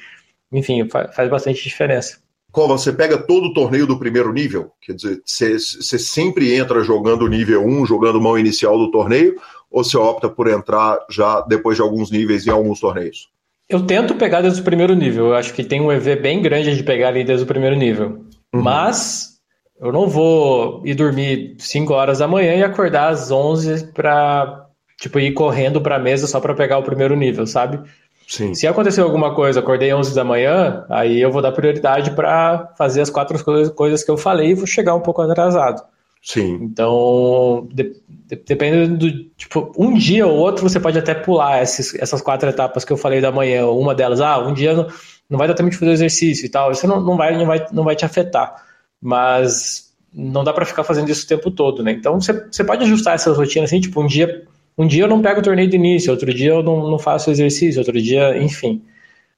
[0.52, 2.20] enfim, faz, faz bastante diferença.
[2.52, 4.72] Cova, você pega todo o torneio do primeiro nível?
[4.82, 9.40] Quer dizer, você, você sempre entra jogando nível 1, jogando mão inicial do torneio,
[9.70, 13.30] ou você opta por entrar já depois de alguns níveis em alguns torneios?
[13.70, 15.28] Eu tento pegar desde o primeiro nível.
[15.28, 18.26] Eu acho que tem um EV bem grande de pegar ali desde o primeiro nível.
[18.54, 18.62] Uhum.
[18.62, 19.37] Mas
[19.80, 24.66] eu não vou ir dormir 5 horas da manhã e acordar às 11 para
[25.00, 27.80] tipo ir correndo para a mesa só para pegar o primeiro nível, sabe?
[28.28, 28.54] Sim.
[28.54, 33.02] Se acontecer alguma coisa, acordei 11 da manhã, aí eu vou dar prioridade para fazer
[33.02, 33.42] as quatro
[33.74, 35.82] coisas que eu falei e vou chegar um pouco atrasado.
[36.22, 36.60] Sim.
[36.62, 39.24] Então, de, de, dependendo do.
[39.38, 42.98] Tipo, um dia ou outro você pode até pular esses, essas quatro etapas que eu
[42.98, 43.68] falei da manhã.
[43.68, 44.88] Uma delas, ah, um dia não,
[45.30, 46.72] não vai dar tempo de fazer exercício e tal.
[46.72, 48.67] Isso não, não, vai, não, vai, não vai te afetar
[49.02, 51.92] mas não dá para ficar fazendo isso o tempo todo, né?
[51.92, 54.46] Então você pode ajustar essas rotinas assim, tipo, um dia,
[54.78, 57.30] um dia eu não pego o torneio de início, outro dia eu não, não faço
[57.30, 58.82] exercício, outro dia, enfim.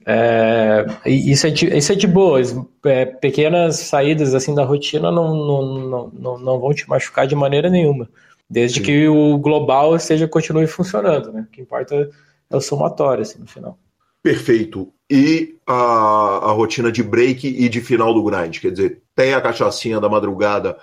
[0.05, 2.39] É, isso, é de, isso é de boa,
[2.85, 7.69] é, pequenas saídas assim da rotina não, não, não, não, vão te machucar de maneira
[7.69, 8.09] nenhuma,
[8.49, 8.85] desde Sim.
[8.85, 11.41] que o global esteja continue funcionando, né?
[11.41, 12.09] O que importa
[12.49, 13.77] é o somatório, assim, no final.
[14.23, 14.91] Perfeito.
[15.09, 18.59] E a, a rotina de break e de final do grind?
[18.59, 20.77] Quer dizer, tem a cachaçinha da madrugada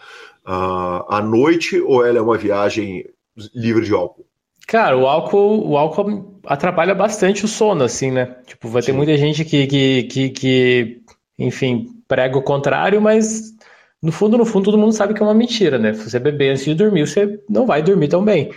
[0.47, 3.07] uh, à noite ou ela é uma viagem
[3.55, 4.27] livre de álcool?
[4.67, 8.37] Cara, o álcool, o álcool atrapalha bastante o sono, assim, né?
[8.47, 8.87] Tipo, vai Sim.
[8.87, 11.03] ter muita gente que, que, que, que,
[11.39, 13.55] enfim, prega o contrário, mas
[14.03, 15.95] no fundo, no fundo, todo mundo sabe que é uma mentira, né?
[15.95, 18.51] Se você beber antes de dormir, você não vai dormir tão bem.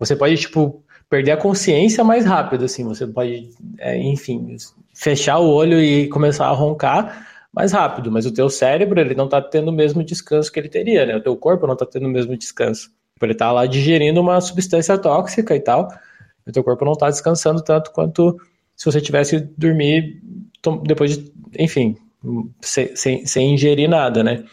[0.00, 4.56] Você pode, tipo, perder a consciência mais rápido, assim, você pode, é, enfim,
[4.92, 9.24] fechar o olho e começar a roncar mais rápido, mas o teu cérebro, ele não
[9.24, 11.16] está tendo o mesmo descanso que ele teria, né?
[11.16, 12.90] O teu corpo não está tendo o mesmo descanso.
[13.20, 15.88] Ele está lá digerindo uma substância tóxica e tal,
[16.46, 18.38] e o teu corpo não está descansando tanto quanto
[18.74, 20.22] se você tivesse dormir
[20.84, 21.96] depois de, enfim,
[22.60, 24.44] sem, sem, sem ingerir nada, né?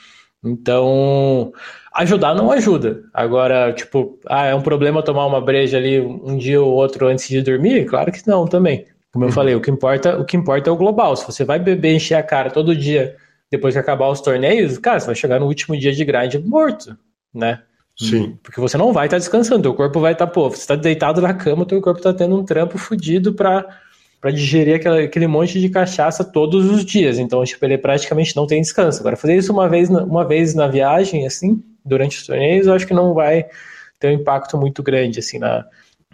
[0.44, 1.52] Então,
[1.94, 3.04] ajudar não ajuda.
[3.14, 7.28] Agora, tipo, ah, é um problema tomar uma breja ali um dia ou outro antes
[7.28, 7.86] de dormir?
[7.86, 8.86] Claro que não, também.
[9.12, 9.34] Como eu uhum.
[9.34, 11.16] falei, o que importa, o que importa é o global.
[11.16, 13.16] Se você vai beber, encher a cara todo dia
[13.50, 16.98] depois que acabar os torneios, cara, você vai chegar no último dia de grind morto,
[17.34, 17.62] né?
[17.98, 18.38] Sim.
[18.44, 20.76] Porque você não vai estar tá descansando, teu corpo vai estar, tá, pô, você está
[20.76, 23.66] deitado na cama, teu corpo está tendo um trampo fudido para
[24.20, 27.20] para digerir aquele, aquele monte de cachaça todos os dias.
[27.20, 29.00] Então, tipo, ele praticamente não tem descanso.
[29.00, 32.88] Agora, fazer isso uma vez, uma vez na viagem, assim, durante os torneios, eu acho
[32.88, 33.46] que não vai
[34.00, 35.66] ter um impacto muito grande, assim, na,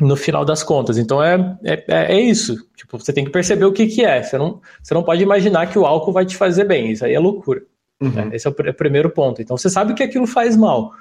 [0.03, 0.97] no final das contas.
[0.97, 2.55] Então, é, é, é isso.
[2.75, 4.21] Tipo, você tem que perceber o que, que é.
[4.21, 6.91] Você não, você não pode imaginar que o álcool vai te fazer bem.
[6.91, 7.61] Isso aí é loucura.
[8.01, 8.09] Uhum.
[8.09, 8.29] Né?
[8.33, 9.41] Esse é o, é o primeiro ponto.
[9.41, 10.91] Então, você sabe que aquilo faz mal.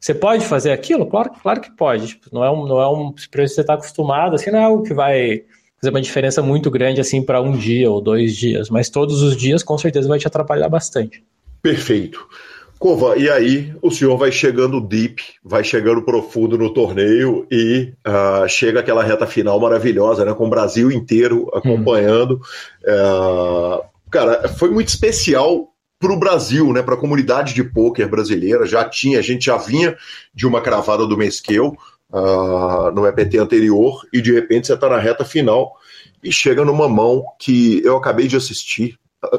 [0.00, 1.06] Você pode fazer aquilo?
[1.06, 2.08] Claro, claro que pode.
[2.08, 4.82] Tipo, não é um, não é um, se você está acostumado, assim, não é algo
[4.82, 5.42] que vai
[5.80, 9.36] fazer uma diferença muito grande assim para um dia ou dois dias, mas todos os
[9.36, 11.22] dias com certeza vai te atrapalhar bastante.
[11.62, 12.26] Perfeito.
[12.78, 18.48] Cova, e aí o senhor vai chegando deep, vai chegando profundo no torneio e uh,
[18.48, 20.32] chega aquela reta final maravilhosa, né?
[20.32, 22.40] Com o Brasil inteiro acompanhando.
[22.86, 23.80] Hum.
[23.80, 25.68] Uh, cara, foi muito especial
[25.98, 26.80] para o Brasil, né?
[26.80, 28.64] Para a comunidade de pôquer brasileira.
[28.64, 29.96] Já tinha, a gente já vinha
[30.32, 31.76] de uma cravada do Mesquel,
[32.10, 35.74] uh, no EPT anterior e de repente você está na reta final
[36.22, 38.98] e chega numa mão que eu acabei de assistir.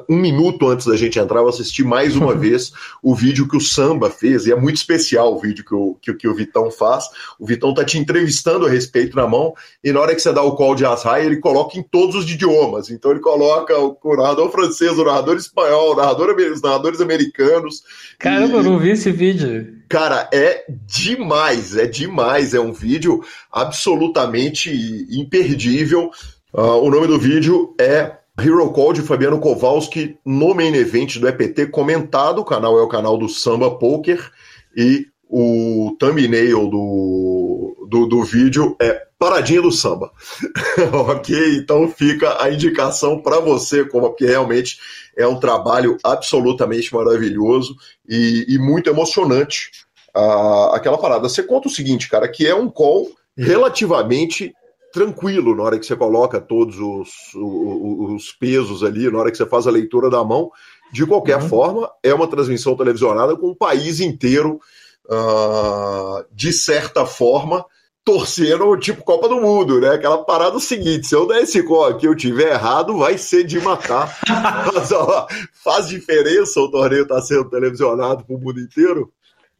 [0.10, 3.62] Um minuto antes da gente entrar, eu assisti mais uma vez o vídeo que o
[3.62, 7.06] Samba fez, e é muito especial o vídeo que o, que, que o Vitão faz.
[7.40, 10.44] O Vitão tá te entrevistando a respeito na mão, e na hora que você dá
[10.44, 12.90] o call de Asrai, ele coloca em todos os idiomas.
[12.90, 17.82] Então ele coloca o, o narrador francês, o narrador espanhol, o narrador, os narradores americanos.
[18.18, 19.80] Caramba, e, eu não vi esse vídeo.
[19.88, 22.54] Cara, é demais, é demais.
[22.54, 24.70] É um vídeo absolutamente
[25.10, 26.12] imperdível.
[26.54, 31.28] Uh, o nome do vídeo é Hero Call de Fabiano Kowalski no main event do
[31.28, 32.40] EPT comentado.
[32.40, 34.32] O canal é o canal do Samba Poker
[34.76, 40.12] e o thumbnail do, do, do vídeo é Paradinha do Samba.
[40.92, 41.58] ok?
[41.58, 44.80] Então fica a indicação para você, como porque realmente
[45.18, 47.76] é um trabalho absolutamente maravilhoso
[48.08, 49.72] e, e muito emocionante.
[50.16, 51.28] Ah, aquela parada.
[51.28, 53.08] Você conta o seguinte, cara, que é um call
[53.38, 54.54] relativamente
[54.92, 59.38] tranquilo na hora que você coloca todos os, os, os, pesos ali, na hora que
[59.38, 60.52] você faz a leitura da mão.
[60.92, 61.50] De qualquer uhum.
[61.50, 64.60] forma, é uma transmissão televisionada com o país inteiro,
[65.06, 67.64] uh, de certa forma,
[68.04, 69.90] torcendo tipo Copa do Mundo, né?
[69.90, 73.60] Aquela parada seguinte: se eu der esse gol aqui eu tiver errado, vai ser de
[73.60, 74.18] matar.
[74.74, 75.28] Mas, ó,
[75.64, 79.12] faz diferença o torneio estar tá sendo televisionado para o mundo inteiro?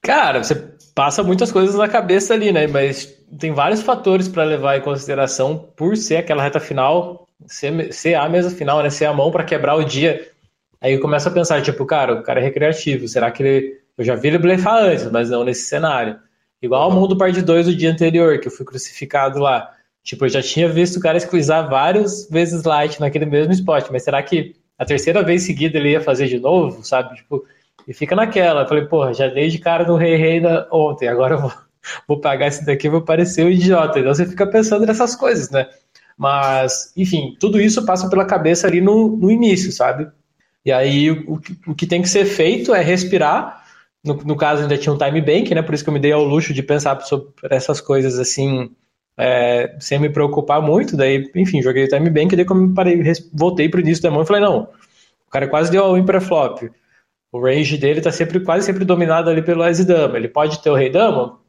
[0.02, 0.56] Cara, você
[0.96, 2.66] passa muitas coisas na cabeça ali, né?
[2.66, 8.16] Mas tem vários fatores para levar em consideração por ser aquela reta final, ser, ser
[8.16, 8.90] a mesa final, né?
[8.90, 10.28] Ser a mão para quebrar o dia.
[10.82, 13.80] Aí eu começo a pensar, tipo, cara, o cara é recreativo, será que ele.
[13.98, 16.18] Eu já vi ele blefar antes, mas não nesse cenário.
[16.62, 19.74] Igual ao mundo parte 2 do dia anterior, que eu fui crucificado lá.
[20.04, 24.04] Tipo, eu já tinha visto o cara squeezar várias vezes light naquele mesmo spot, mas
[24.04, 27.16] será que a terceira vez seguida ele ia fazer de novo, sabe?
[27.16, 27.46] Tipo,
[27.88, 28.62] e fica naquela.
[28.62, 30.68] Eu falei, porra, já dei de cara no Rei Rei da...
[30.72, 31.52] ontem, agora eu vou,
[32.08, 34.00] vou pagar esse daqui e vou parecer um idiota.
[34.00, 35.68] Então você fica pensando nessas coisas, né?
[36.18, 40.08] Mas, enfim, tudo isso passa pela cabeça ali no, no início, sabe?
[40.66, 43.60] E aí o, o que tem que ser feito é respirar
[44.04, 45.62] no, no, caso, ainda tinha um time bank, né?
[45.62, 48.72] Por isso que eu me dei ao luxo de pensar sobre essas coisas assim,
[49.18, 50.96] é, sem me preocupar muito.
[50.96, 53.02] Daí, enfim, joguei o time bank, daí quando parei,
[53.34, 54.70] voltei pro início da mão e falei, não,
[55.28, 56.64] o cara quase deu all-in pra flop.
[57.32, 60.18] O range dele tá sempre, quase sempre dominado ali pelo As Dama.
[60.18, 61.40] Ele pode ter o Rei Dama?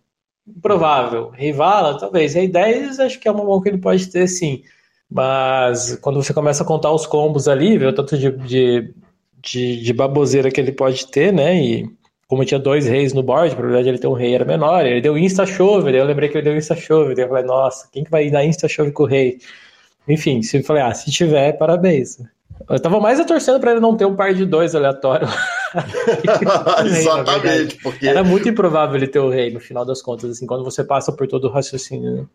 [0.62, 1.30] Provável.
[1.30, 1.98] Rei Vala?
[1.98, 2.34] Talvez.
[2.34, 4.62] Rei 10, acho que é uma mão que ele pode ter sim.
[5.10, 8.94] Mas quando você começa a contar os combos ali, ver o tanto de, de,
[9.42, 11.60] de, de baboseira que ele pode ter, né?
[11.60, 11.90] E
[12.28, 14.86] como tinha dois reis no board, a probabilidade de ele ter um rei era menor.
[14.86, 17.88] Ele deu insta chove, eu lembrei que ele deu insta chove, daí eu falei, nossa,
[17.92, 19.38] quem que vai ir na insta chove com o rei?
[20.06, 22.18] Enfim, se eu falei, ah, se tiver, parabéns.
[22.68, 25.28] Eu tava mais torcendo para ele não ter um par de dois aleatório.
[26.84, 30.64] Exatamente, porque era muito improvável ele ter o rei no final das contas, assim, quando
[30.64, 32.14] você passa por todo o raciocínio.
[32.14, 32.26] Né?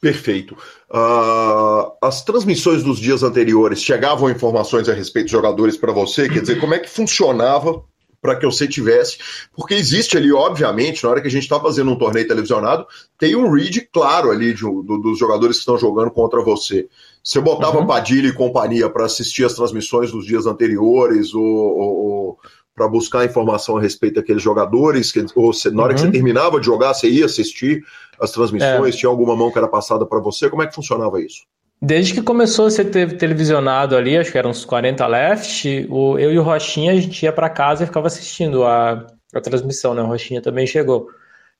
[0.00, 0.56] Perfeito.
[0.90, 6.28] Uh, as transmissões dos dias anteriores chegavam informações a respeito dos jogadores para você?
[6.28, 7.84] Quer dizer, como é que funcionava
[8.20, 9.18] para que você tivesse.
[9.54, 12.86] Porque existe ali, obviamente, na hora que a gente está fazendo um torneio televisionado,
[13.18, 16.88] tem um read claro ali de, do, dos jogadores que estão jogando contra você.
[17.22, 17.86] Você botava uhum.
[17.86, 22.38] Padilha e companhia para assistir as transmissões dos dias anteriores ou, ou, ou
[22.74, 25.12] para buscar informação a respeito daqueles jogadores?
[25.34, 25.94] Ou você, na hora uhum.
[25.94, 26.12] que você uhum.
[26.12, 27.82] terminava de jogar, você ia assistir
[28.18, 28.94] as transmissões?
[28.94, 28.98] É.
[28.98, 30.48] Tinha alguma mão que era passada para você?
[30.48, 31.42] Como é que funcionava isso?
[31.82, 32.86] Desde que começou a ser
[33.16, 37.22] televisionado ali, acho que eram uns 40 left, o, eu e o Rochinha, a gente
[37.22, 40.02] ia para casa e ficava assistindo a, a transmissão, né?
[40.02, 41.08] O Rochinha também chegou.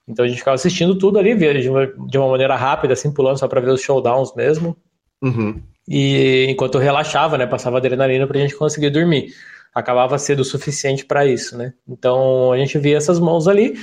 [0.07, 3.11] Então a gente ficava assistindo tudo ali, via de uma, de uma maneira rápida, assim,
[3.11, 4.77] pulando só para ver os showdowns mesmo.
[5.23, 5.61] Uhum.
[5.89, 7.47] E enquanto eu relaxava, né?
[7.47, 9.33] Passava adrenalina pra gente conseguir dormir.
[9.75, 11.75] Acabava sendo o suficiente para isso, né?
[11.89, 13.75] Então a gente via essas mãos ali.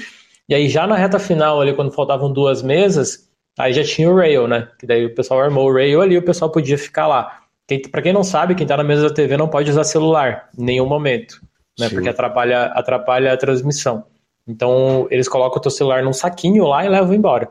[0.50, 4.16] E aí já na reta final ali, quando faltavam duas mesas, aí já tinha o
[4.16, 4.70] rail, né?
[4.80, 7.42] Que daí o pessoal armou o rail ali, o pessoal podia ficar lá.
[7.68, 10.50] Quem, pra quem não sabe, quem tá na mesa da TV não pode usar celular
[10.58, 11.42] em nenhum momento,
[11.78, 11.90] né?
[11.90, 11.96] Sim.
[11.96, 14.06] Porque atrapalha, atrapalha a transmissão.
[14.48, 17.50] Então, eles colocam o teu celular num saquinho lá e levam embora.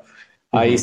[0.55, 0.61] Uhum.
[0.61, 0.77] Aí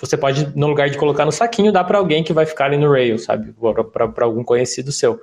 [0.00, 2.78] você pode, no lugar de colocar no saquinho, dar para alguém que vai ficar ali
[2.78, 3.54] no rail, sabe?
[3.92, 5.20] Para algum conhecido seu.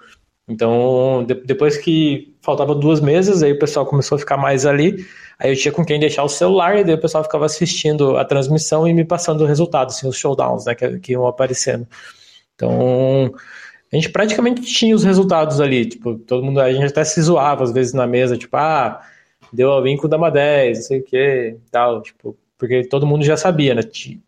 [0.48, 5.06] Então, de, depois que faltava duas mesas, aí o pessoal começou a ficar mais ali.
[5.38, 8.24] Aí eu tinha com quem deixar o celular, e daí o pessoal ficava assistindo a
[8.24, 11.88] transmissão e me passando o resultado, assim, os showdowns, né, que, que iam aparecendo.
[12.56, 13.34] Então,
[13.92, 17.64] a gente praticamente tinha os resultados ali, tipo, todo mundo, a gente até se zoava
[17.64, 19.02] às vezes na mesa, tipo, ah,
[19.52, 23.38] deu a vinco dama 10, não sei o que, tal, tipo, porque todo mundo já
[23.38, 23.82] sabia, né?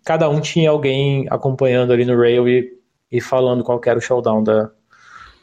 [0.06, 2.72] Cada um tinha alguém acompanhando ali no rail e,
[3.12, 4.70] e falando qual era o showdown da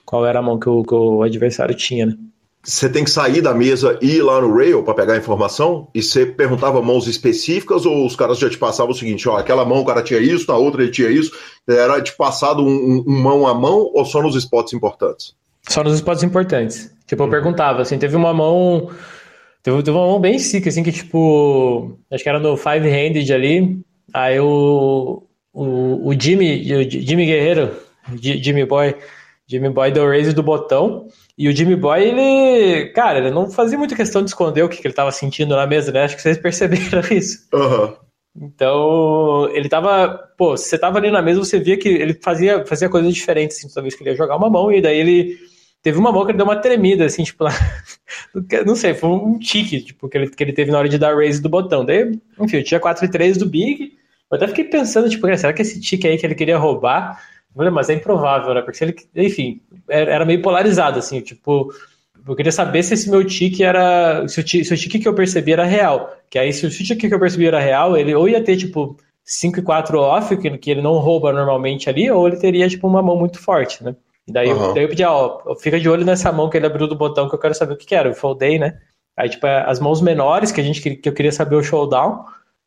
[0.05, 2.15] qual era a mão que o, que o adversário tinha, né?
[2.63, 5.87] Você tem que sair da mesa e ir lá no rail para pegar a informação?
[5.95, 9.65] E você perguntava mãos específicas ou os caras já te passavam o seguinte: ó, aquela
[9.65, 11.31] mão o cara tinha isso, na outra ele tinha isso?
[11.69, 15.33] Era te passado um, um, mão a mão ou só nos spots importantes?
[15.69, 16.93] Só nos spots importantes.
[17.07, 17.31] Tipo, eu uhum.
[17.31, 18.91] perguntava, assim, teve uma mão
[19.66, 21.98] Teve, teve uma mão bem sick, assim, que tipo.
[22.09, 23.80] Acho que era no Five Handed ali.
[24.14, 27.76] Aí o, o, o Jimmy, o Jimmy Guerreiro,
[28.14, 28.94] Jimmy Boy,
[29.44, 31.09] Jimmy Boy deu raise do botão.
[31.36, 32.90] E o Jimmy Boy, ele.
[32.90, 35.66] Cara, ele não fazia muita questão de esconder o que, que ele tava sentindo na
[35.66, 36.05] mesa, né?
[36.05, 37.48] Acho que vocês perceberam isso.
[37.52, 37.93] Uhum.
[38.40, 40.16] Então, ele tava.
[40.38, 43.56] Pô, se você tava ali na mesa, você via que ele fazia, fazia coisas diferentes,
[43.56, 45.36] assim, toda vez que ele ia jogar uma mão, e daí ele
[45.87, 47.53] Teve uma mão que deu uma tremida, assim, tipo, lá,
[48.67, 51.15] não sei, foi um tique, tipo, que ele, que ele teve na hora de dar
[51.15, 51.85] raise do botão.
[51.85, 53.93] Daí, enfim, eu tinha 4 e 3 do Big,
[54.29, 57.23] eu até fiquei pensando, tipo, será que esse tique aí que ele queria roubar?
[57.55, 58.63] Falei, mas é improvável, né?
[58.63, 61.73] Porque se ele, enfim, era meio polarizado, assim, tipo,
[62.27, 65.07] eu queria saber se esse meu tique era, se o tique, se o tique que
[65.07, 66.17] eu percebi era real.
[66.29, 68.97] Que aí, se o tique que eu percebi era real, ele ou ia ter, tipo,
[69.25, 73.01] 5 e 4 off, que ele não rouba normalmente ali, ou ele teria, tipo, uma
[73.01, 73.95] mão muito forte, né?
[74.27, 74.66] E daí, uhum.
[74.66, 77.28] eu, daí eu pedi, ó, fica de olho nessa mão que ele abriu do botão
[77.28, 78.09] que eu quero saber o que, que era.
[78.09, 78.78] Eu foldei, né?
[79.16, 82.24] Aí, tipo, as mãos menores que a gente que eu queria saber o showdown,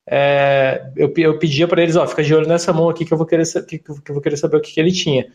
[0.09, 3.17] é, eu, eu pedia para eles, ó, fica de olho nessa mão aqui que eu
[3.17, 5.27] vou querer, que, que eu vou querer saber o que, que ele tinha.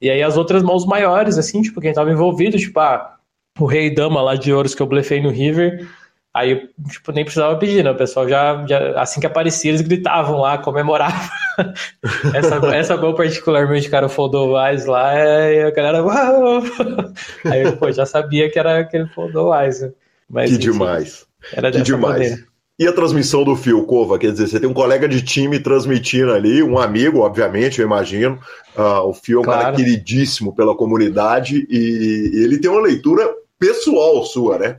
[0.00, 3.16] E aí as outras mãos maiores, assim, tipo, quem tava envolvido, tipo, ah,
[3.58, 5.88] o rei dama lá de ouros que eu blefei no River,
[6.32, 7.90] Aí, tipo, nem precisava pedir, né?
[7.90, 11.28] O pessoal já, já assim que aparecia, eles gritavam lá, comemoravam.
[12.34, 16.62] essa, essa gol particularmente, o cara foldou mais lá, e a galera, uau!
[17.46, 19.80] Aí, pô, já sabia que era que ele foldou mais.
[19.80, 19.90] Né?
[20.28, 21.26] Mas, que enfim, demais.
[21.52, 22.12] Era que demais.
[22.12, 22.50] Maneira.
[22.78, 24.18] E a transmissão do Fio Cova?
[24.18, 28.38] Quer dizer, você tem um colega de time transmitindo ali, um amigo, obviamente, eu imagino.
[28.74, 29.62] Uh, o Fio é um claro.
[29.64, 33.28] cara queridíssimo pela comunidade e ele tem uma leitura
[33.60, 34.78] pessoal sua, né?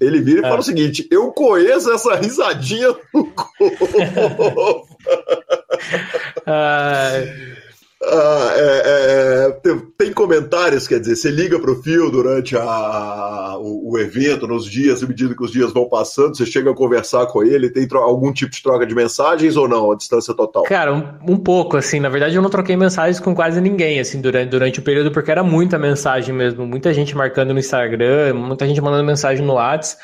[0.00, 0.48] Ele vira e é.
[0.48, 3.32] fala o seguinte: eu conheço essa risadinha do.
[6.46, 7.10] Ah,
[8.04, 13.92] é, é, tem, tem, comentários, quer dizer, você liga para o Fio durante a, o,
[13.92, 17.26] o, evento, nos dias, à medida que os dias vão passando, você chega a conversar
[17.26, 20.64] com ele, tem algum tipo de troca de mensagens ou não, a distância total?
[20.64, 24.20] Cara, um, um, pouco, assim, na verdade eu não troquei mensagens com quase ninguém, assim,
[24.20, 28.66] durante, durante o período, porque era muita mensagem mesmo, muita gente marcando no Instagram, muita
[28.66, 30.02] gente mandando mensagem no WhatsApp,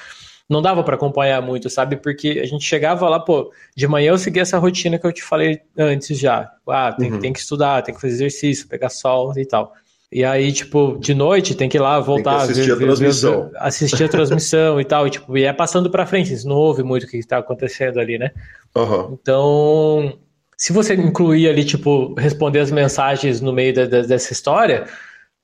[0.49, 1.97] não dava para acompanhar muito, sabe?
[1.97, 5.23] Porque a gente chegava lá, pô, de manhã eu seguia essa rotina que eu te
[5.23, 6.51] falei antes já.
[6.66, 7.19] Ah, tem, uhum.
[7.19, 9.75] tem que estudar, tem que fazer exercício, pegar sol e tal.
[10.11, 13.51] E aí, tipo, de noite tem que ir lá voltar, assistir ver, a transmissão.
[13.51, 15.07] Ver, assistir a transmissão e tal.
[15.07, 18.16] E, tipo, e é passando pra frente, não ouve muito o que está acontecendo ali,
[18.16, 18.31] né?
[18.75, 19.19] Uhum.
[19.20, 20.19] Então,
[20.57, 24.87] se você incluir ali, tipo, responder as mensagens no meio da, da, dessa história,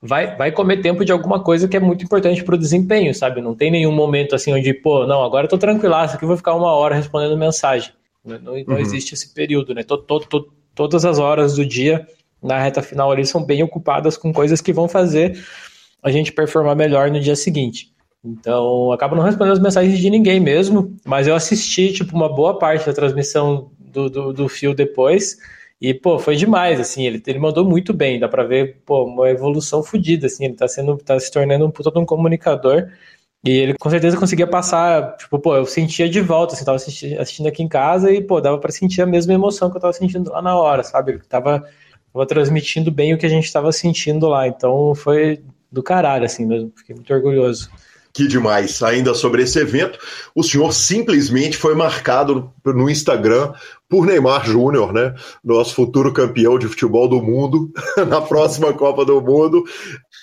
[0.04, 3.40] vai, vai comer tempo de alguma coisa que é muito importante para o desempenho, sabe?
[3.40, 6.54] Não tem nenhum momento assim onde, pô, não, agora eu tô tranquilaço aqui, vou ficar
[6.54, 7.90] uma hora respondendo mensagem.
[8.22, 8.78] Não, não uhum.
[8.78, 9.82] existe esse período, né?
[10.74, 12.06] todas as horas do dia
[12.42, 15.42] na reta final ali são bem ocupadas com coisas que vão fazer
[16.02, 17.90] a gente performar melhor no dia seguinte.
[18.22, 22.58] Então, acabo não respondendo as mensagens de ninguém mesmo, mas eu assisti, tipo, uma boa
[22.58, 25.38] parte da transmissão do, do, do fio depois,
[25.90, 29.28] e, pô, foi demais, assim, ele, ele mandou muito bem, dá pra ver, pô, uma
[29.28, 32.88] evolução fodida, assim, ele tá sendo, tá se tornando um puta de um comunicador,
[33.44, 37.46] e ele com certeza conseguia passar, tipo, pô, eu sentia de volta, assim, tava assistindo,
[37.46, 40.30] aqui em casa e, pô, dava pra sentir a mesma emoção que eu tava sentindo
[40.30, 41.12] lá na hora, sabe?
[41.12, 41.62] Ele tava,
[42.12, 46.46] tava transmitindo bem o que a gente tava sentindo lá, então foi do caralho, assim,
[46.46, 47.68] mesmo, fiquei muito orgulhoso.
[48.14, 48.80] Que demais.
[48.80, 49.98] Ainda sobre esse evento,
[50.36, 53.52] o senhor simplesmente foi marcado no Instagram
[53.94, 55.14] por Neymar Júnior, né?
[55.44, 57.70] Nosso futuro campeão de futebol do mundo
[58.08, 59.62] na próxima Copa do Mundo.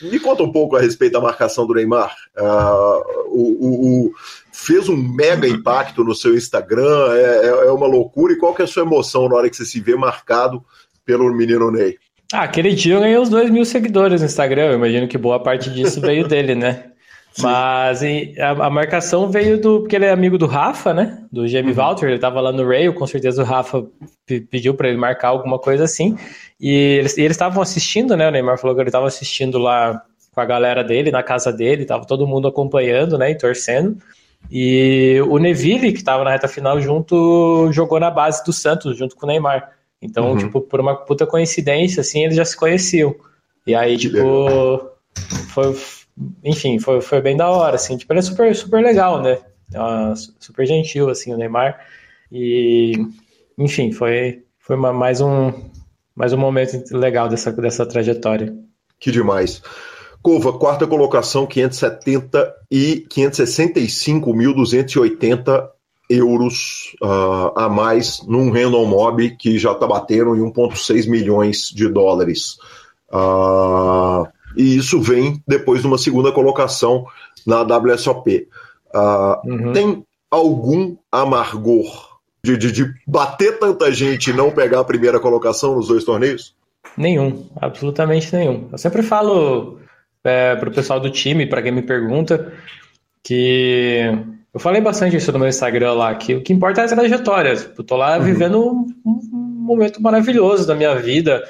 [0.02, 2.14] Me conta um pouco a respeito da marcação do Neymar.
[2.38, 4.14] Uh, o, o, o,
[4.52, 8.34] fez um mega impacto no seu Instagram, é, é, é uma loucura.
[8.34, 10.62] E qual que é a sua emoção na hora que você se vê marcado
[11.06, 11.96] pelo menino Ney?
[12.34, 14.72] Ah, aquele dia eu ganhei os dois mil seguidores no Instagram.
[14.72, 16.91] Eu imagino que boa parte disso veio dele, né?
[17.40, 18.02] Mas
[18.40, 19.82] a, a, marcação veio do.
[19.82, 21.24] Porque ele é amigo do Rafa, né?
[21.32, 21.78] Do Jamie uhum.
[21.78, 22.10] Walter.
[22.10, 23.86] Ele tava lá no Rail, com certeza o Rafa
[24.50, 26.18] pediu para ele marcar alguma coisa assim.
[26.60, 28.28] E eles estavam assistindo, né?
[28.28, 30.02] O Neymar falou que ele estava assistindo lá
[30.34, 33.32] com a galera dele, na casa dele, tava todo mundo acompanhando, né?
[33.32, 33.98] E torcendo.
[34.50, 39.16] E o Neville, que estava na reta final junto, jogou na base do Santos, junto
[39.16, 39.72] com o Neymar.
[40.02, 40.38] Então, uhum.
[40.38, 43.16] tipo, por uma puta coincidência, assim, eles já se conheciam.
[43.66, 44.90] E aí, tipo,
[45.50, 45.76] foi
[46.44, 49.38] enfim, foi, foi bem da hora, assim, tipo, ele é super, super legal, né?
[49.74, 51.80] É super gentil, assim, o Neymar.
[52.32, 52.94] E,
[53.58, 55.52] enfim, foi, foi uma, mais, um,
[56.16, 58.54] mais um momento legal dessa, dessa trajetória.
[59.00, 59.62] Que demais.
[60.22, 65.70] Cova, quarta colocação, 570 e 565.280
[66.10, 71.88] euros uh, a mais num random mob que já está batendo em 1,6 milhões de
[71.88, 72.58] dólares.
[73.10, 77.06] Uh, e isso vem depois de uma segunda colocação
[77.46, 78.48] na WSOP.
[78.94, 79.74] Uh, ah, uhum.
[79.74, 85.76] Tem algum amargor de, de, de, bater tanta gente e não pegar a primeira colocação
[85.76, 86.56] nos dois torneios?
[86.98, 88.68] Nenhum, absolutamente nenhum.
[88.72, 89.80] Eu sempre falo
[90.24, 92.52] é, para o pessoal do time, para quem me pergunta,
[93.24, 94.02] que
[94.54, 97.54] eu falei bastante isso no meu Instagram lá, que o que importa é a trajetória.
[97.78, 98.24] Eu tô lá uhum.
[98.24, 101.44] vivendo um, um momento maravilhoso da minha vida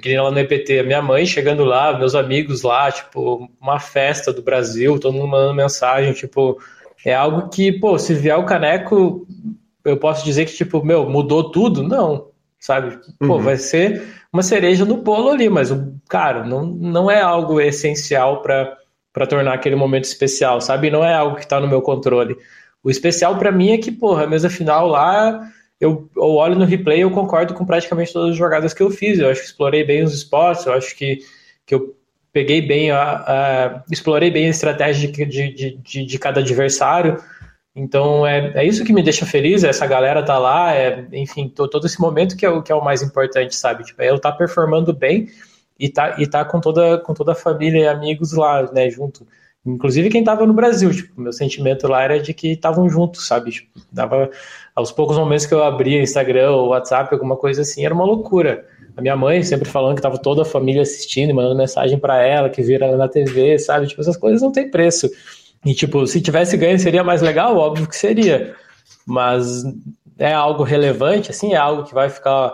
[0.00, 4.42] que lá no EPT, minha mãe chegando lá, meus amigos lá, tipo, uma festa do
[4.42, 6.58] Brasil, todo mundo mandando mensagem, tipo,
[7.04, 9.26] é algo que, pô, se vier o caneco,
[9.84, 11.82] eu posso dizer que, tipo, meu, mudou tudo?
[11.82, 12.28] Não,
[12.58, 12.98] sabe?
[13.18, 13.42] Pô, uhum.
[13.42, 14.02] vai ser
[14.32, 15.70] uma cereja no bolo ali, mas,
[16.08, 20.90] cara, não, não é algo essencial para tornar aquele momento especial, sabe?
[20.90, 22.36] Não é algo que tá no meu controle.
[22.82, 25.48] O especial para mim é que, porra, a mesa final lá
[25.82, 28.88] eu, eu olho no replay e eu concordo com praticamente todas as jogadas que eu
[28.88, 29.18] fiz.
[29.18, 31.18] Eu acho que explorei bem os esportes, eu acho que,
[31.66, 31.96] que eu
[32.32, 37.20] peguei bem a, a explorei bem a estratégia de, de, de, de cada adversário.
[37.74, 41.66] Então é, é isso que me deixa feliz, essa galera tá lá, é, enfim, tô,
[41.66, 43.82] todo esse momento que é, o, que é o mais importante, sabe?
[43.82, 45.30] Tipo, é eu tá performando bem
[45.76, 49.26] e tá, e tá com, toda, com toda a família e amigos lá, né, junto.
[49.64, 53.52] Inclusive quem tava no Brasil, tipo, meu sentimento lá era de que estavam juntos, sabe?
[53.52, 54.28] Tipo, dava
[54.74, 58.66] aos poucos momentos que eu abria Instagram ou WhatsApp, alguma coisa assim, era uma loucura.
[58.96, 62.20] A minha mãe sempre falando que tava toda a família assistindo e mandando mensagem para
[62.20, 63.86] ela, que vira na TV, sabe?
[63.86, 65.08] Tipo, essas coisas não tem preço.
[65.64, 67.56] E, tipo, se tivesse ganho seria mais legal?
[67.56, 68.56] Óbvio que seria.
[69.06, 69.64] Mas
[70.18, 72.52] é algo relevante, assim, é algo que vai ficar,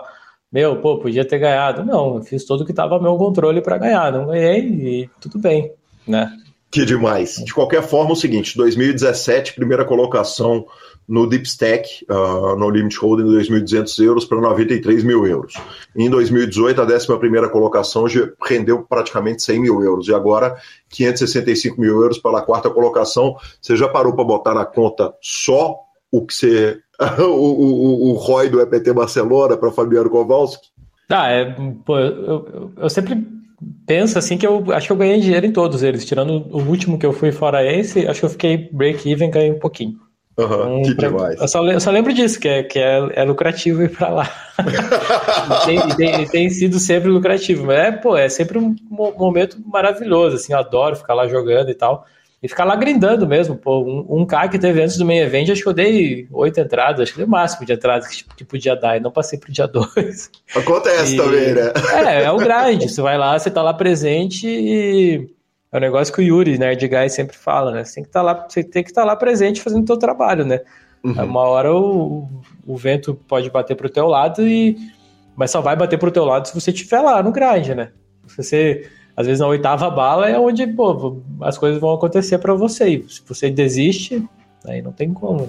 [0.51, 1.83] meu, pô, podia ter ganhado.
[1.83, 4.11] Não, eu fiz tudo que estava ao meu controle para ganhar.
[4.11, 5.73] Não ganhei e tudo bem,
[6.07, 6.31] né?
[6.71, 7.43] Que demais.
[7.43, 10.65] De qualquer forma, é o seguinte: 2017, primeira colocação
[11.07, 15.55] no Deep Stack, uh, no Limit Holding, 2.200 euros para 93 mil euros.
[15.95, 17.07] Em 2018, a 11
[17.51, 18.05] colocação
[18.45, 20.07] rendeu praticamente 100 mil euros.
[20.07, 20.55] E agora,
[20.89, 23.35] 565 mil euros pela quarta colocação.
[23.59, 25.75] Você já parou para botar na conta só
[26.11, 26.77] o que você.
[27.17, 30.67] o, o, o ROI do EPT Barcelona para Fabiano Kowalski?
[31.09, 31.55] Ah, é,
[31.85, 33.38] pô, eu, eu, eu sempre
[33.85, 36.97] penso assim que eu acho que eu ganhei dinheiro em todos eles, tirando o último
[36.97, 39.97] que eu fui fora esse, acho que eu fiquei break-even, ganhei um pouquinho.
[40.37, 41.39] Uhum, que demais.
[41.39, 44.31] Eu só, eu só, lembro disso, que é, que é, é lucrativo ir para lá.
[45.65, 50.53] tem, tem, tem, sido sempre lucrativo, mas é, pô, é sempre um momento maravilhoso, assim,
[50.53, 52.05] eu adoro ficar lá jogando e tal.
[52.41, 55.49] E ficar lá grindando mesmo, pô, um, um K que teve antes do main event,
[55.49, 58.45] acho que eu dei oito entradas, acho que dei o máximo de entradas que, que
[58.45, 60.31] podia dar, e não passei pro dia dois.
[60.55, 61.73] Acontece e, também, né?
[61.93, 65.29] É, é o grind, você vai lá, você tá lá presente e
[65.71, 67.83] é um negócio que o Yuri, Nerd Guy, sempre fala, né?
[67.83, 69.87] Você tem que estar tá lá, você tem que estar tá lá presente fazendo o
[69.87, 70.61] seu trabalho, né?
[71.03, 71.25] Uhum.
[71.25, 72.27] Uma hora o,
[72.65, 74.77] o vento pode bater pro teu lado e
[75.35, 77.91] mas só vai bater pro teu lado se você estiver lá no grind, né?
[78.27, 82.53] Se você às vezes na oitava bala é onde pô, as coisas vão acontecer para
[82.53, 82.87] você.
[82.87, 84.23] E se você desiste,
[84.65, 85.45] aí não tem como.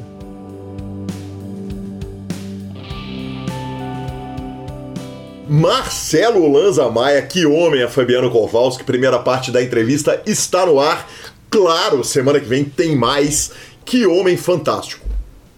[5.49, 8.83] Marcelo Lanza Maia, que homem é Fabiano Kowalski.
[8.83, 11.09] Primeira parte da entrevista está no ar.
[11.49, 13.53] Claro, semana que vem tem mais.
[13.85, 15.07] Que homem fantástico.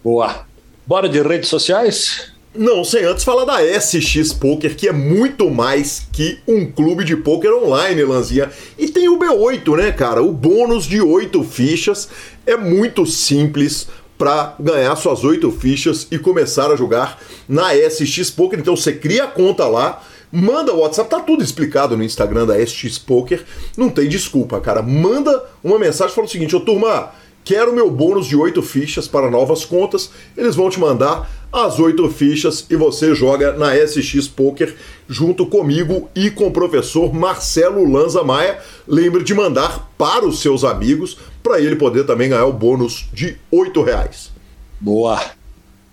[0.03, 0.45] Boa.
[0.85, 2.31] Bora de redes sociais?
[2.55, 7.15] Não, sem antes falar da SX Poker, que é muito mais que um clube de
[7.17, 8.51] poker online, Lanzinha.
[8.77, 10.21] E tem o B8, né, cara?
[10.21, 12.09] O bônus de 8 fichas
[12.45, 13.87] é muito simples
[14.19, 17.19] para ganhar suas 8 fichas e começar a jogar
[17.49, 18.59] na SX Poker.
[18.59, 22.63] Então você cria a conta lá, manda o WhatsApp, tá tudo explicado no Instagram da
[22.63, 23.43] SX Poker.
[23.75, 24.83] Não tem desculpa, cara.
[24.83, 27.11] Manda uma mensagem falando o seguinte: Ô turma,
[27.43, 30.09] quero meu bônus de 8 fichas para novas contas.
[30.35, 34.75] Eles vão te mandar as oito fichas e você joga na SX Poker
[35.07, 38.57] junto comigo e com o professor Marcelo Lanza Maia.
[38.87, 43.37] Lembre de mandar para os seus amigos para ele poder também ganhar o bônus de
[43.51, 44.31] oito reais.
[44.79, 45.21] Boa.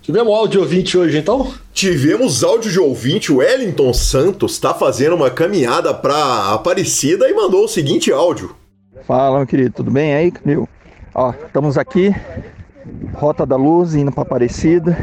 [0.01, 1.53] Tivemos áudio ouvinte hoje então?
[1.71, 3.31] Tivemos áudio de ouvinte.
[3.31, 8.55] O Wellington Santos está fazendo uma caminhada para Aparecida e mandou o seguinte áudio.
[9.05, 10.67] Fala, meu querido, tudo bem aí, Camil?
[11.13, 12.15] Ó, estamos aqui,
[13.13, 14.97] Rota da Luz, indo para Aparecida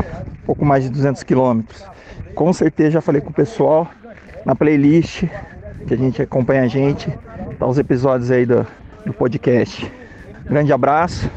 [0.48, 1.85] pouco mais de 200 quilômetros.
[2.35, 3.86] Com certeza já falei com o pessoal
[4.47, 5.24] na playlist
[5.86, 7.12] que a gente acompanha a gente,
[7.59, 8.66] tá os episódios aí do,
[9.05, 9.93] do podcast.
[10.47, 11.30] Grande abraço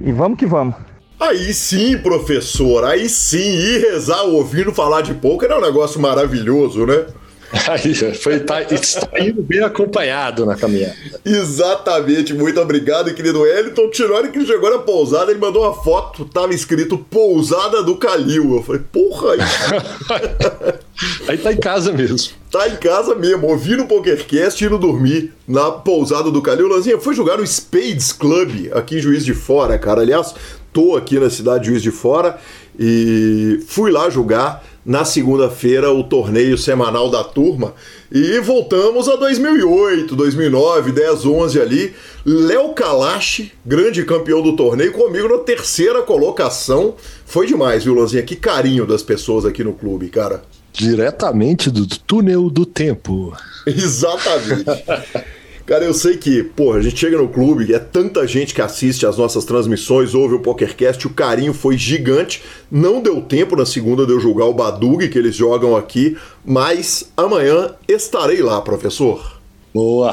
[0.00, 0.76] e vamos que vamos.
[1.18, 6.86] Aí sim, professor, aí sim, ir rezar ouvindo falar de poker é um negócio maravilhoso,
[6.86, 7.06] né?
[7.52, 10.94] Aí, foi, tá, está indo bem acompanhado na caminhada.
[11.24, 13.90] Exatamente, muito obrigado, querido Wellington.
[13.90, 18.56] Tirou que ele chegou na pousada, ele mandou uma foto, tava escrito Pousada do Calil.
[18.56, 19.40] Eu falei, porra, aí.
[21.28, 22.16] aí tá em casa mesmo.
[22.50, 26.68] Tá em casa mesmo, ouvindo o PokerCast e indo dormir na pousada do Calil.
[26.68, 30.02] Lanzinha, foi jogar no Spades Club aqui em Juiz de Fora, cara.
[30.02, 30.34] Aliás,
[30.72, 32.38] tô aqui na cidade de Juiz de Fora
[32.78, 37.74] e fui lá jogar na segunda-feira o torneio semanal da turma
[38.10, 41.94] e voltamos a 2008, 2009, 10, 11 ali.
[42.24, 46.94] Léo Kalash, grande campeão do torneio, comigo na terceira colocação.
[47.24, 48.22] Foi demais, viu, Lanzinha?
[48.22, 50.42] Que carinho das pessoas aqui no clube, cara.
[50.72, 53.32] Diretamente do túnel do tempo.
[53.66, 54.64] Exatamente.
[55.70, 59.06] Cara, eu sei que, pô, a gente chega no clube, é tanta gente que assiste
[59.06, 62.42] as nossas transmissões, ouve o PokerCast, o carinho foi gigante.
[62.68, 67.12] Não deu tempo na segunda de eu julgar o Badug que eles jogam aqui, mas
[67.16, 69.40] amanhã estarei lá, professor.
[69.72, 70.12] Boa.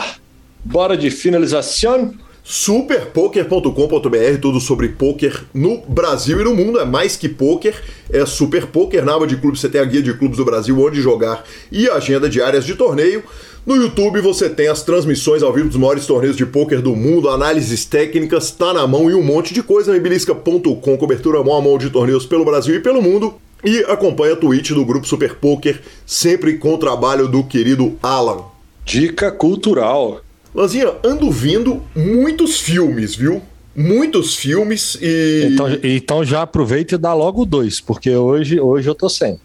[0.64, 2.14] Bora de finalização?
[2.44, 6.80] superpoker.com.br, tudo sobre poker no Brasil e no mundo.
[6.80, 9.04] É mais que poker, é super poker.
[9.04, 11.90] Na aba de clubes você tem a guia de clubes do Brasil, onde jogar e
[11.90, 13.24] agenda diárias de torneio.
[13.68, 17.27] No YouTube você tem as transmissões ao vivo dos maiores torneios de pôquer do mundo,
[17.27, 19.91] análises técnicas, tá na mão e um monte de coisa.
[19.91, 23.35] Mibilisca.com, cobertura mão a mão de torneios pelo Brasil e pelo mundo.
[23.65, 28.45] E acompanha a Twitch do Grupo Super Poker, sempre com o trabalho do querido Alan.
[28.85, 30.22] Dica cultural.
[30.56, 33.41] Lanzinha, ando vindo muitos filmes, viu?
[33.76, 35.49] Muitos filmes e.
[35.52, 39.38] Então, então já aproveita e dá logo dois, porque hoje, hoje eu tô sem.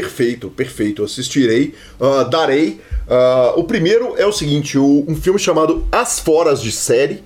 [0.00, 1.04] Perfeito, perfeito.
[1.04, 2.80] Assistirei, uh, darei
[3.12, 7.22] Uh, o primeiro é o seguinte: o, um filme chamado As Foras de Série,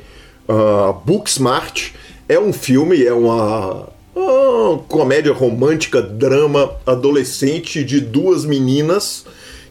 [0.49, 1.91] uh, Booksmart.
[2.29, 9.25] É um filme, é uma, uma comédia romântica, drama adolescente de duas meninas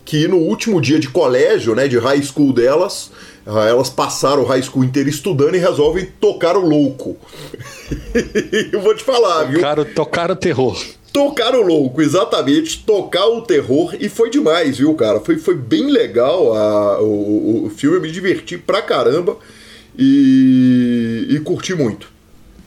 [0.06, 3.12] que no último dia de colégio, né, de high school delas,
[3.46, 7.18] uh, elas passaram o high school inteiro estudando e resolvem tocar o louco.
[8.72, 9.56] Eu vou te falar, viu?
[9.56, 10.82] Tocaram, tocaram terror.
[11.16, 15.22] Tocar o louco, exatamente, tocar o terror e foi demais, viu, cara?
[15.22, 19.38] Foi, foi bem legal a, o, o filme, me diverti pra caramba
[19.98, 22.12] e, e curti muito.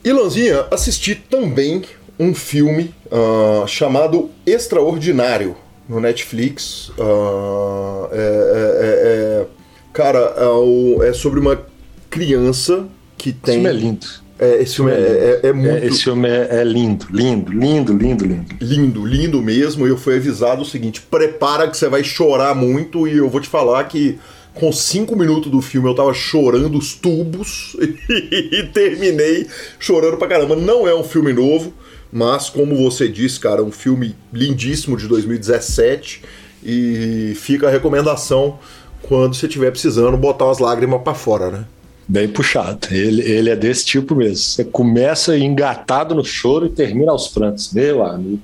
[0.03, 1.83] E Lanzinha, assisti também
[2.19, 5.55] um filme uh, chamado Extraordinário
[5.87, 6.89] no Netflix.
[6.99, 9.47] Uh, é, é, é,
[9.93, 11.67] cara, é, é sobre uma
[12.09, 12.89] criança
[13.19, 13.59] que tem.
[13.59, 15.85] Isso é lindo é, esse filme é, é, é, é muito.
[15.85, 18.57] esse filme é, lindo, lindo, lindo, lindo, lindo.
[18.61, 19.87] Lindo, lindo mesmo.
[19.87, 23.09] E eu fui avisado o seguinte: prepara que você vai chorar muito.
[23.09, 24.19] E eu vou te falar que
[24.55, 29.49] com cinco minutos do filme eu tava chorando os tubos e terminei
[29.79, 30.55] chorando pra caramba.
[30.55, 31.75] Não é um filme novo,
[32.13, 36.23] mas como você disse, cara, um filme lindíssimo de 2017.
[36.63, 38.59] E fica a recomendação
[39.03, 41.65] quando você estiver precisando botar umas lágrimas para fora, né?
[42.09, 42.89] Bem puxado.
[42.91, 44.37] Ele, ele é desse tipo mesmo.
[44.37, 47.71] Você começa engatado no choro e termina aos prantos.
[47.73, 48.41] Meu amigo.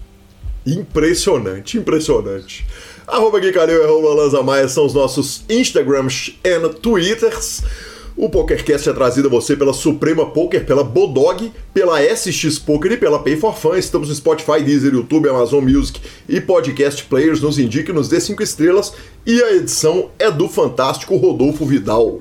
[0.67, 2.67] Impressionante, impressionante.
[3.07, 7.63] Arroba Guicareu e arroba Lanza Maia são os nossos Instagrams e Twitters.
[8.17, 12.97] O PokerCast é trazido a você pela Suprema Poker, pela Bodog, pela SX Poker e
[12.97, 13.75] pela Pay for Fun.
[13.77, 17.41] Estamos no Spotify, Deezer, YouTube, Amazon Music e Podcast Players.
[17.41, 18.93] Nos indique, nos dê 5 estrelas.
[19.27, 22.21] E a edição é do fantástico Rodolfo Vidal.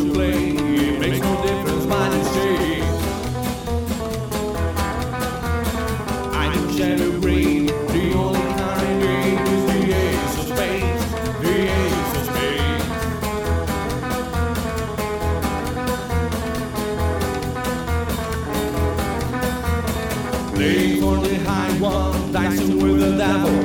[23.21, 23.60] andaba.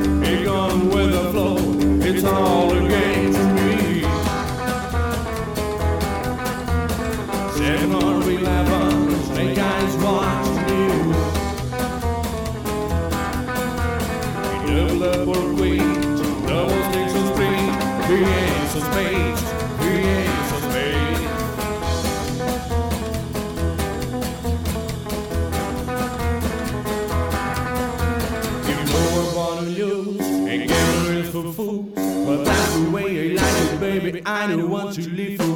[34.48, 35.55] Don't want to live forever.